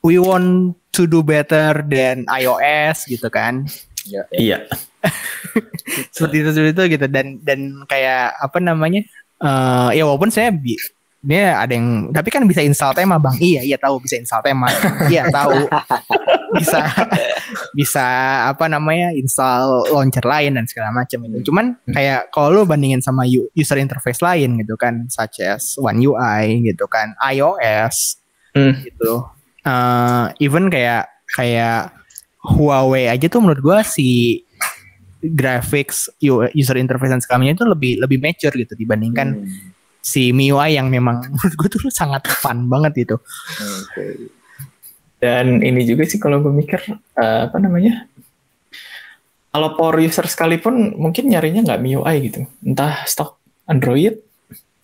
we 0.00 0.16
want 0.16 0.72
to 0.90 1.04
do 1.04 1.20
better 1.20 1.84
than 1.84 2.24
iOS 2.30 3.04
gitu 3.04 3.28
kan 3.28 3.66
Ya, 4.04 4.20
ya. 4.28 4.36
Iya. 4.36 4.58
seperti 6.14 6.44
itu 6.44 6.50
seperti 6.52 6.72
itu 6.76 6.84
gitu 6.96 7.06
dan 7.08 7.40
dan 7.40 7.60
kayak 7.88 8.36
apa 8.36 8.60
namanya 8.60 9.00
eh 9.40 9.88
ya 9.96 10.04
walaupun 10.04 10.28
saya 10.28 10.52
bi 10.52 10.76
dia 11.24 11.56
ada 11.56 11.72
yang 11.72 12.12
tapi 12.12 12.28
kan 12.28 12.44
bisa 12.44 12.60
install 12.60 12.92
tema 12.92 13.16
bang. 13.16 13.32
Iya 13.40 13.60
iya 13.64 13.76
tahu 13.80 13.96
bisa 13.98 14.20
install 14.20 14.44
tema. 14.44 14.68
Iya 15.08 15.32
tahu. 15.32 15.64
Bisa 16.54 16.80
bisa 17.74 18.06
apa 18.46 18.70
namanya 18.70 19.10
install 19.10 19.90
launcher 19.90 20.22
lain 20.22 20.54
dan 20.54 20.68
segala 20.68 20.92
macam 20.92 21.24
itu. 21.26 21.50
Cuman 21.50 21.80
kayak 21.88 22.28
kalau 22.30 22.52
lu 22.52 22.60
bandingin 22.62 23.00
sama 23.00 23.24
user 23.56 23.80
interface 23.80 24.20
lain 24.20 24.60
gitu 24.60 24.76
kan 24.76 25.08
such 25.08 25.42
as 25.42 25.74
One 25.80 25.98
UI 25.98 26.62
gitu 26.62 26.84
kan 26.86 27.16
iOS 27.18 28.20
Hmm. 28.54 28.70
gitu. 28.86 29.26
Eh, 29.66 30.24
even 30.38 30.70
kayak 30.70 31.10
kayak 31.26 31.90
Huawei 32.44 33.10
aja 33.10 33.26
tuh 33.26 33.42
menurut 33.42 33.58
gua 33.58 33.78
si 33.82 34.38
graphics 35.24 36.12
user 36.52 36.76
interface 36.76 37.10
dan 37.10 37.18
segalanya 37.18 37.56
itu 37.56 37.64
lebih 37.64 37.96
lebih 37.98 38.20
mature 38.20 38.52
gitu 38.52 38.76
dibandingkan 38.76 39.42
Hmm, 39.42 39.73
si 40.04 40.36
MIUI 40.36 40.76
yang 40.76 40.92
memang 40.92 41.24
menurut 41.32 41.54
gue 41.56 41.68
tuh 41.72 41.88
sangat 41.88 42.28
fun 42.28 42.68
banget 42.68 43.08
gitu. 43.08 43.16
Oke. 43.80 44.28
Dan 45.16 45.64
ini 45.64 45.88
juga 45.88 46.04
sih 46.04 46.20
kalau 46.20 46.44
gue 46.44 46.52
mikir 46.52 46.84
eh, 47.16 47.40
apa 47.48 47.56
namanya? 47.56 48.04
Kalau 49.48 49.72
power 49.78 50.02
user 50.02 50.28
sekalipun 50.28 50.98
mungkin 51.00 51.32
nyarinya 51.32 51.64
nggak 51.64 51.80
MIUI 51.80 52.16
gitu. 52.28 52.44
Entah 52.60 53.06
stok 53.08 53.40
Android 53.64 54.20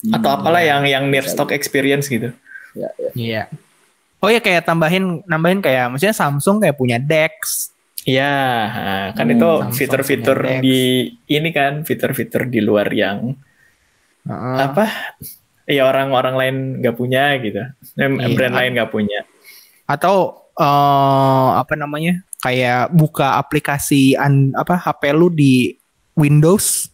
atau 0.09 0.31
Hmm, 0.33 0.37
apalah 0.41 0.65
yang 0.65 0.89
yang 0.89 1.05
near 1.13 1.29
Bisa 1.29 1.37
stock 1.37 1.53
experience 1.53 2.09
gitu. 2.09 2.33
Ya, 2.73 2.89
ya. 2.97 3.11
Iya. 3.13 3.43
Oh 4.25 4.33
ya 4.33 4.41
kayak 4.41 4.65
tambahin 4.65 5.21
nambahin 5.29 5.61
kayak 5.61 5.93
maksudnya 5.93 6.17
Samsung 6.17 6.65
kayak 6.65 6.77
punya 6.81 6.97
Dex. 6.97 7.69
Iya, 8.09 8.33
kan 9.13 9.29
Hmm, 9.29 9.37
itu 9.37 9.49
fitur-fitur 9.77 10.65
di 10.65 11.13
ini 11.29 11.51
kan 11.53 11.85
fitur-fitur 11.85 12.49
di 12.49 12.65
luar 12.65 12.89
yang 12.97 13.37
Heeh. 14.29 14.57
apa? 14.61 14.85
Ya 15.71 15.87
orang-orang 15.87 16.35
lain 16.35 16.57
nggak 16.83 16.97
punya 16.99 17.39
gitu. 17.39 17.63
Iya. 17.97 18.35
Brand 18.35 18.55
lain 18.57 18.71
nggak 18.75 18.91
punya. 18.91 19.23
Atau 19.87 20.47
eh 20.59 21.49
apa 21.57 21.75
namanya? 21.79 22.21
Kayak 22.41 22.91
buka 22.91 23.37
aplikasi 23.37 24.17
an, 24.17 24.57
apa 24.57 24.77
HP 24.81 25.13
lu 25.13 25.29
di 25.29 25.77
Windows 26.17 26.89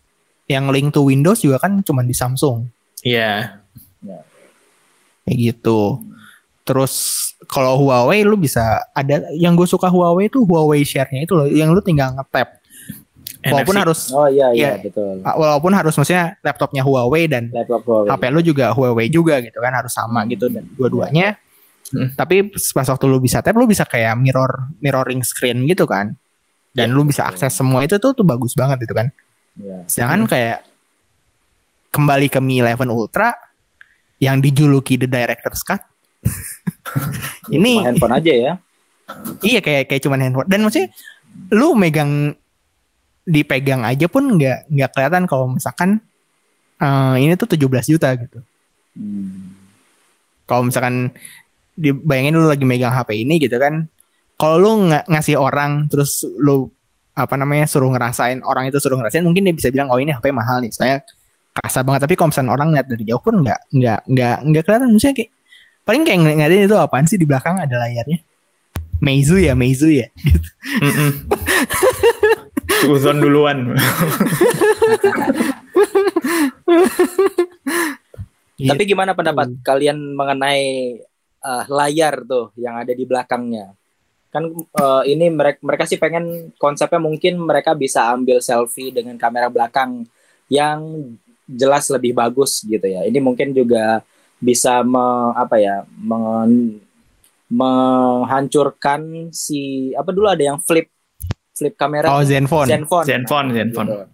yang 0.46 0.70
link 0.70 0.94
to 0.94 1.06
Windows 1.06 1.42
juga 1.42 1.58
kan 1.58 1.82
cuma 1.82 2.06
di 2.06 2.14
Samsung 2.14 2.66
Iya. 3.02 3.62
kayak 5.26 5.38
gitu. 5.38 6.02
Terus 6.66 6.94
kalau 7.46 7.78
Huawei 7.78 8.26
lu 8.26 8.34
bisa 8.34 8.82
ada 8.90 9.22
yang 9.34 9.54
gue 9.54 9.66
suka 9.66 9.86
Huawei 9.86 10.26
itu 10.26 10.42
Huawei 10.42 10.82
share-nya 10.82 11.22
itu 11.22 11.34
loh 11.34 11.46
yang 11.46 11.70
lu 11.70 11.78
tinggal 11.82 12.10
nge-tap. 12.14 12.58
Walaupun 13.46 13.74
NFC. 13.74 13.82
harus 13.82 14.00
Oh 14.10 14.26
iya 14.26 14.48
iya 14.50 14.74
Iya. 14.74 14.82
betul. 14.82 15.22
walaupun 15.22 15.72
harus 15.72 15.94
maksudnya 15.94 16.24
laptopnya 16.40 16.82
Huawei 16.82 17.24
dan 17.26 17.48
Laptop 17.50 17.82
Huawei. 17.84 18.08
HP 18.10 18.22
lu 18.30 18.40
juga 18.42 18.66
Huawei 18.72 19.06
juga 19.06 19.38
gitu 19.38 19.58
kan 19.58 19.72
harus 19.72 19.92
sama 19.92 20.26
gitu 20.26 20.46
dan 20.48 20.66
dua-duanya. 20.74 21.38
Hmm. 21.86 22.10
Tapi 22.12 22.50
pas 22.50 22.86
waktu 22.90 23.04
lu 23.06 23.18
bisa 23.18 23.38
tap 23.40 23.54
lu 23.54 23.64
bisa 23.64 23.86
kayak 23.86 24.18
mirror 24.18 24.50
mirroring 24.78 25.22
screen 25.22 25.62
gitu 25.64 25.86
kan. 25.86 26.18
Dan 26.70 26.92
lu 26.92 27.02
bisa 27.02 27.24
akses 27.24 27.54
semua 27.54 27.80
itu 27.80 27.96
tuh 27.96 28.12
tuh 28.12 28.22
bagus 28.22 28.52
banget 28.52 28.84
itu 28.84 28.92
kan. 28.92 29.08
Iya. 29.56 29.86
Sedangkan 29.86 30.26
kayak 30.26 30.58
kembali 31.88 32.28
ke 32.28 32.36
Mi 32.38 32.60
11 32.60 32.90
Ultra 32.90 33.32
yang 34.18 34.40
dijuluki 34.40 34.96
the 34.96 35.08
director's 35.08 35.62
cut. 35.62 35.80
ini 37.54 37.78
Cuma 37.78 37.86
handphone 37.86 38.14
aja 38.16 38.32
ya. 38.34 38.52
iya 39.40 39.60
kayak 39.62 39.86
kayak 39.86 40.02
cuman 40.02 40.18
handphone 40.20 40.48
dan 40.50 40.60
maksudnya 40.60 40.90
lu 41.54 41.78
megang 41.78 42.34
dipegang 43.26 43.82
aja 43.82 44.06
pun 44.06 44.38
nggak 44.38 44.70
nggak 44.70 44.90
kelihatan 44.94 45.26
kalau 45.26 45.58
misalkan 45.58 45.98
eh, 46.78 47.14
ini 47.20 47.34
tuh 47.34 47.50
17 47.50 47.92
juta 47.92 48.14
gitu. 48.14 48.38
Hmm. 48.94 49.52
Kalau 50.46 50.62
misalkan 50.70 51.10
dibayangin 51.76 52.38
lu 52.38 52.46
lagi 52.46 52.62
megang 52.62 52.94
HP 52.94 53.26
ini 53.26 53.42
gitu 53.42 53.58
kan. 53.58 53.90
Kalau 54.38 54.56
lu 54.62 54.70
nggak 54.88 55.10
ngasih 55.10 55.36
orang 55.36 55.90
terus 55.90 56.22
lu 56.38 56.70
apa 57.16 57.32
namanya 57.40 57.64
suruh 57.64 57.88
ngerasain 57.88 58.44
orang 58.44 58.68
itu 58.68 58.76
suruh 58.76 59.00
ngerasain 59.00 59.24
mungkin 59.24 59.48
dia 59.48 59.56
bisa 59.56 59.72
bilang 59.72 59.88
oh 59.88 59.96
ini 59.96 60.12
HP 60.12 60.36
mahal 60.36 60.60
nih 60.60 60.68
saya 60.68 61.00
kasar 61.56 61.80
banget 61.80 62.04
tapi 62.04 62.12
kalau 62.12 62.28
misalkan 62.28 62.52
orang 62.52 62.68
lihat 62.76 62.84
dari 62.92 63.08
jauh 63.08 63.22
pun 63.24 63.40
nggak 63.40 63.72
nggak 63.72 64.00
nggak 64.04 64.36
nggak 64.44 64.62
kelihatan 64.68 64.92
maksudnya 64.92 65.16
kayak 65.16 65.30
paling 65.88 66.02
kayak 66.04 66.18
ng- 66.20 66.36
ngeliatin 66.36 66.68
itu 66.68 66.76
apaan 66.76 67.08
sih 67.08 67.16
di 67.16 67.24
belakang 67.24 67.56
ada 67.56 67.80
layarnya 67.80 68.20
Meizu 69.00 69.40
ya 69.40 69.56
Meizu 69.56 69.88
ya 69.88 70.12
Mm-mm. 70.84 71.10
Suzon 72.66 73.22
duluan. 73.22 73.74
Iya. 78.56 78.72
Tapi 78.72 78.82
gimana 78.88 79.12
pendapat 79.12 79.52
kalian 79.60 80.16
mengenai 80.16 80.96
eh, 81.44 81.64
layar 81.68 82.24
tuh 82.24 82.56
yang 82.56 82.80
ada 82.80 82.92
di 82.96 83.04
belakangnya? 83.04 83.76
Kan 84.32 84.48
eh, 84.56 85.02
ini 85.12 85.28
mereka 85.28 85.60
mereka 85.60 85.84
sih 85.84 86.00
pengen 86.00 86.56
konsepnya 86.56 86.96
mungkin 86.96 87.36
mereka 87.36 87.76
bisa 87.76 88.08
ambil 88.16 88.40
selfie 88.40 88.96
dengan 88.96 89.20
kamera 89.20 89.52
belakang 89.52 90.08
yang 90.48 91.12
jelas 91.44 91.92
lebih 91.92 92.16
bagus 92.16 92.64
gitu 92.64 92.88
ya. 92.88 93.04
Ini 93.04 93.20
mungkin 93.20 93.52
juga 93.52 94.00
bisa 94.40 94.80
me, 94.80 95.36
apa 95.36 95.56
ya 95.60 95.84
men- 96.00 96.80
menghancurkan 97.46 99.30
si 99.30 99.92
apa 99.94 100.10
dulu 100.10 100.26
ada 100.26 100.42
yang 100.42 100.58
flip 100.58 100.90
flip 101.56 101.72
kamera 101.74 102.12
oh 102.12 102.20
Zenfone 102.20 102.68
Zenfone. 102.68 103.06
Zenfone, 103.08 103.46
Nah, 103.48 103.56
Zenfone. 103.56 103.88
gitu. 103.88 104.04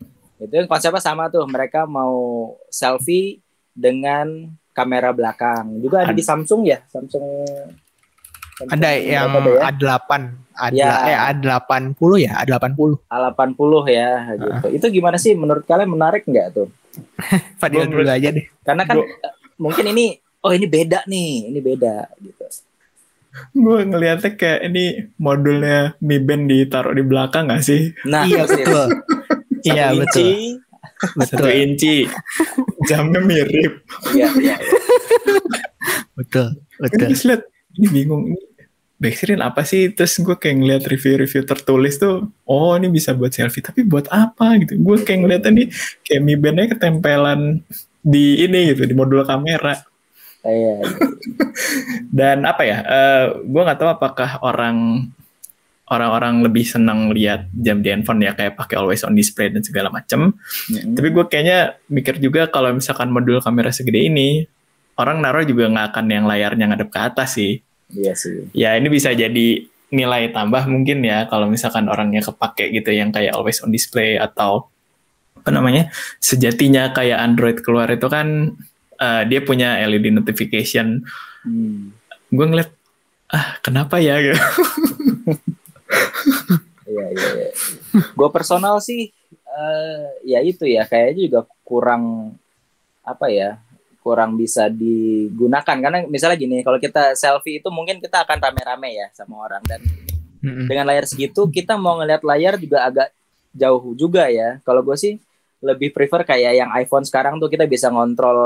Itu 0.43 0.66
konsepnya 0.66 0.99
sama 0.99 1.26
tuh. 1.26 1.43
Mereka 1.45 1.84
mau 1.84 2.14
selfie 2.68 3.43
dengan 3.72 4.47
kamera 4.70 5.11
belakang. 5.11 5.78
Juga 5.78 6.03
ada 6.03 6.11
di 6.11 6.22
Samsung 6.22 6.62
ya, 6.62 6.78
Samsung. 6.86 7.22
Samsung 8.53 8.70
ada 8.70 8.88
yang 8.95 9.26
ya? 9.32 9.70
A8 9.72 10.11
A8 10.53 10.70
Ya. 10.72 10.90
eh 11.05 11.16
A80 11.18 12.11
ya 12.20 12.32
A80 12.38 12.78
A80 13.07 13.72
ya 13.88 14.11
gitu. 14.32 14.66
Itu 14.70 14.86
gimana 14.88 15.16
sih 15.16 15.32
menurut 15.32 15.62
kalian 15.62 15.88
menarik 15.88 16.22
nggak 16.22 16.53
tuh? 16.53 16.68
Fadil 17.61 17.88
dulu 17.88 18.05
aja 18.05 18.28
deh 18.28 18.45
Karena 18.61 18.84
kan 18.84 19.01
Gua- 19.01 19.09
eh, 19.09 19.32
mungkin 19.57 19.84
ini 19.88 20.14
oh 20.38 20.53
ini 20.53 20.66
beda 20.66 21.07
nih, 21.07 21.49
ini 21.49 21.59
beda 21.59 22.07
gitu. 22.18 22.45
Gue 23.53 23.78
ngeliatnya 23.89 24.37
kayak 24.37 24.61
ini 24.68 24.85
modulnya 25.16 25.97
Mi 26.05 26.20
Band 26.20 26.49
ditaruh 26.53 26.93
di 26.93 27.05
belakang 27.05 27.49
gak 27.49 27.64
sih? 27.64 27.93
Nah, 28.05 28.28
iya 28.28 28.45
betul 28.45 28.89
Satu 29.62 29.68
iya 29.68 29.87
inci. 29.95 30.01
betul 30.03 31.24
Satu 31.26 31.45
betul 31.45 31.51
inci. 31.51 31.95
Jamnya 32.87 33.20
mirip. 33.22 33.83
Iya, 34.14 34.28
iya. 34.39 34.57
iya. 34.57 34.57
betul 36.18 36.59
Gue 36.59 36.89
betul 36.91 37.07
terus 37.09 37.22
liat, 37.26 37.43
ini 37.78 37.87
bingung. 37.91 38.22
Ini 38.30 38.39
backstreet 39.03 39.43
apa 39.43 39.62
sih? 39.66 39.91
Terus 39.91 40.14
gue 40.22 40.39
kayak 40.39 40.57
ngeliat 40.62 40.83
review-review 40.87 41.43
tertulis 41.43 41.99
tuh, 41.99 42.30
oh 42.47 42.72
ini 42.78 42.87
bisa 42.87 43.14
buat 43.14 43.35
selfie. 43.35 43.62
Tapi 43.62 43.83
buat 43.83 44.07
apa 44.11 44.62
gitu? 44.62 44.78
Gue 44.78 45.03
kayak 45.03 45.20
ngeliatnya 45.26 45.51
nih, 45.51 45.66
kayak 46.07 46.20
Mi 46.22 46.35
Band-nya 46.39 46.66
ketempelan 46.74 47.62
di 48.03 48.43
ini 48.47 48.74
gitu, 48.74 48.87
di 48.87 48.95
modul 48.95 49.26
kamera. 49.26 49.78
Iya. 50.43 50.74
Dan 52.18 52.43
apa 52.43 52.62
ya? 52.66 52.78
eh 52.82 53.24
gue 53.43 53.62
nggak 53.62 53.78
tahu 53.78 53.90
apakah 53.90 54.30
orang 54.43 55.09
orang-orang 55.93 56.40
lebih 56.40 56.64
senang 56.64 57.12
lihat 57.12 57.53
jam 57.53 57.84
di 57.84 57.93
handphone 57.93 58.24
ya 58.24 58.32
kayak 58.32 58.57
pakai 58.57 58.80
always 58.80 59.05
on 59.05 59.12
display 59.12 59.53
dan 59.53 59.61
segala 59.61 59.93
macam. 59.93 60.32
Mm-mm. 60.72 60.97
Tapi 60.97 61.09
gue 61.12 61.24
kayaknya 61.28 61.76
mikir 61.93 62.16
juga 62.16 62.49
kalau 62.49 62.72
misalkan 62.72 63.12
modul 63.12 63.45
kamera 63.45 63.68
segede 63.68 64.09
ini, 64.09 64.49
orang 64.97 65.20
naruh 65.20 65.45
juga 65.45 65.68
nggak 65.68 65.86
akan 65.93 66.07
yang 66.09 66.24
layarnya 66.24 66.64
ngadep 66.72 66.88
ke 66.88 67.01
atas 67.01 67.36
sih. 67.36 67.61
Iya 67.93 68.16
sih. 68.16 68.49
Ya 68.57 68.72
ini 68.80 68.88
bisa 68.88 69.12
jadi 69.12 69.68
nilai 69.93 70.32
tambah 70.32 70.64
mungkin 70.64 71.05
ya 71.05 71.28
kalau 71.28 71.53
misalkan 71.53 71.84
orangnya 71.93 72.24
kepake 72.24 72.72
gitu 72.72 72.97
yang 72.97 73.12
kayak 73.12 73.36
always 73.36 73.61
on 73.61 73.68
display 73.68 74.16
atau 74.16 74.72
apa 75.36 75.53
namanya 75.53 75.93
sejatinya 76.16 76.97
kayak 76.97 77.20
Android 77.20 77.61
keluar 77.61 77.90
itu 77.93 78.09
kan 78.09 78.57
eh, 79.03 79.22
dia 79.26 79.40
punya 79.42 79.82
LED 79.82 80.14
notification. 80.14 81.03
Hmm. 81.42 81.90
Gue 82.30 82.46
ngeliat 82.46 82.70
ah 83.32 83.59
kenapa 83.64 83.98
ya 83.98 84.22
gitu. 84.22 84.38
Iya 86.92 87.07
iya. 87.09 87.28
iya. 87.36 87.50
Gue 88.12 88.28
personal 88.28 88.76
sih, 88.84 89.12
eh 89.32 90.05
ya 90.28 90.44
itu 90.44 90.68
ya 90.68 90.84
kayaknya 90.84 91.28
juga 91.28 91.40
kurang 91.64 92.36
apa 93.00 93.32
ya, 93.32 93.57
kurang 94.05 94.36
bisa 94.36 94.68
digunakan 94.68 95.76
karena 95.80 96.05
misalnya 96.05 96.36
gini, 96.36 96.61
kalau 96.61 96.76
kita 96.76 97.16
selfie 97.16 97.64
itu 97.64 97.68
mungkin 97.72 97.96
kita 97.96 98.28
akan 98.28 98.38
rame-rame 98.40 98.92
ya 98.92 99.09
sama 99.16 99.40
orang 99.40 99.62
dan 99.64 99.80
dengan 100.42 100.90
layar 100.90 101.07
segitu 101.07 101.46
kita 101.48 101.78
mau 101.78 102.03
ngeliat 102.03 102.26
layar 102.26 102.59
juga 102.59 102.84
agak 102.84 103.09
jauh 103.55 103.94
juga 103.96 104.28
ya. 104.28 104.59
Kalau 104.66 104.82
gue 104.84 104.96
sih 104.98 105.16
lebih 105.63 105.95
prefer 105.95 106.27
kayak 106.27 106.53
yang 106.55 106.71
iPhone 106.75 107.07
sekarang 107.07 107.39
tuh 107.39 107.47
kita 107.47 107.65
bisa 107.65 107.87
ngontrol 107.87 108.37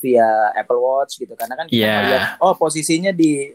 via 0.00 0.24
Apple 0.52 0.80
Watch 0.80 1.16
gitu 1.16 1.36
karena 1.36 1.54
kan 1.54 1.68
kita 1.68 1.76
Iya. 1.78 1.94
ngeliat 2.00 2.22
oh 2.40 2.56
posisinya 2.56 3.12
di 3.12 3.52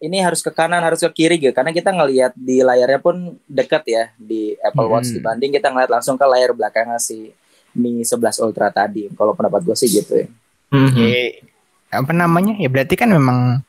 ini 0.00 0.16
harus 0.16 0.40
ke 0.40 0.48
kanan 0.48 0.80
harus 0.80 1.00
ke 1.00 1.10
kiri 1.14 1.36
gitu 1.36 1.52
karena 1.52 1.72
kita 1.72 1.90
ngelihat 1.90 2.32
di 2.32 2.60
layarnya 2.60 2.96
pun 2.98 3.16
deket 3.44 3.82
ya 3.84 4.04
di 4.14 4.52
Apple 4.58 4.84
Watch 4.86 5.08
Hmm. 5.08 5.16
dibanding 5.16 5.50
kita 5.50 5.68
ngeliat 5.68 5.90
langsung 5.90 6.14
ke 6.14 6.24
layar 6.24 6.52
belakangnya 6.52 6.96
si 6.96 7.32
Mi 7.70 8.00
11 8.00 8.36
Ultra 8.38 8.68
tadi 8.68 9.08
kalau 9.10 9.32
pendapat 9.32 9.60
gue 9.62 9.76
sih 9.76 9.88
gitu 9.90 10.12
ya 10.14 10.26
Mhm. 10.70 10.96
Ya, 10.96 11.42
apa 11.90 12.12
namanya 12.12 12.54
ya 12.54 12.68
berarti 12.68 12.94
kan 12.94 13.08
memang 13.08 13.64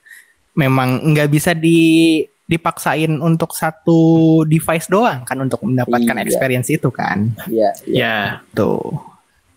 memang 0.52 1.02
nggak 1.08 1.30
bisa 1.30 1.52
di 1.52 2.22
dipaksain 2.52 3.16
untuk 3.18 3.56
satu 3.56 4.00
device 4.44 4.86
doang 4.86 5.24
kan 5.24 5.40
untuk 5.40 5.64
mendapatkan 5.64 6.04
Iya. 6.12 6.22
experience 6.22 6.68
itu 6.68 6.92
kan 6.92 7.32
Iya, 7.48 7.70
iya. 7.88 7.96
Ya, 7.96 8.16
tuh 8.52 9.00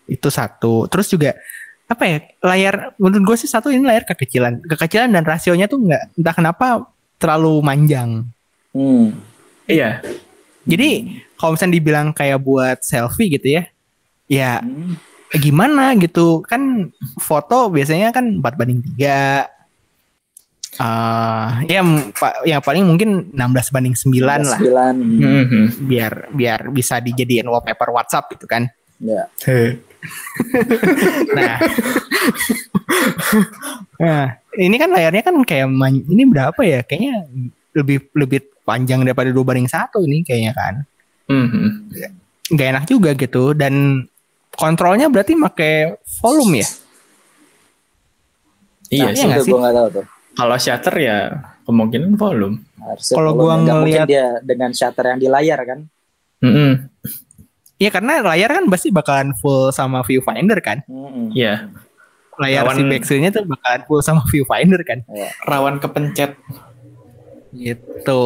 itu 0.07 0.29
satu 0.29 0.87
terus 0.87 1.05
juga 1.05 1.35
apa 1.85 2.03
ya 2.03 2.17
layar 2.41 2.95
menurut 2.95 3.35
gue 3.35 3.37
sih 3.37 3.51
satu 3.51 3.67
ini 3.67 3.83
layar 3.83 4.05
kekecilan 4.05 4.63
kekecilan 4.63 5.11
dan 5.11 5.21
rasionya 5.21 5.67
tuh 5.67 5.77
nggak 5.77 6.15
entah 6.15 6.33
kenapa 6.33 6.67
terlalu 7.17 7.59
manjang 7.59 8.23
Hmm. 8.71 9.11
iya. 9.65 9.99
jadi 10.63 11.07
kalau 11.35 11.53
misalnya 11.53 11.75
dibilang 11.75 12.07
kayak 12.09 12.39
buat 12.39 12.79
selfie 12.81 13.27
gitu 13.29 13.47
ya 13.53 13.63
ya 14.25 14.51
Hmm. 14.59 14.95
eh, 15.29 15.37
gimana 15.37 15.93
gitu 15.95 16.41
kan 16.41 16.89
foto 17.17 17.67
biasanya 17.67 18.09
kan 18.09 18.39
4 18.39 18.55
banding 18.55 18.81
3 18.95 19.45
Ah, 20.75 21.63
ya 21.63 21.79
m- 21.79 22.11
pa- 22.11 22.43
yang 22.43 22.59
paling 22.59 22.83
mungkin 22.83 23.31
16 23.31 23.71
banding 23.71 23.95
9 23.95 24.19
lah 24.43 24.59
Sembilan. 24.59 24.93
Mhm. 24.99 25.63
biar 25.81 26.13
biar 26.29 26.59
bisa 26.69 26.99
dijadiin 26.99 27.45
wallpaper 27.45 27.91
WhatsApp 27.91 28.27
gitu 28.29 28.43
kan. 28.45 28.67
Ya. 28.97 29.27
Nah. 31.33 31.57
nah, 33.97 34.23
ini 34.53 34.75
kan 34.75 34.89
layarnya 34.89 35.23
kan 35.23 35.35
kayak 35.41 35.67
man- 35.67 36.05
ini 36.05 36.23
berapa 36.25 36.61
ya? 36.61 36.81
Kayaknya 36.81 37.25
lebih 37.73 37.97
lebih 38.13 38.39
panjang 38.61 39.01
daripada 39.01 39.29
2 39.29 39.41
banding 39.41 39.65
1 39.65 40.03
ini 40.03 40.21
kayaknya 40.21 40.53
kan. 40.53 40.73
Mhm. 41.25 41.65
Gak 42.51 42.67
enak 42.69 42.85
juga 42.85 43.13
gitu 43.13 43.51
dan 43.51 44.05
kontrolnya 44.51 45.09
berarti 45.09 45.33
pakai 45.33 45.73
volume 46.21 46.61
ya? 46.61 46.67
Iya 48.87 49.03
Nah, 49.03 49.11
sih. 49.11 49.25
iya 49.25 49.37
sih? 49.41 49.49
gue 49.49 49.59
nggak 49.59 49.73
tahu 49.73 49.87
tuh. 49.91 50.05
Kalau 50.35 50.55
shutter 50.55 50.95
ya 50.95 51.17
kemungkinan 51.63 52.13
volume. 52.15 52.61
Harusnya 52.77 53.15
Kalau 53.15 53.31
gua 53.33 53.55
ngeliat- 53.57 54.05
dia 54.05 54.37
dengan 54.39 54.69
shutter 54.69 55.05
yang 55.07 55.19
di 55.19 55.27
layar 55.27 55.59
kan. 55.63 55.79
Mhm. 56.39 56.71
Iya 57.75 57.89
karena 57.89 58.23
layar 58.23 58.49
kan 58.53 58.65
pasti 58.67 58.87
bakalan 58.87 59.35
full 59.35 59.71
sama 59.71 59.99
viewfinder 60.01 60.59
kan. 60.59 60.83
Iya. 61.31 61.71
layar 62.35 62.67
Rawan- 62.67 62.75
si 62.75 62.83
backstreetnya 62.83 63.31
tuh 63.31 63.47
bakalan 63.47 63.81
full 63.87 64.03
sama 64.03 64.19
viewfinder 64.27 64.83
kan. 64.83 65.07
Rawan 65.47 65.79
kepencet. 65.79 66.35
Gitu. 67.55 68.23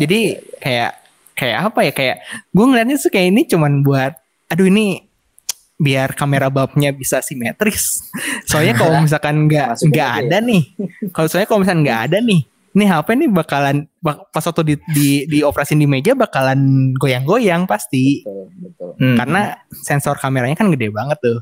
Jadi 0.00 0.20
kayak 0.56 0.92
kayak 1.32 1.58
apa 1.68 1.80
ya 1.84 1.92
kayak 1.92 2.16
gue 2.48 2.64
ngeliatnya 2.64 2.96
tuh 2.96 3.12
kayak 3.12 3.28
ini 3.28 3.44
cuman 3.44 3.84
buat 3.84 4.16
aduh 4.48 4.64
ini 4.64 5.04
biar 5.82 6.14
kamera 6.14 6.46
babnya 6.46 6.94
bisa 6.94 7.18
simetris. 7.18 8.06
Soalnya 8.46 8.78
kalau 8.78 8.94
misalkan 9.04 9.50
nggak 9.50 9.82
nggak 9.82 10.10
ya. 10.14 10.20
ada 10.22 10.36
nih, 10.38 10.62
kalau 11.10 11.26
soalnya 11.26 11.48
kalau 11.50 11.60
misalkan 11.66 11.82
nggak 11.82 12.00
ada 12.06 12.18
nih, 12.22 12.40
nih 12.78 12.86
HP 12.86 13.08
nih 13.18 13.28
bakalan 13.34 13.76
bak- 13.98 14.30
pas 14.30 14.44
waktu 14.46 14.62
di, 14.62 14.74
di 14.94 15.08
dioperasin 15.26 15.82
di 15.82 15.90
meja 15.90 16.14
bakalan 16.14 16.92
goyang-goyang 16.94 17.66
pasti. 17.66 18.22
Betul, 18.22 18.46
betul. 18.62 18.90
Hmm. 19.02 19.16
Karena 19.18 19.40
sensor 19.74 20.14
kameranya 20.22 20.54
kan 20.54 20.70
gede 20.70 20.94
banget 20.94 21.18
tuh. 21.18 21.38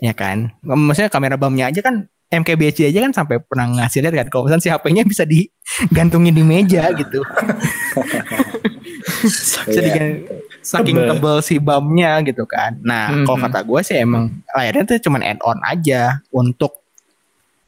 Ya 0.00 0.16
kan? 0.16 0.56
Maksudnya 0.64 1.12
kamera 1.12 1.36
bamnya 1.36 1.68
aja 1.68 1.84
kan 1.84 2.08
MKBHD 2.32 2.88
aja 2.88 3.04
kan 3.04 3.12
sampai 3.12 3.44
pernah 3.44 3.68
ngasih 3.68 4.00
lihat 4.08 4.24
kan 4.24 4.28
kalau 4.32 4.48
misalnya 4.48 4.64
si 4.64 4.70
HP-nya 4.72 5.04
bisa 5.04 5.28
digantungin 5.28 6.32
di 6.40 6.40
meja 6.40 6.88
gitu. 6.96 7.20
Iya. 9.64 9.80
digan- 9.80 10.20
saking 10.62 10.94
Tebel. 10.94 11.10
tebel 11.10 11.36
si 11.40 11.58
bamnya 11.58 12.22
gitu 12.22 12.44
kan. 12.44 12.78
Nah, 12.80 13.10
Mhm. 13.10 13.24
kalau 13.24 13.38
kata 13.40 13.60
gue 13.60 13.80
sih 13.82 13.96
emang 13.96 14.30
layarnya 14.48 14.84
tuh 14.86 14.98
cuman 15.00 15.22
add-on 15.24 15.58
aja 15.62 16.02
untuk 16.30 16.78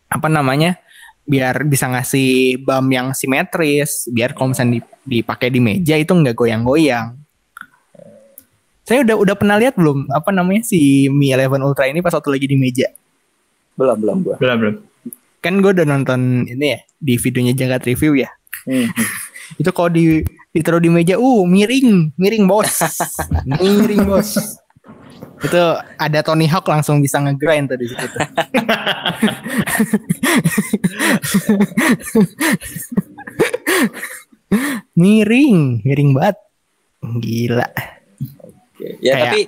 apa 0.07 0.28
namanya? 0.28 0.78
biar 1.24 1.64
bisa 1.64 1.88
ngasih 1.88 2.61
bam 2.61 2.84
yang 2.86 3.16
simetris, 3.16 4.12
biar 4.12 4.36
kalau 4.36 4.52
misalnya 4.52 4.76
di- 4.76 4.84
dipakai 5.16 5.48
di 5.48 5.57
meja 5.57 5.96
itu 5.96 6.12
nggak 6.12 6.36
goyang-goyang. 6.36 7.16
Saya 8.84 9.00
udah 9.00 9.16
udah 9.16 9.32
pernah 9.32 9.57
lihat 9.57 9.72
belum 9.72 10.12
apa 10.12 10.28
namanya 10.28 10.61
si 10.61 11.09
Mi 11.09 11.32
11 11.32 11.64
Ultra 11.64 11.88
ini 11.88 12.05
pas 12.05 12.12
waktu 12.12 12.28
lagi 12.28 12.44
di 12.44 12.61
meja. 12.61 12.92
Belum, 13.72 13.96
belum 13.96 14.16
gua. 14.20 14.36
belum 14.36 14.57
belum. 14.61 14.74
Kan 15.40 15.64
gue 15.64 15.72
udah 15.72 15.88
nonton 15.88 16.44
ini 16.44 16.76
ya 16.76 16.80
di 16.94 17.16
videonya 17.16 17.57
Jagat 17.57 17.88
Review 17.88 18.20
ya. 18.20 18.28
Hmm. 18.68 18.92
Itu 19.61 19.72
kalau 19.72 19.88
di 19.88 20.20
ditaruh 20.55 20.78
di 20.78 20.86
meja, 20.86 21.18
uh 21.18 21.42
miring, 21.42 22.14
miring 22.14 22.46
bos, 22.46 22.78
miring 23.50 24.07
bos. 24.07 24.38
Itu 25.42 25.61
ada 25.98 26.22
Tony 26.22 26.46
Hawk 26.46 26.70
langsung 26.70 27.02
bisa 27.02 27.18
ngegrind 27.18 27.66
tuh 27.68 27.76
di 27.76 27.90
situ. 27.90 28.07
miring, 34.94 35.82
miring 35.84 36.11
banget. 36.14 36.36
Gila. 37.20 37.68
Oke. 38.40 38.88
Ya 39.05 39.12
Kayak- 39.12 39.24
tapi 39.28 39.40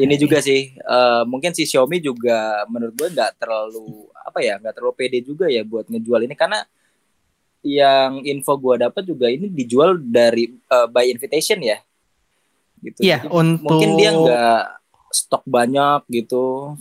ini 0.00 0.14
juga 0.16 0.40
sih 0.40 0.72
eh, 0.72 1.22
mungkin 1.28 1.52
si 1.52 1.68
Xiaomi 1.68 2.00
juga 2.00 2.64
menurut 2.72 2.96
gue 2.96 3.08
nggak 3.12 3.36
terlalu 3.36 4.08
apa 4.16 4.40
ya 4.40 4.56
nggak 4.56 4.80
terlalu 4.80 4.94
pede 4.96 5.20
juga 5.20 5.44
ya 5.52 5.60
buat 5.60 5.84
ngejual 5.92 6.24
ini 6.24 6.32
karena 6.32 6.64
yang 7.64 8.20
info 8.22 8.54
gue 8.54 8.78
dapat 8.78 9.02
juga 9.02 9.26
ini 9.26 9.48
dijual 9.48 9.96
dari 9.98 10.46
eh, 10.46 10.86
by 10.86 11.04
invitation 11.06 11.58
ya 11.58 11.80
gitu 12.78 13.00
Iya, 13.00 13.18
Jadi 13.18 13.28
untuk 13.30 13.64
mungkin 13.64 13.90
dia 13.96 14.10
nggak 14.12 14.60
stok 15.10 15.42
banyak 15.44 16.00
gitu 16.10 16.76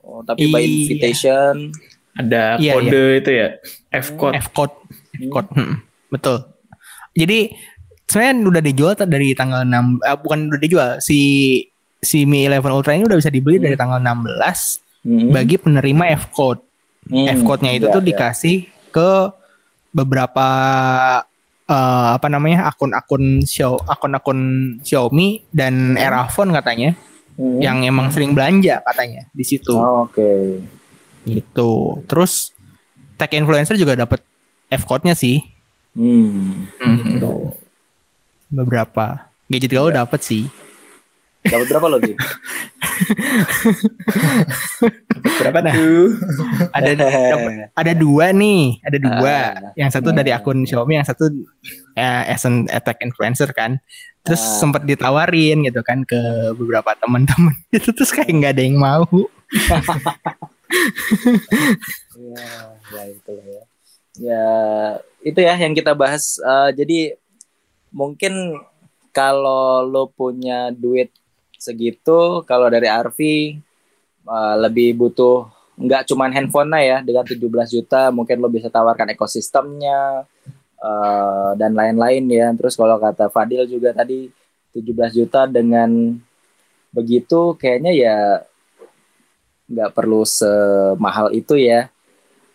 Oh, 0.00 0.22
tapi 0.22 0.46
by 0.46 0.60
Iya. 0.60 0.70
invitation 0.86 1.54
Ada 2.14 2.56
Iya, 2.56 2.72
kode 2.74 3.04
itu 3.18 3.30
ya. 3.30 3.48
F 3.90 4.14
code. 4.14 4.32
F 4.34 4.48
code, 4.50 4.72
Hmm. 5.12 5.28
code, 5.28 5.50
hmm, 5.50 5.74
betul. 6.08 6.36
Jadi 7.12 7.52
sebenarnya 8.02 8.34
udah 8.46 8.62
dijual 8.62 8.92
dari 8.98 9.28
tanggal 9.32 9.60
6 9.62 9.98
eh, 9.98 10.14
bukan 10.14 10.48
udah 10.48 10.56
dijual 10.58 10.90
si 10.98 11.18
si 11.98 12.22
Mi 12.22 12.44
11 12.44 12.70
Ultra 12.70 12.94
ini 12.94 13.04
udah 13.04 13.16
bisa 13.16 13.28
dibeli 13.28 13.58
dari 13.58 13.74
tanggal 13.74 13.98
16 13.98 14.80
Hmm. 15.02 15.28
bagi 15.28 15.56
penerima 15.56 16.04
F 16.14 16.30
code. 16.30 16.60
Hmm. 17.04 17.26
F 17.28 17.40
code-nya 17.42 17.72
itu 17.74 17.86
Ya, 17.86 17.92
tuh 17.92 18.00
ya. 18.00 18.06
dikasih 18.06 18.56
ke 18.90 19.10
beberapa 19.96 20.46
eh, 21.64 22.08
apa 22.14 22.28
namanya 22.28 22.68
akun-akun 22.68 23.40
Xiao 23.42 23.80
akun-akun 23.80 24.38
Xiaomi 24.84 25.48
dan 25.50 25.96
Erafone 25.96 26.52
katanya 26.52 26.92
Hmm. 27.36 27.60
yang 27.60 27.84
emang 27.84 28.08
sering 28.08 28.32
belanja 28.32 28.80
katanya 28.80 29.28
di 29.28 29.44
situ. 29.44 29.76
Oh, 29.76 30.08
Oke. 30.08 30.56
Gitu. 31.28 32.00
Terus 32.08 32.56
tech 33.20 33.28
influencer 33.36 33.76
juga 33.76 33.92
dapat 33.92 34.24
F 34.72 34.88
code-nya 34.88 35.12
sih. 35.12 35.44
Hmm. 35.92 36.64
Gitu. 36.80 37.52
Beberapa 38.48 39.28
gadget 39.52 39.68
gaul 39.68 39.92
Iya. 39.92 40.08
dapat 40.08 40.20
sih. 40.24 40.48
Dapat 41.46 41.66
berapa 41.70 41.86
lo 41.88 41.98
Gi? 42.02 42.14
Berapa 45.36 45.58
Nah. 45.62 45.74
Ada 46.72 46.90
ada 47.80 47.92
dua 47.96 48.30
nih, 48.32 48.78
ada 48.82 48.98
dua. 48.98 49.36
Ah. 49.36 49.72
yang 49.74 49.90
satu 49.90 50.12
dari 50.12 50.30
akun 50.32 50.64
Xiaomi, 50.64 50.96
yang 50.98 51.06
satu 51.06 51.28
eh, 51.94 52.22
as 52.30 52.44
an 52.46 52.66
attack 52.70 53.02
influencer 53.02 53.50
kan. 53.52 53.78
Terus 54.22 54.42
Ah. 54.42 54.58
sempat 54.58 54.82
ditawarin 54.86 55.62
gitu 55.66 55.80
kan 55.86 56.02
ke 56.02 56.18
beberapa 56.54 56.94
teman-teman. 56.98 57.54
Itu 57.76 57.92
terus 57.94 58.10
kayak 58.10 58.30
nggak 58.30 58.52
ada 58.58 58.62
yang 58.62 58.78
mau. 58.78 59.06
Ya, 62.16 62.50
ya 62.90 63.02
itu 63.06 63.32
ya. 63.38 63.62
Ya, 64.16 64.46
itu 65.22 65.38
ya 65.38 65.54
yang 65.60 65.76
kita 65.76 65.92
bahas. 65.92 66.40
Eh, 66.40 66.70
jadi 66.74 67.00
mungkin 67.92 68.56
kalau 69.12 69.84
lo 69.86 70.10
punya 70.10 70.72
duit 70.74 71.12
segitu, 71.58 72.42
kalau 72.44 72.68
dari 72.68 72.86
Arfi 72.86 73.58
eh, 74.26 74.56
lebih 74.60 74.96
butuh 74.96 75.48
nggak 75.76 76.08
cuman 76.08 76.32
handphone 76.32 76.72
ya 76.80 77.04
dengan 77.04 77.24
17 77.24 77.36
juta, 77.68 78.08
mungkin 78.08 78.40
lo 78.40 78.48
bisa 78.48 78.72
tawarkan 78.72 79.12
ekosistemnya 79.12 80.24
eh, 80.78 81.50
dan 81.56 81.72
lain-lain 81.72 82.24
ya. 82.28 82.48
Terus 82.56 82.74
kalau 82.74 82.96
kata 82.96 83.28
Fadil 83.28 83.66
juga 83.66 83.92
tadi 83.92 84.28
17 84.72 84.84
juta 85.12 85.44
dengan 85.44 86.16
begitu 86.92 87.52
kayaknya 87.54 87.92
ya 87.92 88.16
nggak 89.66 89.92
perlu 89.92 90.22
semahal 90.22 91.28
itu 91.34 91.58
ya 91.58 91.90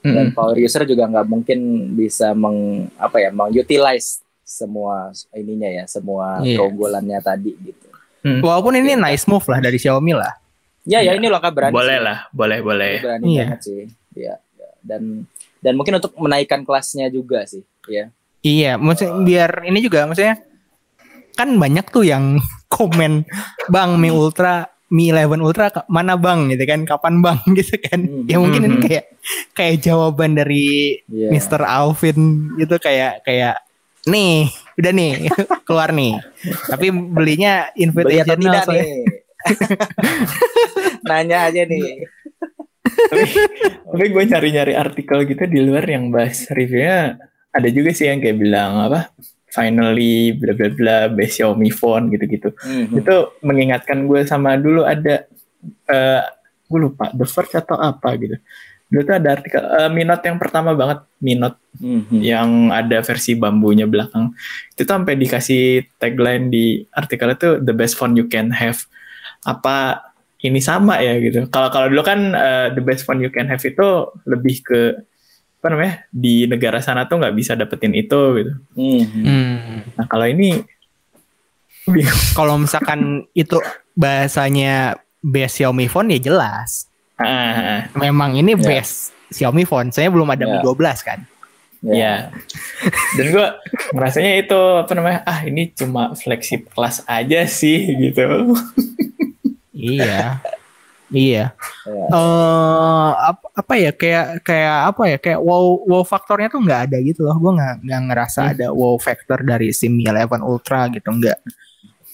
dan 0.02 0.34
power 0.34 0.58
user 0.58 0.82
juga 0.82 1.06
nggak 1.06 1.28
mungkin 1.30 1.60
bisa 1.93 2.34
meng 2.34 2.89
apa 2.97 3.22
ya 3.22 3.30
mengutilize 3.30 4.26
semua 4.41 5.14
ininya 5.36 5.70
ya 5.70 5.86
semua 5.86 6.41
Iya. 6.41 6.58
keunggulannya 6.58 7.20
tadi 7.22 7.54
gitu 7.62 7.91
Walaupun 8.24 8.74
ini 8.76 8.93
nice 8.93 9.26
move 9.26 9.43
lah 9.43 9.59
dari 9.59 9.76
Xiaomi 9.76 10.13
lah. 10.13 10.34
ya 10.82 10.97
ya 10.97 11.11
Iya. 11.11 11.11
ini 11.13 11.28
loh 11.28 11.38
kak 11.38 11.53
berani 11.53 11.69
Boleh 11.72 11.93
sih. 11.93 12.01
lah, 12.01 12.17
boleh 12.32 12.59
boleh. 12.59 12.93
berani 12.99 13.26
Iya. 13.28 13.45
banget 13.47 13.59
sih 13.61 13.82
ya, 14.15 14.34
ya. 14.34 14.69
dan 14.82 15.30
dan 15.57 15.74
mungkin 15.74 15.93
untuk 15.95 16.13
menaikkan 16.15 16.61
kelasnya 16.61 17.05
juga 17.07 17.45
sih 17.45 17.61
ya 17.86 18.09
Iya, 18.41 18.76
maksudnya 18.76 19.13
biar 19.19 19.51
ini 19.63 19.78
juga 19.80 20.03
maksudnya 20.03 20.41
kan 21.32 21.53
banyak 21.55 21.86
tuh 21.88 22.01
yang 22.03 22.41
komen 22.67 23.30
Bang 23.67 23.95
Mi 23.95 24.09
Ultra 24.09 24.65
Mi 24.89 25.07
11 25.07 25.38
Ultra 25.39 25.69
mana 25.88 26.13
Bang 26.15 26.49
gitu 26.49 26.65
kan 26.65 26.82
kapan 26.84 27.22
Bang 27.22 27.39
gitu 27.53 27.78
kan. 27.80 28.01
Hmm. 28.01 28.26
Ya 28.26 28.38
mungkin 28.38 28.61
ini 28.61 28.76
Mhm. 28.76 28.84
kayak 28.84 29.05
kayak 29.53 29.76
jawaban 29.80 30.34
dari 30.34 30.97
Iya. 31.05 31.30
Mr. 31.30 31.61
Alvin 31.61 32.19
gitu 32.57 32.76
kayak 32.76 33.22
kayak 33.22 33.61
nih 34.03 34.49
udah 34.82 34.92
nih 34.92 35.12
keluar 35.68 35.90
nih. 35.94 36.18
Tapi 36.68 36.88
belinya 36.90 37.70
invitational 37.78 38.38
tidak 38.42 38.64
soalnya. 38.66 38.84
nih 38.84 39.04
nanya 41.10 41.50
aja 41.50 41.66
nih 41.66 42.06
Tapi 43.90 44.06
gue 44.14 44.24
nyari-nyari 44.30 44.74
artikel 44.78 45.26
gitu 45.26 45.50
di 45.50 45.60
luar 45.62 45.86
yang 45.90 46.14
bahas 46.14 46.46
reviewnya 46.54 47.18
ada 47.52 47.68
juga 47.74 47.90
sih 47.92 48.08
yang 48.08 48.22
kayak 48.22 48.38
bilang 48.38 48.80
apa 48.86 49.12
finally 49.52 50.32
bla 50.40 50.56
bla 50.56 50.70
bla 50.72 50.98
best 51.12 51.44
Xiaomi 51.44 51.70
phone 51.70 52.08
gitu-gitu. 52.16 52.56
Mhm. 52.64 53.04
Itu 53.04 53.36
mengingatkan 53.44 54.08
gue 54.08 54.24
sama 54.24 54.56
dulu 54.56 54.88
ada 54.88 55.28
eh 55.92 56.24
gue 56.72 56.80
lupa 56.80 57.12
The 57.12 57.28
Verge 57.28 57.60
atau 57.60 57.78
apa 57.78 58.16
gitu. 58.16 58.40
Dulu 58.92 59.02
tuh 59.02 59.16
ada 59.16 59.30
artikel 59.34 59.64
eh, 59.64 59.88
Mi 59.88 60.04
Note 60.04 60.28
yang 60.28 60.36
pertama 60.36 60.76
banget 60.76 61.00
Mi 61.18 61.34
Note 61.34 61.58
Mhm. 61.72 62.20
yang 62.20 62.50
ada 62.70 63.00
versi 63.00 63.34
bambunya 63.34 63.88
belakang. 63.88 64.36
Itu 64.76 64.84
tuh 64.84 64.92
sampai 64.92 65.16
dikasih 65.16 65.88
tagline 65.96 66.52
di 66.52 66.84
artikel 66.92 67.32
itu 67.32 67.64
the 67.64 67.72
best 67.72 67.96
phone 67.96 68.14
you 68.14 68.28
can 68.28 68.52
have. 68.52 68.84
Apa 69.42 70.04
ini 70.44 70.60
sama 70.60 71.00
ya 71.00 71.16
gitu. 71.18 71.48
Kalau 71.48 71.72
kalau 71.72 71.88
dulu 71.88 72.04
kan 72.04 72.36
eh, 72.36 72.68
the 72.76 72.84
best 72.84 73.08
phone 73.08 73.24
you 73.24 73.32
can 73.32 73.48
have 73.48 73.64
itu 73.64 73.88
lebih 74.28 74.60
ke 74.60 75.00
apa 75.62 75.68
namanya 75.70 75.94
di 76.10 76.44
negara 76.44 76.82
sana 76.82 77.06
tuh 77.06 77.22
nggak 77.22 77.38
bisa 77.38 77.56
dapetin 77.56 77.96
itu 77.96 78.20
gitu. 78.36 78.52
Mhm. 78.76 79.24
Hmm. 79.24 79.78
Nah 79.96 80.06
kalau 80.06 80.28
ini. 80.28 80.60
Kalau 82.38 82.62
misalkan 82.62 83.26
itu 83.34 83.58
bahasanya 83.96 85.02
best 85.18 85.58
Xiaomi 85.58 85.89
phone 85.89 86.14
ya 86.14 86.20
jelas. 86.22 86.91
Ah, 87.22 87.80
Memang 87.93 88.34
ini 88.34 88.53
Ya. 88.53 88.82
best 88.82 89.13
Xiaomi 89.30 89.63
phone. 89.63 89.89
Saya 89.89 90.09
belum 90.09 90.28
ada 90.28 90.43
Mi 90.43 90.57
Ya. 90.57 90.63
12 90.63 90.99
kan. 91.01 91.19
ya. 91.82 92.30
Dan 93.15 93.26
gue 93.28 93.47
merasanya 93.91 94.38
itu 94.38 94.53
apa 94.78 94.91
namanya 94.91 95.19
ah 95.24 95.41
ini 95.41 95.72
cuma 95.72 96.13
flagship 96.13 96.69
kelas 96.69 97.01
aja 97.05 97.41
sih 97.43 97.89
gitu. 97.97 98.53
Iya. 99.72 100.41
Iya. 101.09 101.51
Ya. 101.84 102.05
Eh 102.07 103.09
apa, 103.19 103.45
apa 103.51 103.74
ya 103.76 103.91
kayak 103.91 104.26
kayak 104.41 104.78
apa 104.88 105.01
ya 105.07 105.17
kayak 105.17 105.39
wow 105.39 105.63
wow 105.84 106.03
faktornya 106.03 106.47
tuh 106.47 106.61
nggak 106.61 106.82
ada 106.88 106.97
gitu 106.99 107.24
loh. 107.24 107.36
Gue 107.36 107.51
nggak 107.51 107.74
nggak 107.82 108.01
ngerasa 108.07 108.39
Hmm. 108.41 108.51
ada 108.53 108.67
wow 108.72 108.95
factor 108.95 109.41
dari 109.41 109.74
Si 109.74 109.89
Mi 109.89 110.05
11 110.05 110.39
Ultra 110.39 110.86
gitu 110.88 111.09
nggak. 111.09 111.39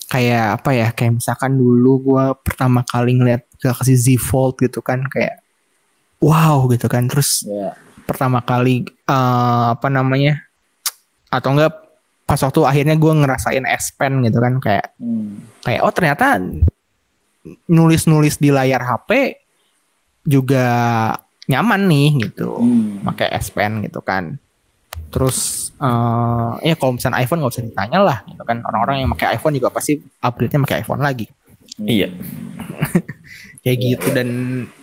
Kayak 0.07 0.63
apa 0.63 0.69
ya 0.71 0.87
kayak 0.89 1.19
misalkan 1.19 1.53
dulu 1.53 1.91
gue 2.01 2.25
pertama 2.39 2.81
kali 2.81 3.19
ngeliat 3.19 3.43
Galaxy 3.57 3.93
Z 3.93 4.05
Fold 4.19 4.57
gitu 4.59 4.79
kan 4.79 5.01
kayak 5.05 5.41
wow 6.19 6.65
gitu 6.67 6.85
kan. 6.85 7.05
Terus 7.05 7.43
Ya. 7.43 7.73
pertama 8.03 8.39
kali 8.39 8.87
eh, 8.87 9.65
apa 9.69 9.87
namanya 9.87 10.39
atau 11.27 11.51
enggak 11.51 11.75
pas 12.23 12.37
waktu 12.37 12.59
akhirnya 12.61 12.95
gue 12.95 13.13
ngerasain 13.13 13.63
S 13.65 13.91
Pen 13.91 14.19
gitu 14.21 14.37
kan 14.37 14.57
kayak 14.57 14.95
Hmm. 14.95 15.43
kayak 15.61 15.81
oh 15.81 15.91
ternyata 15.91 16.39
nulis-nulis 17.65 18.35
di 18.35 18.49
layar 18.49 18.79
HP 18.81 19.39
juga 20.23 20.65
nyaman 21.47 21.87
nih 21.87 22.09
gitu 22.21 22.51
Hmm. 22.53 23.03
pakai 23.05 23.31
S 23.33 23.47
Pen 23.49 23.79
gitu 23.81 23.99
kan 24.01 24.35
terus 25.07 25.71
eh 25.73 26.51
ya 26.65 26.75
kalau 26.75 26.91
misalnya 26.93 27.21
iPhone 27.21 27.39
nggak 27.39 27.53
usah 27.53 27.63
ditanya 27.63 27.99
lah 28.01 28.17
gitu 28.25 28.43
kan 28.43 28.59
orang-orang 28.61 29.03
yang 29.03 29.09
pakai 29.09 29.35
iPhone 29.35 29.55
juga 29.55 29.69
pasti 29.69 29.95
upgrade-nya 30.17 30.59
pakai 30.63 30.77
iPhone 30.81 30.99
lagi 30.99 31.27
Iya. 31.77 32.09
kayak 33.63 33.78
Iya, 33.78 33.88
gitu 33.93 34.07
dan 34.13 34.30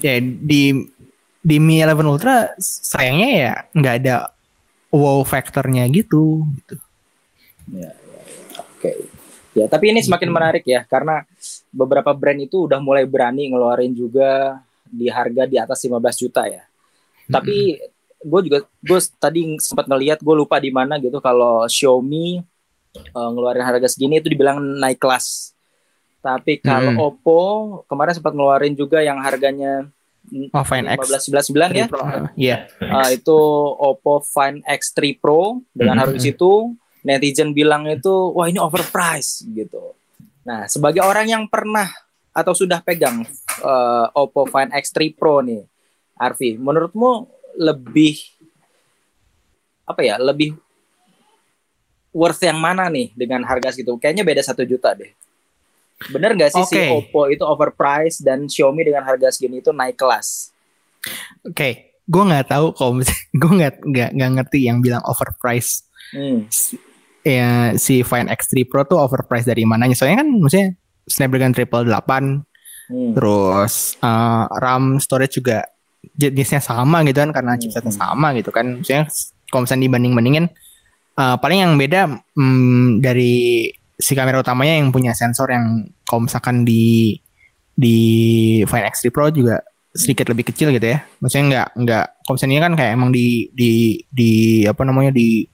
ya 0.03 0.21
di 0.21 0.63
di 1.45 1.57
Mi 1.61 1.81
11 1.81 2.05
Ultra 2.05 2.53
sayangnya 2.61 3.31
ya 3.31 3.53
nggak 3.77 3.95
ada 4.05 4.15
wow 4.93 5.21
faktornya 5.25 5.85
gitu 5.93 6.45
gitu 6.61 6.77
Ya, 7.73 7.89
ya, 7.89 8.21
ya. 8.21 8.61
Oke. 8.61 8.91
Ya, 9.55 9.65
tapi 9.71 9.95
ini 9.95 10.03
semakin 10.03 10.29
menarik 10.35 10.67
ya 10.67 10.83
karena 10.83 11.23
beberapa 11.71 12.11
brand 12.11 12.43
itu 12.43 12.67
udah 12.67 12.83
mulai 12.83 13.07
berani 13.07 13.49
ngeluarin 13.49 13.95
juga 13.95 14.59
di 14.85 15.07
harga 15.07 15.47
di 15.47 15.57
atas 15.57 15.79
15 15.87 16.23
juta 16.27 16.43
ya. 16.45 16.67
Tapi 17.31 17.79
gue 18.19 18.41
juga 18.45 18.59
gue 18.67 19.01
tadi 19.17 19.55
sempat 19.63 19.87
ngeliat 19.87 20.21
gue 20.21 20.35
lupa 20.35 20.59
di 20.59 20.75
mana 20.75 20.99
gitu 20.99 21.23
kalau 21.23 21.65
Xiaomi 21.71 22.43
eh, 22.99 23.29
ngeluarin 23.31 23.65
harga 23.65 23.87
segini 23.89 24.19
itu 24.19 24.29
dibilang 24.29 24.59
naik 24.61 24.99
kelas. 24.99 25.54
Tapi 26.25 26.57
kalau 26.59 26.91
Hmm. 26.91 27.05
Oppo 27.05 27.41
kemarin 27.85 28.17
sempat 28.17 28.33
ngeluarin 28.33 28.73
juga 28.73 28.99
yang 28.99 29.21
harganya 29.21 29.85
Oh, 30.57 30.65
Find 30.65 30.89
X. 30.89 31.05
1599 31.05 31.69
ya. 31.77 31.87
Iya. 32.35 32.57
Ah, 32.81 33.13
itu 33.13 33.37
Oppo 33.77 34.25
Find 34.25 34.65
X3 34.65 35.13
Pro 35.13 35.61
dengan 35.71 35.95
Mhm. 35.95 36.03
harga 36.03 36.19
situ 36.19 36.73
netizen 37.05 37.53
bilang 37.53 37.85
itu 37.85 38.09
wah 38.33 38.49
ini 38.49 38.57
overpriced 38.57 39.45
gitu. 39.53 39.93
Nah, 40.43 40.65
sebagai 40.65 41.05
orang 41.05 41.29
yang 41.29 41.45
pernah 41.45 41.93
atau 42.33 42.57
sudah 42.57 42.81
pegang 42.81 43.29
eh, 43.55 44.07
Oppo 44.17 44.49
Find 44.49 44.73
X3 44.73 45.13
Pro 45.13 45.39
nih, 45.39 45.61
Arfi, 46.17 46.57
menurutmu 46.57 47.29
lebih 47.55 48.17
apa 49.85 50.01
ya? 50.01 50.17
Lebih 50.17 50.57
worth 52.11 52.41
yang 52.41 52.57
mana 52.57 52.89
nih 52.89 53.13
dengan 53.13 53.45
harga 53.45 53.71
segitu? 53.71 53.95
Kayaknya 53.95 54.25
beda 54.25 54.41
satu 54.41 54.65
juta 54.65 54.97
deh. 54.97 55.13
Bener 56.11 56.35
nggak 56.35 56.51
sih 56.53 56.65
si 56.67 56.77
Oke. 56.77 56.85
Oppo 56.91 57.21
itu 57.31 57.45
overpriced 57.47 58.27
dan 58.27 58.51
Xiaomi 58.51 58.83
dengan 58.85 59.07
harga 59.07 59.31
segini 59.31 59.63
itu 59.63 59.71
naik 59.71 59.97
kelas? 59.97 60.53
Oke, 61.47 61.95
gue 62.05 62.23
nggak 62.25 62.51
tahu 62.51 62.75
kalau 62.77 62.93
misalnya 62.99 63.23
gue 63.41 63.53
nggak 63.63 63.75
nggak 63.85 64.11
nggak 64.19 64.31
ngerti 64.41 64.59
yang 64.67 64.79
bilang 64.85 65.03
overpriced. 65.07 65.87
Hmm. 66.13 66.51
Ya 67.25 67.73
si 67.81 68.05
Find 68.05 68.29
X3 68.29 68.69
Pro 68.69 68.85
tuh 68.85 69.01
overpriced 69.01 69.49
dari 69.49 69.65
mananya? 69.65 69.97
Soalnya 69.97 70.21
kan 70.21 70.29
maksudnya 70.29 70.69
Snapdragon 71.09 71.53
triple 71.57 71.89
8 71.89 72.45
Hmm. 72.85 73.17
terus 73.17 73.97
eh, 73.97 74.45
RAM 74.61 75.01
storage 75.01 75.41
juga 75.41 75.65
jenisnya 76.21 76.61
sama 76.61 77.01
gitu 77.09 77.17
kan 77.25 77.33
karena 77.33 77.57
chipsetnya 77.57 77.97
hmm. 77.97 78.03
sama 78.05 78.37
gitu 78.37 78.53
kan. 78.53 78.85
Maksudnya 78.85 79.09
kalau 79.49 79.65
misalnya 79.65 79.83
dibanding 79.89 80.13
bandingin 80.13 80.47
paling 81.15 81.59
yang 81.63 81.73
beda 81.79 82.11
hmm, 82.35 83.01
dari 83.01 83.71
si 83.95 84.13
kamera 84.19 84.43
utamanya 84.43 84.79
yang 84.79 84.91
punya 84.91 85.15
sensor 85.15 85.51
yang 85.51 85.87
kalau 86.07 86.27
misalkan 86.27 86.67
di 86.67 87.15
di 87.75 87.97
Find 88.67 88.87
X3 88.87 89.11
Pro 89.11 89.31
juga 89.31 89.63
sedikit 89.95 90.31
lebih 90.31 90.51
kecil 90.51 90.75
gitu 90.75 90.87
ya. 90.95 91.07
Maksudnya 91.23 91.45
nggak 91.47 91.69
nggak 91.87 92.07
misalnya 92.27 92.63
kan 92.67 92.73
kayak 92.75 92.93
emang 92.99 93.11
di 93.15 93.51
di 93.55 94.03
di 94.11 94.63
apa 94.67 94.83
namanya 94.83 95.15
di 95.15 95.47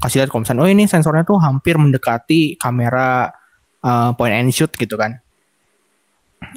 kasih 0.00 0.24
lihat 0.24 0.34
misalnya 0.34 0.62
oh 0.66 0.70
ini 0.70 0.84
sensornya 0.88 1.22
tuh 1.22 1.38
hampir 1.38 1.78
mendekati 1.78 2.58
kamera 2.58 3.30
uh, 3.84 4.10
point 4.16 4.34
and 4.34 4.50
shoot 4.50 4.72
gitu 4.74 4.96
kan. 4.96 5.20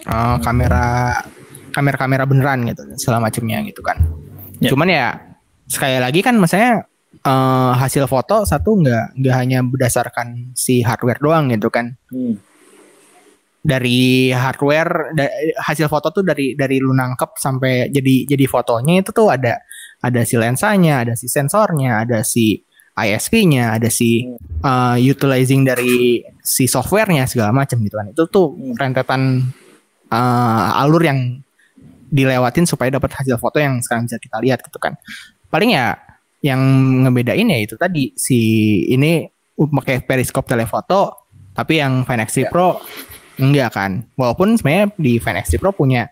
Uh, 0.08 0.42
kamera 0.42 1.14
kamera-kamera 1.76 2.24
beneran 2.24 2.64
gitu 2.72 2.82
segala 2.96 3.28
macamnya 3.28 3.60
gitu 3.68 3.84
kan. 3.84 4.00
Ya. 4.64 4.72
Cuman 4.72 4.88
ya 4.88 5.08
sekali 5.68 6.00
lagi 6.00 6.24
kan 6.24 6.40
maksudnya 6.40 6.88
uh, 7.24 7.72
hasil 7.78 8.10
foto 8.10 8.44
satu 8.44 8.76
nggak 8.82 9.16
nggak 9.16 9.36
hanya 9.36 9.60
berdasarkan 9.64 10.52
si 10.52 10.84
hardware 10.84 11.22
doang 11.22 11.48
gitu 11.54 11.72
kan 11.72 11.96
Hmm. 12.12 12.36
dari 13.66 14.30
hardware 14.30 15.16
da- 15.18 15.34
hasil 15.58 15.90
foto 15.90 16.14
tuh 16.14 16.22
dari 16.22 16.54
dari 16.54 16.78
lu 16.78 16.94
nangkep 16.94 17.34
sampai 17.38 17.90
jadi 17.90 18.30
jadi 18.30 18.46
fotonya 18.46 19.02
itu 19.02 19.10
tuh 19.10 19.34
ada 19.34 19.58
ada 20.06 20.22
si 20.22 20.38
lensanya, 20.38 21.02
ada 21.02 21.18
si 21.18 21.26
sensornya, 21.26 22.06
ada 22.06 22.22
si 22.22 22.62
ISP-nya, 22.94 23.74
ada 23.74 23.90
si 23.90 24.22
uh, 24.62 24.96
utilizing 25.02 25.66
dari 25.66 26.22
si 26.46 26.70
softwarenya 26.70 27.26
segala 27.26 27.50
macam 27.50 27.82
gitu 27.82 27.98
kan. 27.98 28.14
Itu 28.14 28.30
tuh 28.30 28.54
Hmm. 28.54 28.78
rentetan 28.78 29.50
uh, 30.14 30.82
alur 30.86 31.02
yang 31.02 31.42
dilewatin 32.06 32.70
supaya 32.70 32.94
dapat 32.94 33.18
hasil 33.18 33.42
foto 33.42 33.58
yang 33.58 33.82
sekarang 33.82 34.06
bisa 34.06 34.22
kita 34.22 34.38
lihat 34.46 34.62
gitu 34.62 34.78
kan. 34.78 34.94
Paling 35.50 35.74
ya 35.74 35.98
yang 36.46 36.62
ngebedain 37.02 37.50
ya 37.50 37.58
itu 37.58 37.74
tadi 37.74 38.14
si 38.14 38.38
ini 38.86 39.26
pakai 39.58 40.06
periskop 40.06 40.46
telefoto 40.46 41.26
tapi 41.52 41.82
yang 41.82 42.06
Find 42.06 42.22
X3 42.22 42.38
Ya. 42.38 42.50
Pro 42.52 42.78
enggak 43.36 43.70
kan. 43.74 43.92
Walaupun 44.14 44.54
sebenarnya 44.56 44.94
di 44.94 45.18
Find 45.18 45.40
X3 45.40 45.58
Pro 45.58 45.72
punya 45.72 46.06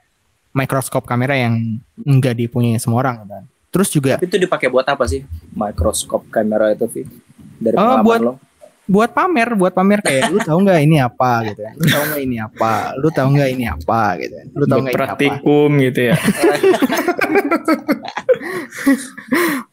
mikroskop 0.51 1.03
kamera 1.03 1.35
yang 1.35 1.77
enggak 1.99 2.33
dipunyai 2.33 2.79
semua 2.79 3.03
orang 3.03 3.27
kan. 3.27 3.43
Terus 3.69 3.89
juga 3.89 4.17
Tapi 4.17 4.25
itu 4.25 4.37
dipakai 4.37 4.69
buat 4.69 4.85
apa 4.85 5.03
sih? 5.03 5.25
Mikroskop 5.51 6.29
kamera 6.29 6.71
itu, 6.71 6.85
Vi? 6.87 7.01
Dari 7.57 7.75
Oh, 7.75 8.01
buat- 8.01 8.21
lo? 8.21 8.33
Buat 8.85 9.09
pamer, 9.09 9.55
buat 9.55 9.71
pamer 9.71 9.99
kayak 9.99 10.27
lu 10.27 10.39
tahu 10.39 10.59
nggak 10.61 10.79
ini 10.81 10.97
apa 10.99 11.31
gitu 11.45 11.61
kan. 11.61 11.73
Lu 11.73 11.87
tahu 11.87 12.03
nggak 12.05 12.21
ini 12.21 12.37
apa? 12.37 12.73
Lu 12.95 13.07
tahu 13.09 13.27
nggak 13.31 13.49
ini 13.49 13.65
apa 13.65 14.01
gitu 14.17 14.33
kan. 14.33 14.47
Lu 14.51 14.63
tahu 14.65 14.79
nggak 14.79 14.91
ini 14.91 14.97
apa? 14.97 15.07
praktikum 15.07 15.69
gitu 15.79 15.99
ya. 16.03 16.15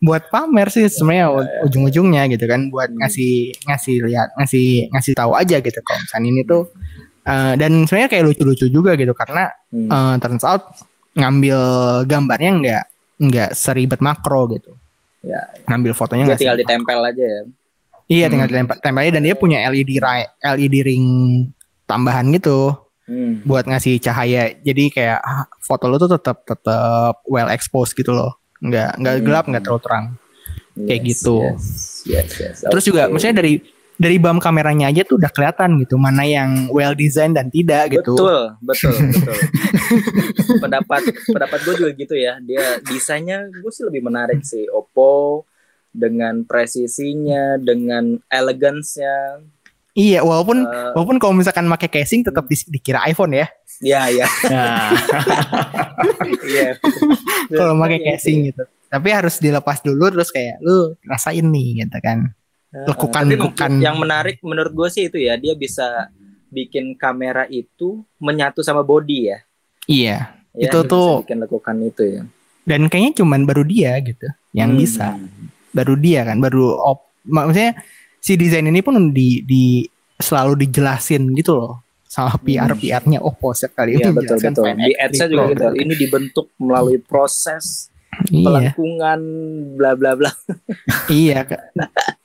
Buat 0.00 0.30
pamer 0.30 0.68
sih 0.70 0.86
sebenarnya 0.86 1.26
Iya, 1.26 1.34
u- 1.34 1.66
ujung-ujungnya 1.66 2.22
gitu 2.28 2.44
kan 2.46 2.70
buat 2.70 2.88
ngasih 2.88 3.32
ngasih 3.66 3.96
lihat, 4.02 4.28
ngasih 4.34 4.66
ngasih 4.88 5.12
tahu 5.12 5.32
aja 5.34 5.58
gitu 5.58 5.78
kalau 5.80 6.00
misalnya 6.00 6.28
ini 6.30 6.42
tuh 6.42 6.62
eh, 7.22 7.54
dan 7.54 7.84
sebenarnya 7.84 8.08
kayak 8.08 8.24
lucu-lucu 8.26 8.66
juga 8.66 8.94
gitu 8.94 9.12
karena 9.12 9.50
Hmm. 9.68 9.86
eh, 9.86 10.14
turns 10.18 10.42
out 10.42 10.62
ngambil 11.12 11.58
gambarnya 12.04 12.50
nggak 12.56 12.84
nggak 13.20 13.50
seribet 13.52 14.00
makro 14.00 14.48
gitu. 14.48 14.72
Ya, 15.20 15.52
Ngambil 15.66 15.92
fotonya 15.92 16.24
nggak 16.26 16.40
tinggal 16.40 16.56
ditempel 16.56 16.98
aja 17.04 17.20
ya. 17.20 17.42
Iya 18.10 18.26
Hmm. 18.26 18.32
tinggal 18.34 18.48
ditempel 18.50 18.76
tempelnya 18.82 19.12
dan 19.14 19.22
dia 19.22 19.34
punya 19.38 19.62
LED 19.70 20.02
LED 20.42 20.76
ring 20.82 21.06
tambahan 21.86 22.26
gitu 22.34 22.74
Hmm. 23.06 23.42
buat 23.42 23.66
ngasih 23.66 23.98
cahaya. 23.98 24.54
Jadi 24.56 24.90
kayak 24.90 25.18
ah, 25.18 25.46
foto 25.58 25.86
lu 25.86 25.94
tuh 25.96 26.10
tetap 26.10 26.42
tetap 26.42 27.22
well 27.26 27.46
exposed 27.46 27.94
gitu 27.94 28.10
loh. 28.10 28.38
Nggak 28.58 28.98
nggak 28.98 29.14
Hmm. 29.14 29.24
gelap 29.24 29.44
nggak 29.46 29.62
terlalu 29.62 29.82
terang. 29.82 30.06
Kayak 30.80 31.00
gitu. 31.06 31.36
Yes, 31.42 31.66
yes, 32.06 32.30
yes. 32.38 32.56
Terus 32.62 32.84
juga 32.84 33.06
maksudnya 33.06 33.42
dari 33.42 33.58
dari 33.94 34.16
bam 34.16 34.40
kameranya 34.40 34.88
aja 34.88 35.04
tuh 35.04 35.20
udah 35.20 35.28
kelihatan 35.28 35.76
gitu 35.76 36.00
mana 36.00 36.24
yang 36.24 36.72
well 36.72 36.96
design 36.96 37.30
dan 37.30 37.52
tidak 37.52 37.92
gitu. 37.92 38.16
Betul, 38.16 38.56
betul, 38.64 38.94
betul. 39.12 39.36
pendapat 40.56 41.02
pendapat 41.26 41.58
gue 41.62 41.74
juga 41.76 41.90
gitu 41.94 42.14
ya. 42.14 42.38
Dia 42.40 42.80
desainnya 42.80 43.44
gue 43.44 43.70
sih 43.70 43.84
lebih 43.84 44.00
menarik 44.00 44.40
sih 44.40 44.64
Oppo 44.70 45.44
dengan 45.90 46.42
presisinya, 46.42 47.56
dengan 47.56 48.18
elegansnya. 48.26 49.42
Iya, 49.90 50.22
walaupun 50.22 50.62
Eh, 50.62 50.90
walaupun 50.94 51.18
kalau 51.18 51.34
misalkan 51.34 51.66
pakai 51.66 51.90
casing 51.92 52.22
tetap 52.22 52.46
di- 52.46 52.68
dikira 52.70 53.02
iPhone 53.04 53.34
ya. 53.34 53.46
ya, 53.80 54.06
ya, 54.06 54.26
Nah, 54.46 54.92
iya. 56.46 56.76
Kalau 57.48 57.74
pakai 57.76 57.98
Iya, 57.98 58.06
casing 58.14 58.38
gitu. 58.46 58.62
Tapi 58.86 59.08
harus 59.08 59.38
dilepas 59.38 59.78
dulu 59.80 60.10
terus 60.10 60.28
kayak 60.28 60.58
lu 60.60 60.94
rasain 61.02 61.42
nih 61.42 61.84
gitu 61.84 61.98
kan. 61.98 62.30
Heeh, 62.70 62.86
lekukan- 62.86 63.26
lekukan. 63.28 63.72
Yang 63.78 63.96
menarik 63.98 64.36
menurut 64.40 64.70
gue 64.70 64.88
sih 64.88 65.04
itu 65.06 65.18
ya, 65.18 65.34
dia 65.34 65.54
bisa 65.54 66.10
bikin 66.48 66.94
kamera 66.94 67.46
itu 67.46 68.02
menyatu 68.16 68.62
sama 68.62 68.82
body 68.82 69.18
ya. 69.26 69.38
Iya. 69.86 70.18
Ya, 70.52 70.66
Itu 70.66 70.82
tuh- 70.84 71.22
bikin 71.22 71.38
lekukan 71.40 71.76
itu 71.80 72.02
ya. 72.04 72.22
Dan 72.62 72.86
kayaknya 72.86 73.22
cuman 73.22 73.42
baru 73.42 73.62
dia 73.62 73.94
gitu 73.98 74.26
yang 74.52 74.74
Hmm. 74.74 74.78
bisa. 74.78 75.18
Baru 75.70 75.94
dia 75.94 76.22
kan, 76.22 76.38
baru 76.38 76.74
op, 76.74 76.98
maksudnya 77.22 77.78
si 78.16 78.34
desain 78.34 78.64
ini 78.64 78.80
pun 78.80 79.10
di 79.10 79.40
di 79.40 79.86
selalu 80.16 80.60
dijelasin 80.60 81.32
gitu 81.32 81.56
loh 81.56 81.80
sama 82.04 82.34
PR 82.36 82.74
PR-nya 82.74 83.22
Oppo 83.22 83.54
sekali 83.54 83.94
Iya 83.94 84.10
ini 84.10 84.18
betul 84.18 84.36
betul. 84.36 84.64
Di 84.66 84.90
X3 84.90 84.98
ads-nya 84.98 85.26
juga 85.26 85.44
gitu. 85.48 85.64
Ini 85.78 85.92
dibentuk 85.96 86.46
melalui 86.56 86.98
proses 86.98 87.86
Iya, 88.26 88.74
pelengkungan 88.74 89.20
bla 89.78 89.94
bla 89.94 90.12
bla. 90.12 90.28
iya. 91.08 91.46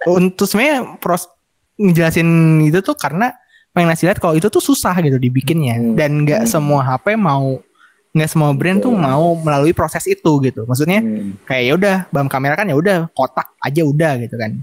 Untuk 0.04 0.44
sebenarnya 0.44 0.98
pros 0.98 1.30
ngejelasin 1.78 2.28
itu 2.64 2.82
tuh 2.82 2.98
karena 2.98 3.32
pengen 3.70 3.92
ngasih 3.92 4.10
lihat 4.10 4.20
kalau 4.20 4.34
itu 4.34 4.48
tuh 4.48 4.60
susah 4.60 4.96
gitu 4.98 5.16
dibikinnya 5.16 5.76
Hmm. 5.76 5.94
dan 5.94 6.24
nggak 6.24 6.42
Hmm. 6.44 6.50
semua 6.50 6.82
HP 6.82 7.16
mau 7.16 7.60
nggak 8.16 8.30
semua 8.32 8.56
brand 8.56 8.80
tuh 8.80 8.96
mau 8.96 9.36
melalui 9.36 9.76
proses 9.76 10.08
itu 10.08 10.32
gitu. 10.40 10.64
Maksudnya 10.64 11.00
Hmm. 11.00 11.36
kayak 11.44 11.64
ya 11.64 11.74
udah 11.76 11.96
bam 12.10 12.26
kamera 12.26 12.56
kan 12.56 12.66
ya 12.66 12.74
udah 12.74 13.12
kotak 13.12 13.52
aja 13.60 13.82
udah 13.84 14.12
gitu 14.18 14.36
kan. 14.36 14.56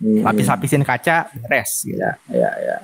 Hmm. 0.00 0.24
Lapis-lapisin 0.24 0.80
kaca 0.80 1.28
beres 1.38 1.84
gitu. 1.84 2.00
Ya 2.00 2.16
ya 2.26 2.50
ya. 2.56 2.76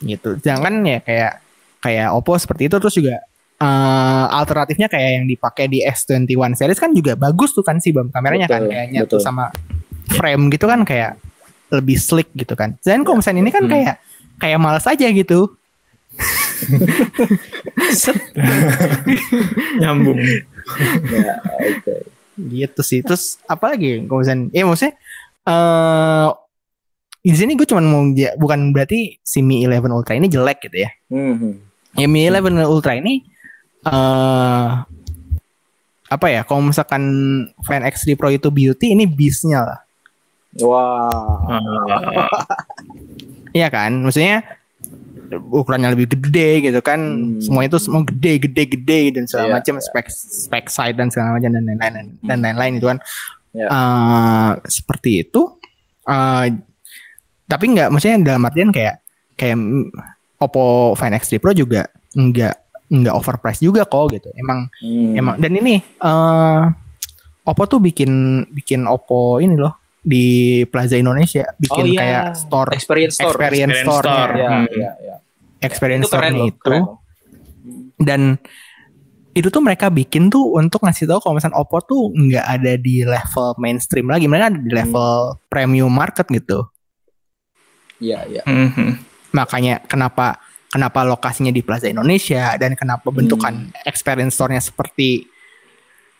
gitu. 0.00 0.34
Jangan 0.36 0.82
ya 0.82 0.98
kayak 0.98 1.32
kayak 1.78 2.08
Oppo 2.10 2.34
seperti 2.34 2.66
itu 2.66 2.76
terus 2.76 2.92
juga 2.92 3.22
eh, 3.56 4.24
alternatifnya 4.32 4.88
kayak 4.88 5.10
yang 5.14 5.26
dipakai 5.26 5.68
di 5.68 5.78
S21 5.80 6.26
series 6.54 6.80
kan 6.80 6.90
juga 6.90 7.12
bagus 7.14 7.52
tuh 7.52 7.60
kan 7.60 7.76
sih 7.76 7.92
bam 7.92 8.08
kameranya 8.08 8.48
kan 8.48 8.64
Betul, 8.64 8.72
kayak 8.72 8.86
nyatu 8.90 9.06
betul. 9.14 9.20
sama 9.20 9.44
frame 10.10 10.48
gitu 10.48 10.64
kan 10.64 10.80
kayak 10.82 11.20
lebih 11.70 11.94
slick 11.94 12.32
gitu 12.32 12.56
kan. 12.56 12.74
Dan 12.80 13.04
kalau 13.04 13.20
misalnya 13.20 13.40
ini 13.40 13.52
kan 13.52 13.62
Hmm. 13.62 13.70
kayak 13.70 13.94
kayak 14.36 14.58
males 14.58 14.82
aja 14.82 15.06
gitu. 15.06 15.54
Nyambung. 19.80 20.18
Ya, 21.10 21.34
oke. 21.42 21.94
Gitu 22.36 22.80
sih. 22.80 23.00
Terus 23.02 23.36
apa 23.44 23.74
lagi 23.74 24.04
kalau 24.06 24.20
misalnya 24.22 24.48
ya 24.52 24.62
maksudnya 24.64 24.94
eh 25.40 26.28
di 27.20 27.36
sini 27.36 27.52
gue 27.52 27.68
cuma 27.68 27.84
mau 27.84 28.02
ja- 28.16 28.32
bukan 28.34 28.72
berarti 28.72 29.20
si 29.20 29.44
Mi 29.44 29.60
11 29.60 29.92
Ultra 29.92 30.16
ini 30.16 30.28
jelek 30.28 30.58
gitu 30.64 30.76
ya. 30.84 30.90
Hmm. 31.12 31.60
Ya 31.96 32.06
Mi 32.08 32.24
11 32.24 32.64
Ultra 32.64 32.96
ini 32.96 33.24
eh 33.84 34.68
apa 36.10 36.26
ya? 36.26 36.42
Kalau 36.42 36.60
misalkan 36.64 37.02
Fan 37.62 37.86
X3 37.86 38.18
Pro 38.18 38.28
itu 38.28 38.50
beauty, 38.50 38.92
ini 38.92 39.06
beast-nya 39.06 39.62
lah. 39.62 39.80
Wah. 40.58 41.06
Ah, 41.46 42.26
Iya 43.50 43.66
kan? 43.70 44.02
Maksudnya 44.02 44.42
ukurannya 45.38 45.94
lebih 45.94 46.10
gede 46.18 46.66
gitu 46.66 46.80
kan. 46.82 46.98
Hmm. 46.98 47.38
Semua 47.38 47.62
itu 47.62 47.78
semua 47.78 48.02
gede, 48.02 48.50
gede, 48.50 48.62
gede 48.66 49.00
dan 49.14 49.24
segala 49.30 49.46
Iya, 49.46 49.54
macam 49.62 49.74
iya. 49.78 49.82
spek 49.86 50.06
spek 50.10 50.66
side 50.66 50.96
dan 50.98 51.08
segala 51.08 51.38
macam 51.38 51.50
dan 51.54 51.62
lain-lain 51.64 51.94
dan 52.22 52.38
lain-lain 52.42 52.72
itu 52.78 52.86
kan. 52.90 52.98
Iya. 53.50 53.66
Eh, 53.66 54.50
seperti 54.66 55.10
itu. 55.22 55.42
Eh, 56.06 56.46
tapi 57.46 57.64
nggak 57.74 57.88
maksudnya 57.90 58.34
dalam 58.34 58.46
artian 58.46 58.70
kayak 58.70 59.02
kayak 59.34 59.58
Oppo 60.38 60.94
Find 60.94 61.16
X3 61.16 61.36
Pro 61.36 61.50
juga 61.50 61.84
nggak 62.14 62.54
nggak 62.90 63.14
overpriced 63.14 63.62
juga 63.62 63.86
kok 63.86 64.14
gitu. 64.14 64.30
Emang 64.34 64.66
Hmm. 64.78 65.14
Emang 65.14 65.34
dan 65.38 65.52
ini 65.54 65.78
eh 65.82 66.62
Oppo 67.40 67.64
tuh 67.66 67.80
bikin 67.80 68.44
bikin 68.52 68.84
Oppo 68.84 69.40
ini 69.40 69.56
loh 69.56 69.79
di 70.00 70.26
Plaza 70.66 70.96
Indonesia 70.96 71.44
bikin 71.56 71.84
Oh, 71.84 71.92
iya. 71.92 71.98
kayak 72.00 72.24
store 72.34 72.70
experience 72.72 73.14
store. 73.16 73.36
experience 73.36 73.72
Experience 73.76 73.84
store 73.84 74.06
store. 74.08 74.32
Ya, 74.32 74.48
Hmm. 74.48 74.66
ya, 74.72 74.90
ya. 74.98 75.16
experience 75.60 76.04
Itu 76.04 76.12
keren 76.16 76.32
store 76.32 76.40
loh, 76.40 76.48
itu 76.48 76.58
keren 76.62 76.84
dan 78.00 78.20
itu 79.30 79.46
tuh 79.46 79.60
mereka 79.60 79.92
bikin 79.92 80.26
tuh 80.26 80.56
untuk 80.56 80.82
ngasih 80.82 81.04
tahu 81.04 81.20
kalau 81.20 81.36
misalnya 81.36 81.60
Oppo 81.60 81.78
tuh 81.84 82.10
nggak 82.10 82.46
ada 82.48 82.72
di 82.74 83.04
level 83.04 83.54
mainstream 83.60 84.08
lagi 84.08 84.26
mereka 84.26 84.50
ada 84.50 84.58
di 84.58 84.72
level 84.72 85.38
premium 85.46 85.92
market 85.92 86.24
gitu 86.26 86.64
Iya, 88.00 88.24
iya. 88.26 88.42
mhm. 88.48 88.96
makanya 89.30 89.84
kenapa 89.84 90.40
kenapa 90.66 91.04
lokasinya 91.04 91.52
di 91.52 91.60
Plaza 91.60 91.86
Indonesia 91.86 92.56
dan 92.56 92.72
kenapa 92.72 93.12
bentukan 93.12 93.68
experience 93.84 94.34
store-nya 94.34 94.64
seperti 94.64 95.28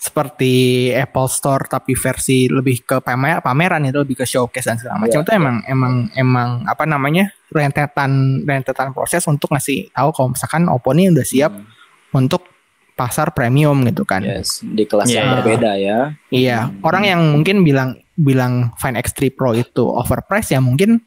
seperti 0.00 0.52
Apple 0.96 1.28
Store 1.28 1.68
tapi 1.68 1.92
versi 1.92 2.48
lebih 2.48 2.88
ke 2.88 2.96
pamer 3.04 3.44
pameran 3.44 3.84
itu 3.84 4.00
lebih 4.00 4.16
ke 4.16 4.24
showcase 4.24 4.64
dan 4.64 4.80
segala 4.80 4.96
macam 4.96 5.20
Iya, 5.20 5.24
itu 5.28 5.32
emang 5.36 5.56
emang 5.68 5.94
emang 6.16 6.48
apa 6.64 6.88
namanya 6.88 7.28
rentetan 7.52 8.40
rentetan 8.42 8.96
proses 8.96 9.20
untuk 9.28 9.52
ngasih 9.52 9.92
tahu 9.92 10.08
kalau 10.10 10.28
misalkan 10.32 10.64
Oppo 10.72 10.96
ini 10.96 11.12
udah 11.12 11.26
siap 11.28 11.52
Hmm. 11.52 11.68
untuk 12.16 12.48
pasar 12.96 13.32
premium 13.32 13.80
gitu 13.84 14.04
kan. 14.04 14.20
Yes, 14.20 14.60
di 14.60 14.84
kelas 14.84 15.08
Iya. 15.08 15.20
yang 15.20 15.28
berbeda 15.40 15.70
ya. 15.76 15.98
Iya, 16.28 16.58
Hmm. 16.68 16.80
orang 16.80 17.04
yang 17.04 17.20
mungkin 17.32 17.56
bilang 17.60 17.90
bilang 18.12 18.72
Find 18.76 18.96
X3 18.96 19.32
Pro 19.32 19.52
itu 19.52 19.84
overpriced 19.84 20.52
ya 20.52 20.60
mungkin 20.60 21.04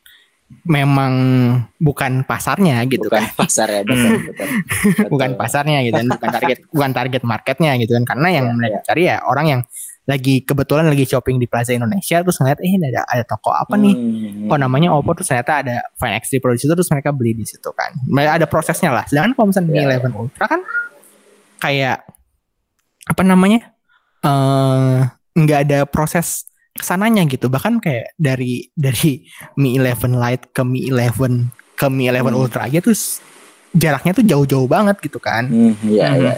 memang 0.64 1.14
bukan 1.78 2.22
pasarnya 2.24 2.82
gitu 2.86 3.08
Bukan 3.08 3.24
kan. 3.24 3.38
pasar 3.46 3.68
ya, 3.68 3.82
betul, 3.82 4.10
Hmm. 4.10 4.24
betul. 4.28 4.48
bukan 5.14 5.30
Betul. 5.34 5.40
pasarnya 5.40 5.78
gitu 5.82 5.96
kan, 5.96 6.08
bukan 6.10 6.30
target 6.32 6.58
bukan 6.76 6.92
target 6.92 7.22
marketnya 7.24 7.72
gitu 7.78 7.92
kan. 7.94 8.04
Karena 8.06 8.28
yang 8.32 8.46
Iya, 8.48 8.56
mereka 8.56 8.78
cari 8.86 9.04
ya 9.06 9.18
orang 9.24 9.48
yang 9.48 9.62
lagi 10.04 10.44
kebetulan 10.44 10.92
lagi 10.92 11.08
shopping 11.08 11.40
di 11.40 11.48
Plaza 11.48 11.72
Indonesia 11.72 12.20
terus 12.20 12.36
ngeliat 12.36 12.60
eh 12.60 12.76
ada 12.76 13.08
ada 13.08 13.24
toko 13.24 13.50
apa 13.50 13.74
nih? 13.74 13.96
Hmm. 13.96 14.52
Oh 14.52 14.60
namanya 14.60 14.92
Oppo 14.92 15.16
terus 15.16 15.32
ternyata 15.32 15.64
ada 15.64 15.80
Find 15.96 16.20
X3 16.20 16.38
Pro 16.38 16.52
di 16.52 16.60
situ 16.60 16.72
terus 16.72 16.92
mereka 16.92 17.10
beli 17.10 17.32
di 17.34 17.48
situ 17.48 17.72
kan. 17.72 17.96
Ada 18.12 18.44
prosesnya 18.44 18.92
lah. 18.92 19.08
Sedangkan 19.08 19.32
kalau 19.32 19.48
misalnya 19.50 19.72
Mi 19.72 19.80
Iya, 19.80 20.04
11 20.04 20.12
Ultra 20.14 20.46
kan 20.46 20.62
kayak 21.60 21.98
apa 23.04 23.22
namanya? 23.22 23.60
eh 24.24 25.00
nggak 25.36 25.60
ada 25.68 25.80
proses 25.84 26.48
ke 26.74 26.84
sananya 26.84 27.22
gitu. 27.24 27.48
Bahkan 27.48 27.80
kayak 27.80 28.18
dari 28.18 28.68
dari 28.74 29.22
Mi 29.56 29.78
11 29.78 30.14
Lite 30.14 30.50
ke 30.50 30.62
Mi 30.62 30.90
11 30.90 31.48
ke 31.74 31.86
Mi 31.88 32.10
11 32.10 32.26
Hmm. 32.26 32.40
Ultra 32.40 32.66
aja 32.66 32.80
tuh 32.80 32.98
jaraknya 33.72 34.12
tuh 34.14 34.26
jauh-jauh 34.26 34.66
banget 34.66 34.98
gitu 35.00 35.18
kan. 35.18 35.46
Hmm, 35.46 35.74
iya, 35.86 36.08
Mhm. 36.10 36.18
iya. 36.20 36.34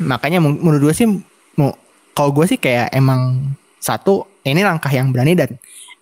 Makanya 0.00 0.38
menurut 0.38 0.82
gue 0.82 0.94
sih 0.94 1.06
mau 1.54 1.74
kalau 2.10 2.30
gue 2.32 2.46
sih 2.46 2.58
kayak 2.58 2.90
emang 2.90 3.54
satu 3.78 4.26
ini 4.42 4.60
langkah 4.60 4.90
yang 4.90 5.10
berani 5.10 5.34
dan 5.34 5.54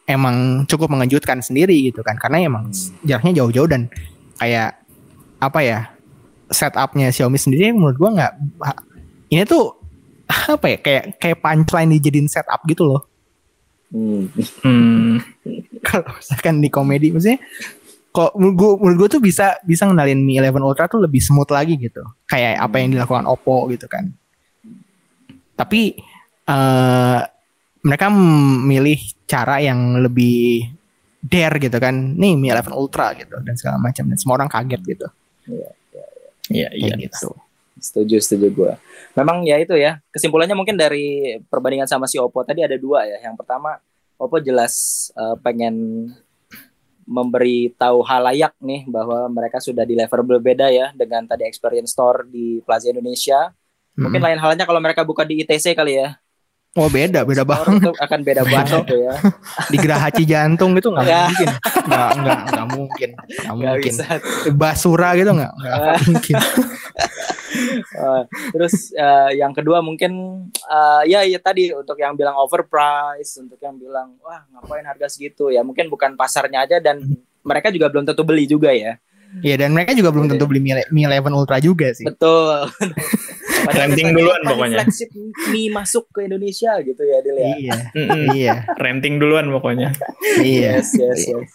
emang 0.05 0.64
cukup 0.64 0.89
mengejutkan 0.89 1.39
sendiri 1.39 1.77
gitu 1.83 2.01
kan 2.01 2.16
karena 2.16 2.41
emang 2.43 2.68
Hmm. 2.68 2.93
jaraknya 3.05 3.43
jauh-jauh 3.43 3.68
dan 3.68 3.89
kayak 4.37 4.81
apa 5.39 5.61
ya 5.61 5.79
setupnya 6.49 7.09
Xiaomi 7.09 7.37
sendiri 7.37 7.73
menurut 7.73 7.97
gue 7.97 8.11
nggak 8.12 8.33
ini 9.29 9.43
tuh 9.45 9.77
apa 10.55 10.66
ya 10.66 10.79
kayak 10.79 11.05
kayak 11.16 11.39
punchline 11.39 11.91
dijadiin 11.93 12.29
setup 12.29 12.61
gitu 12.64 12.85
loh 12.87 13.03
Hmm. 13.93 14.24
Hmm. 14.64 15.20
kalau 15.86 16.09
misalkan 16.16 16.64
di 16.64 16.68
komedi 16.72 17.12
maksudnya 17.12 17.38
kok 18.12 18.32
menurut 18.36 18.57
gue, 18.57 18.70
menurut 18.80 18.99
gue 19.05 19.09
tuh 19.18 19.22
bisa 19.24 19.57
bisa 19.64 19.88
ngenalin 19.88 20.20
Mi 20.20 20.36
11 20.36 20.53
Ultra 20.61 20.88
tuh 20.88 21.01
lebih 21.05 21.20
smooth 21.20 21.49
lagi 21.53 21.76
gitu 21.76 22.05
kayak 22.28 22.61
apa 22.61 22.76
yang 22.80 22.93
dilakukan 22.93 23.24
Oppo 23.28 23.68
gitu 23.72 23.88
kan 23.88 24.12
tapi 25.57 25.97
eh 26.49 27.20
mereka 27.82 28.07
memilih 28.14 28.97
cara 29.26 29.59
yang 29.59 29.99
lebih 30.01 30.64
dare 31.20 31.57
gitu 31.61 31.76
kan 31.80 32.16
nih 32.16 32.36
Mi 32.36 32.49
11 32.53 32.72
Ultra 32.72 33.16
gitu 33.16 33.36
dan 33.45 33.55
segala 33.57 33.76
macam 33.80 34.05
dan 34.09 34.16
semua 34.16 34.36
orang 34.40 34.51
kaget 34.53 34.80
gitu 34.84 35.09
Iya, 36.53 36.68
iya. 36.76 36.93
kayak 36.93 37.09
gitu 37.09 37.30
Setuju, 37.75 38.16
setuju 38.18 38.47
gue. 38.49 38.73
Memang 39.14 39.43
ya 39.43 39.57
itu 39.57 39.73
ya. 39.75 40.01
Kesimpulannya 40.09 40.53
mungkin 40.53 40.75
dari 40.75 41.05
perbandingan 41.43 41.87
sama 41.87 42.05
si 42.05 42.16
Oppo 42.16 42.43
tadi 42.43 42.61
ada 42.61 42.77
dua 42.77 43.05
ya. 43.05 43.18
Yang 43.23 43.37
pertama, 43.39 43.81
Oppo 44.16 44.39
jelas 44.39 44.73
eh, 45.12 45.37
pengen 45.41 46.09
memberi 47.03 47.75
tahu 47.75 47.99
halayak 48.01 48.55
nih 48.59 48.87
bahwa 48.87 49.27
mereka 49.27 49.59
sudah 49.59 49.83
di 49.83 49.93
level 49.93 50.23
berbeda 50.23 50.70
ya 50.70 50.95
dengan 50.95 51.27
tadi 51.27 51.43
experience 51.43 51.91
store 51.91 52.25
di 52.25 52.62
Plaza 52.62 52.89
Indonesia. 52.89 53.51
Mungkin 53.93 54.23
Mm-mm. 54.23 54.27
lain 54.33 54.41
halnya 54.41 54.64
kalau 54.64 54.79
mereka 54.79 55.03
buka 55.03 55.23
di 55.23 55.43
ITC 55.43 55.75
kali 55.75 55.99
ya. 55.99 56.16
oh 56.73 56.89
beda 56.89 57.20
beda 57.23 57.45
Store 57.45 57.68
banget 57.68 57.85
itu 57.85 57.93
akan 58.01 58.20
beda 58.25 58.43
banget 58.49 58.81
tuh 58.83 58.97
ya. 58.97 59.12
di 59.73 59.77
Gerahaci 59.77 60.25
jantung 60.25 60.73
gitu 60.73 60.89
nggak 60.89 61.05
Ya. 61.05 61.29
mungkin 61.29 61.49
nggak 61.85 62.11
nggak 62.16 62.41
nggak 62.49 62.66
mungkin 62.73 63.11
nggak 63.12 63.45
Gak 63.45 63.57
mungkin 63.61 63.93
bisa. 63.93 64.05
basura 64.57 65.12
gitu 65.12 65.37
nggak 65.37 65.53
nggak 65.53 65.77
mungkin 66.09 66.37
Eh, 67.93 68.23
terus 68.53 68.91
eh, 68.97 69.31
yang 69.39 69.53
kedua 69.53 69.85
mungkin 69.85 70.13
eh, 70.53 71.03
ya 71.09 71.21
ya 71.23 71.39
tadi 71.39 71.71
untuk 71.73 71.97
yang 72.01 72.17
bilang 72.17 72.37
overprice, 72.41 73.39
untuk 73.41 73.61
yang 73.61 73.77
bilang 73.77 74.17
wah 74.25 74.43
ngapain 74.57 74.85
harga 74.87 75.13
segitu 75.13 75.53
ya 75.53 75.61
mungkin 75.61 75.93
bukan 75.93 76.17
pasarnya 76.17 76.65
aja 76.65 76.81
dan 76.81 77.05
mereka 77.45 77.69
juga 77.69 77.93
belum 77.93 78.09
tentu 78.09 78.23
beli 78.25 78.45
juga 78.49 78.73
ya. 78.73 78.97
Iya 79.41 79.65
dan 79.65 79.73
mereka 79.73 79.97
juga 79.97 80.13
belum 80.13 80.29
tentu 80.29 80.45
beli 80.45 80.61
Mi, 80.61 80.77
Mi 80.93 81.09
11 81.09 81.33
Ultra 81.33 81.57
juga 81.57 81.89
sih. 81.97 82.05
Betul. 82.05 82.69
Renting 83.79 84.13
duluan 84.13 84.43
"Wah, 84.45 84.51
pokoknya." 84.53 84.77
Flagship 84.83 85.11
Mi 85.55 85.73
masuk 85.73 86.05
ke 86.13 86.27
Indonesia 86.29 86.77
gitu 86.83 87.01
ya 87.01 87.19
Dil 87.25 87.37
ya. 87.39 87.47
Iya, 87.57 87.77
iya, 88.37 88.55
Renting 88.77 89.17
duluan 89.23 89.49
pokoknya. 89.49 89.95
iya. 90.43 90.83
Yes, 90.83 90.93
yes, 90.99 91.31
yes. 91.31 91.49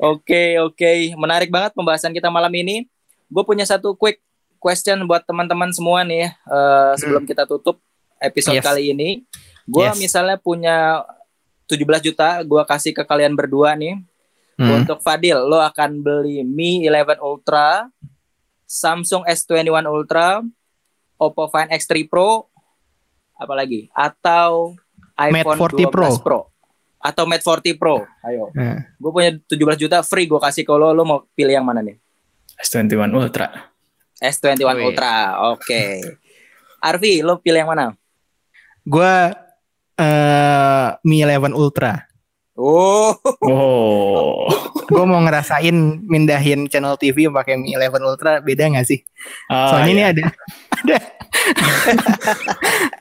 Oke, 0.00 0.58
oke. 0.58 1.14
Menarik 1.14 1.52
banget 1.52 1.76
pembahasan 1.76 2.10
kita 2.16 2.32
malam 2.32 2.50
ini. 2.56 2.88
Gue 3.30 3.46
punya 3.46 3.62
satu 3.62 3.94
quick 3.94 4.18
question 4.60 5.08
buat 5.08 5.24
teman-teman 5.24 5.72
semua 5.72 6.04
nih 6.04 6.28
eh, 6.30 6.92
sebelum 7.00 7.24
kita 7.24 7.48
tutup 7.48 7.80
episode 8.20 8.60
Yes. 8.60 8.64
kali 8.64 8.92
ini. 8.92 9.24
Gue 9.64 9.88
Yes. 9.88 9.96
misalnya 9.96 10.36
punya 10.36 11.02
17 11.64 12.04
juta, 12.04 12.42
gue 12.42 12.62
kasih 12.68 12.92
ke 12.92 13.02
kalian 13.02 13.32
berdua 13.32 13.72
nih. 13.72 13.96
Hmm. 14.60 14.84
Untuk 14.84 15.00
Fadil, 15.00 15.40
lo 15.40 15.56
akan 15.56 16.04
beli 16.04 16.44
Mi 16.44 16.84
11 16.84 17.16
Ultra 17.18 17.88
Samsung 18.68 19.24
S21 19.24 19.88
Ultra, 19.88 20.44
Oppo 21.16 21.48
Find 21.48 21.72
X3 21.72 22.04
Pro, 22.04 22.46
apalagi 23.34 23.88
atau 23.90 24.76
Mate 25.16 25.42
iPhone 25.42 25.58
40 25.58 25.88
12 25.88 25.90
Pro. 25.90 26.08
Pro. 26.20 26.40
atau 27.00 27.24
Mate 27.24 27.40
40 27.40 27.80
Pro. 27.80 28.04
Ayo. 28.20 28.52
Nah, 28.52 28.84
Gue 29.00 29.10
punya 29.10 29.30
17 29.32 29.80
juta 29.80 30.04
free 30.04 30.28
gue 30.28 30.36
kasih 30.36 30.62
ke 30.62 30.72
lo, 30.72 30.92
lo 30.92 31.02
mau 31.02 31.24
pilih 31.32 31.56
yang 31.56 31.64
mana 31.64 31.80
nih? 31.80 31.96
S21 32.60 33.08
Ultra. 33.08 33.69
S21 34.20 34.60
Wih. 34.62 34.86
Ultra. 34.86 35.40
Oke. 35.50 36.00
Arfi, 36.80 37.20
lo 37.20 37.40
pilih 37.40 37.60
yang 37.60 37.72
mana? 37.72 37.86
gue 38.80 39.14
eh 39.96 40.86
Mi 41.04 41.20
11 41.20 41.52
Ultra. 41.52 42.08
Oh, 42.56 43.12
Oh. 43.44 44.48
gue 44.84 45.04
mau 45.06 45.20
ngerasain 45.20 45.72
mindahin 46.04 46.64
channel 46.66 46.96
TV 46.96 47.28
pakai 47.28 47.56
Mi 47.56 47.72
11 47.72 48.00
Ultra 48.00 48.40
beda 48.40 48.68
nggak 48.68 48.88
sih? 48.88 49.00
Ah, 49.46 49.68
Soalnya 49.72 49.92
ini 49.92 50.02
iya. 50.02 50.12
ada 50.12 50.24
ada 50.80 50.96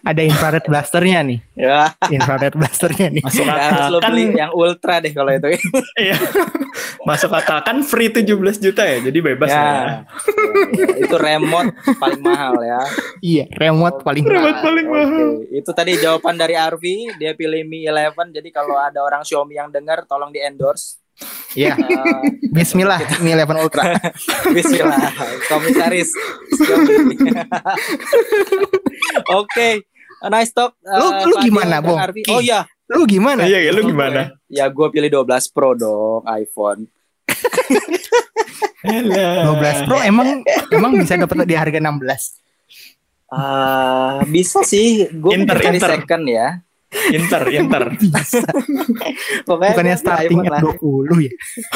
ada 0.06 0.22
infrared 0.26 0.66
blasternya 0.66 1.20
nih, 1.26 1.40
ya. 1.54 1.92
infrared 2.10 2.56
blasternya 2.56 3.08
nih. 3.14 3.24
masuk 3.24 3.46
Harus 3.46 3.60
akal 3.70 3.88
lo 3.92 3.98
kan 4.02 4.12
beli 4.12 4.24
yang 4.36 4.52
Ultra 4.56 4.96
deh 5.04 5.12
kalau 5.14 5.32
itu. 5.32 5.48
iya. 6.00 6.16
masuk 7.08 7.32
akal 7.32 7.60
kan 7.64 7.82
free 7.86 8.12
17 8.12 8.30
juta 8.60 8.84
ya 8.86 8.98
jadi 9.04 9.20
bebas 9.34 9.50
ya. 9.50 9.60
ya. 9.60 9.70
Ya, 10.76 10.88
Itu 11.04 11.16
remote 11.20 11.72
paling 12.00 12.22
mahal 12.22 12.56
ya. 12.64 12.82
Iya, 13.20 13.46
remote 13.56 14.02
paling 14.02 14.24
Remote 14.24 14.60
mahal. 14.60 14.66
paling 14.66 14.86
Oke, 14.88 14.96
mahal. 14.96 15.28
Itu 15.52 15.72
tadi 15.76 15.92
jawaban 16.00 16.36
dari 16.40 16.56
Arfi, 16.56 17.12
dia 17.20 17.36
pilih 17.36 17.64
Mi 17.68 17.84
11. 17.86 18.32
Jadi 18.32 18.50
kalau 18.50 18.80
ada 18.80 19.04
orang 19.04 19.22
Xiaomi 19.24 19.60
yang 19.60 19.70
dengar 19.70 20.04
tolong 20.08 20.32
di 20.32 20.40
endorse. 20.40 21.00
Iya, 21.52 21.76
Eh, 21.76 22.48
Bismillah 22.50 23.00
Mi 23.20 23.32
11 23.32 23.60
Ultra. 23.60 23.84
Bismillah, 24.56 25.12
komisaris. 25.46 26.10
Oke, 29.32 29.68
nice 30.26 30.52
talk. 30.52 30.76
eh, 30.80 30.96
Lu- 30.96 31.12
lu 31.26 31.34
Fadil 31.36 31.44
gimana, 31.44 31.76
Bong? 31.80 32.00
Oh 32.30 32.40
iya, 32.40 32.66
Lu 32.88 33.06
gimana? 33.06 33.46
Iya, 33.46 33.58
iya, 33.62 33.72
lu 33.72 33.82
gimana? 33.84 34.34
ya 34.50 34.66
gue 34.66 34.88
pilih 34.90 35.22
12 35.22 35.50
Pro 35.50 35.74
dong, 35.74 36.22
iPhone. 36.26 36.86
Elah. 38.82 39.54
12 39.54 39.86
Pro 39.86 39.98
emang 40.02 40.42
emang 40.70 40.92
bisa 40.96 41.14
dapat 41.16 41.46
di 41.46 41.54
harga 41.54 41.78
16. 41.78 42.40
Ah, 43.30 44.26
bisa 44.26 44.64
sih, 44.64 45.06
gue 45.08 45.32
Inter, 45.38 45.62
Inter. 45.62 46.02
second 46.02 46.24
ya. 46.26 46.48
Inter, 46.90 47.42
Inter. 47.52 47.84
Pokoknya 49.48 49.72
Bukannya 49.72 49.96
starting 49.96 50.42
at 50.42 50.52
lah. 50.52 50.62
20 50.74 50.82
ya. 51.22 51.32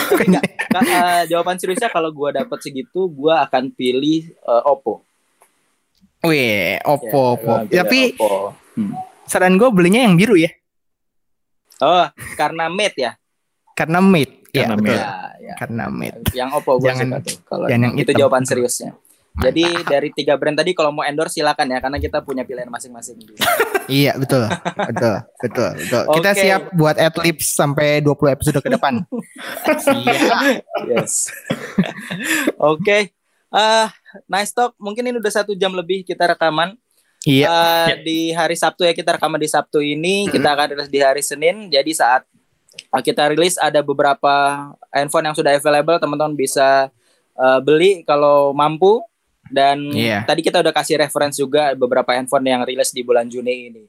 Bukannya 0.10 0.40
Kak, 0.68 0.82
eh, 0.84 1.22
jawaban 1.28 1.56
seriusnya 1.56 1.88
kalau 1.88 2.10
gue 2.10 2.30
dapet 2.34 2.60
segitu, 2.60 3.06
gue 3.08 3.30
akan 3.32 3.70
pilih 3.72 4.26
eh, 4.32 4.64
Oppo. 4.64 5.06
Wih, 6.24 6.82
Oppo, 6.82 7.36
Oppo. 7.36 7.46
gua 7.46 7.58
pilih 7.64 7.78
Tapi 7.78 8.00
Oppo. 8.16 8.58
Hmm. 8.74 8.94
saran 9.24 9.54
gue 9.54 9.70
belinya 9.70 10.02
yang 10.02 10.16
biru 10.16 10.34
ya, 10.34 10.50
Oh, 11.78 12.06
karena 12.34 12.66
Mate 12.68 12.98
ya. 12.98 13.12
karena 13.74 14.00
Mate. 14.00 14.42
Ya, 14.50 14.66
Karena 14.66 14.76
betul. 14.76 14.86
Mate. 14.88 14.98
Ya, 14.98 15.14
ya. 15.42 15.54
Karena 15.58 15.84
Mate. 15.90 16.22
Yang 16.32 16.50
Oppo 16.54 16.72
gue 16.76 16.86
Jangan- 16.88 17.10
suka 17.12 17.18
tuh. 17.22 17.38
Kalau 17.44 17.66
yang 17.68 17.82
itu 17.92 18.02
hitam. 18.08 18.18
jawaban 18.18 18.44
seriusnya. 18.44 18.92
Jadi 19.34 19.66
dari 19.90 20.14
tiga 20.14 20.38
brand 20.38 20.54
tadi 20.54 20.78
kalau 20.78 20.94
mau 20.94 21.02
endorse 21.02 21.42
silakan 21.42 21.74
ya 21.74 21.82
karena 21.82 21.98
kita 21.98 22.22
punya 22.22 22.46
pilihan 22.46 22.70
masing-masing. 22.70 23.18
Iya, 23.84 24.16
betul. 24.16 24.48
Betul, 24.96 25.16
betul, 25.44 25.70
betul. 25.76 26.04
Kita 26.16 26.32
Oke. 26.32 26.40
siap 26.40 26.62
buat 26.72 26.96
adlibs 26.96 27.52
sampai 27.52 28.00
20 28.00 28.32
episode 28.32 28.64
ke 28.64 28.70
depan. 28.72 29.04
Siap. 29.76 30.64
Yes. 30.88 31.28
Oke. 32.56 33.12
Ah, 33.52 33.92
nice 34.32 34.56
talk. 34.56 34.72
Mungkin 34.80 35.04
ini 35.04 35.20
udah 35.20 35.34
satu 35.36 35.52
jam 35.52 35.76
lebih 35.76 36.08
kita 36.08 36.32
rekaman. 36.32 36.80
Iya. 37.28 37.48
Eh, 37.52 38.08
Di 38.08 38.20
hari 38.32 38.56
Sabtu 38.56 38.88
ya 38.88 38.96
kita 38.96 39.20
rekaman 39.20 39.36
di 39.36 39.52
Sabtu 39.52 39.84
ini. 39.84 40.32
Kita 40.32 40.56
akan 40.56 40.80
rilis 40.80 40.88
di 40.88 41.04
hari 41.04 41.20
Senin. 41.20 41.68
Jadi 41.68 41.92
saat 41.92 42.24
kita 43.04 43.36
rilis 43.36 43.60
ada 43.60 43.84
beberapa 43.84 44.72
handphone 44.96 45.28
yang 45.28 45.36
sudah 45.36 45.60
available. 45.60 46.00
Teman-teman 46.00 46.40
bisa 46.40 46.88
eh, 47.36 47.60
beli 47.60 48.08
kalau 48.08 48.56
mampu. 48.56 49.04
Dan 49.54 49.94
Iya. 49.94 50.26
tadi 50.26 50.42
kita 50.42 50.66
udah 50.66 50.74
kasih 50.74 50.98
reference 50.98 51.38
juga 51.38 51.78
beberapa 51.78 52.10
handphone 52.10 52.50
yang 52.50 52.66
rilis 52.66 52.90
di 52.90 53.06
bulan 53.06 53.30
Juni 53.30 53.70
ini. 53.70 53.84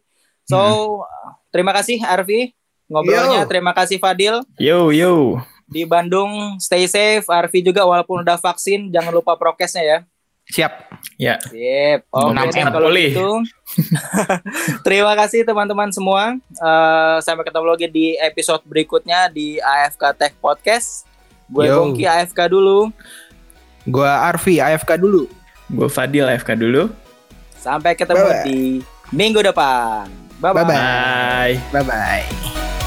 So 0.44 1.00
terima 1.48 1.72
kasih 1.72 2.04
Arfi 2.04 2.52
ngobrolnya. 2.84 3.48
Yo. 3.48 3.48
Terima 3.48 3.72
kasih 3.72 3.96
Fadil 3.96 4.44
Yo, 4.60 4.92
yo. 4.92 5.40
di 5.64 5.88
Bandung. 5.88 6.60
Stay 6.60 6.84
safe. 6.84 7.24
Arfi 7.32 7.64
juga 7.64 7.88
walaupun 7.88 8.20
udah 8.20 8.36
vaksin 8.36 8.92
jangan 8.92 9.08
lupa 9.16 9.40
prokesnya 9.40 9.80
ya. 9.80 9.98
Siap. 10.44 10.72
Ya. 11.16 11.40
Sip. 11.40 12.04
Oke 12.12 12.52
deh, 12.52 12.64
kalau 12.68 12.92
gitu. 12.92 13.40
Terima 14.86 15.16
kasih 15.16 15.40
teman-teman 15.48 15.88
semua. 15.88 16.36
Eh, 16.36 17.16
sampai 17.24 17.48
ketemu 17.48 17.64
lagi 17.64 17.88
di 17.88 18.06
episode 18.20 18.60
berikutnya 18.68 19.32
di 19.32 19.56
AFK 19.56 20.12
Tech 20.12 20.36
Podcast. 20.36 21.08
Gue. 21.48 21.72
Bongki 21.72 22.04
AFK 22.04 22.52
dulu. 22.52 22.92
Gua 23.84 24.28
Arfi 24.32 24.60
AFK 24.60 24.96
dulu. 25.00 25.28
Gue 25.72 25.88
Fadil 25.88 26.28
AFK 26.28 26.56
dulu. 26.58 26.92
Sampai 27.56 27.96
ketemu 27.96 28.20
Bye-bye. 28.20 28.44
di 28.44 28.58
minggu 29.08 29.40
depan. 29.40 30.04
Bye 30.36 30.52
bye. 30.52 30.64
Bye-bye. 30.64 30.76
Bye. 30.76 31.54
Bye 31.72 31.84
bye. 31.84 32.83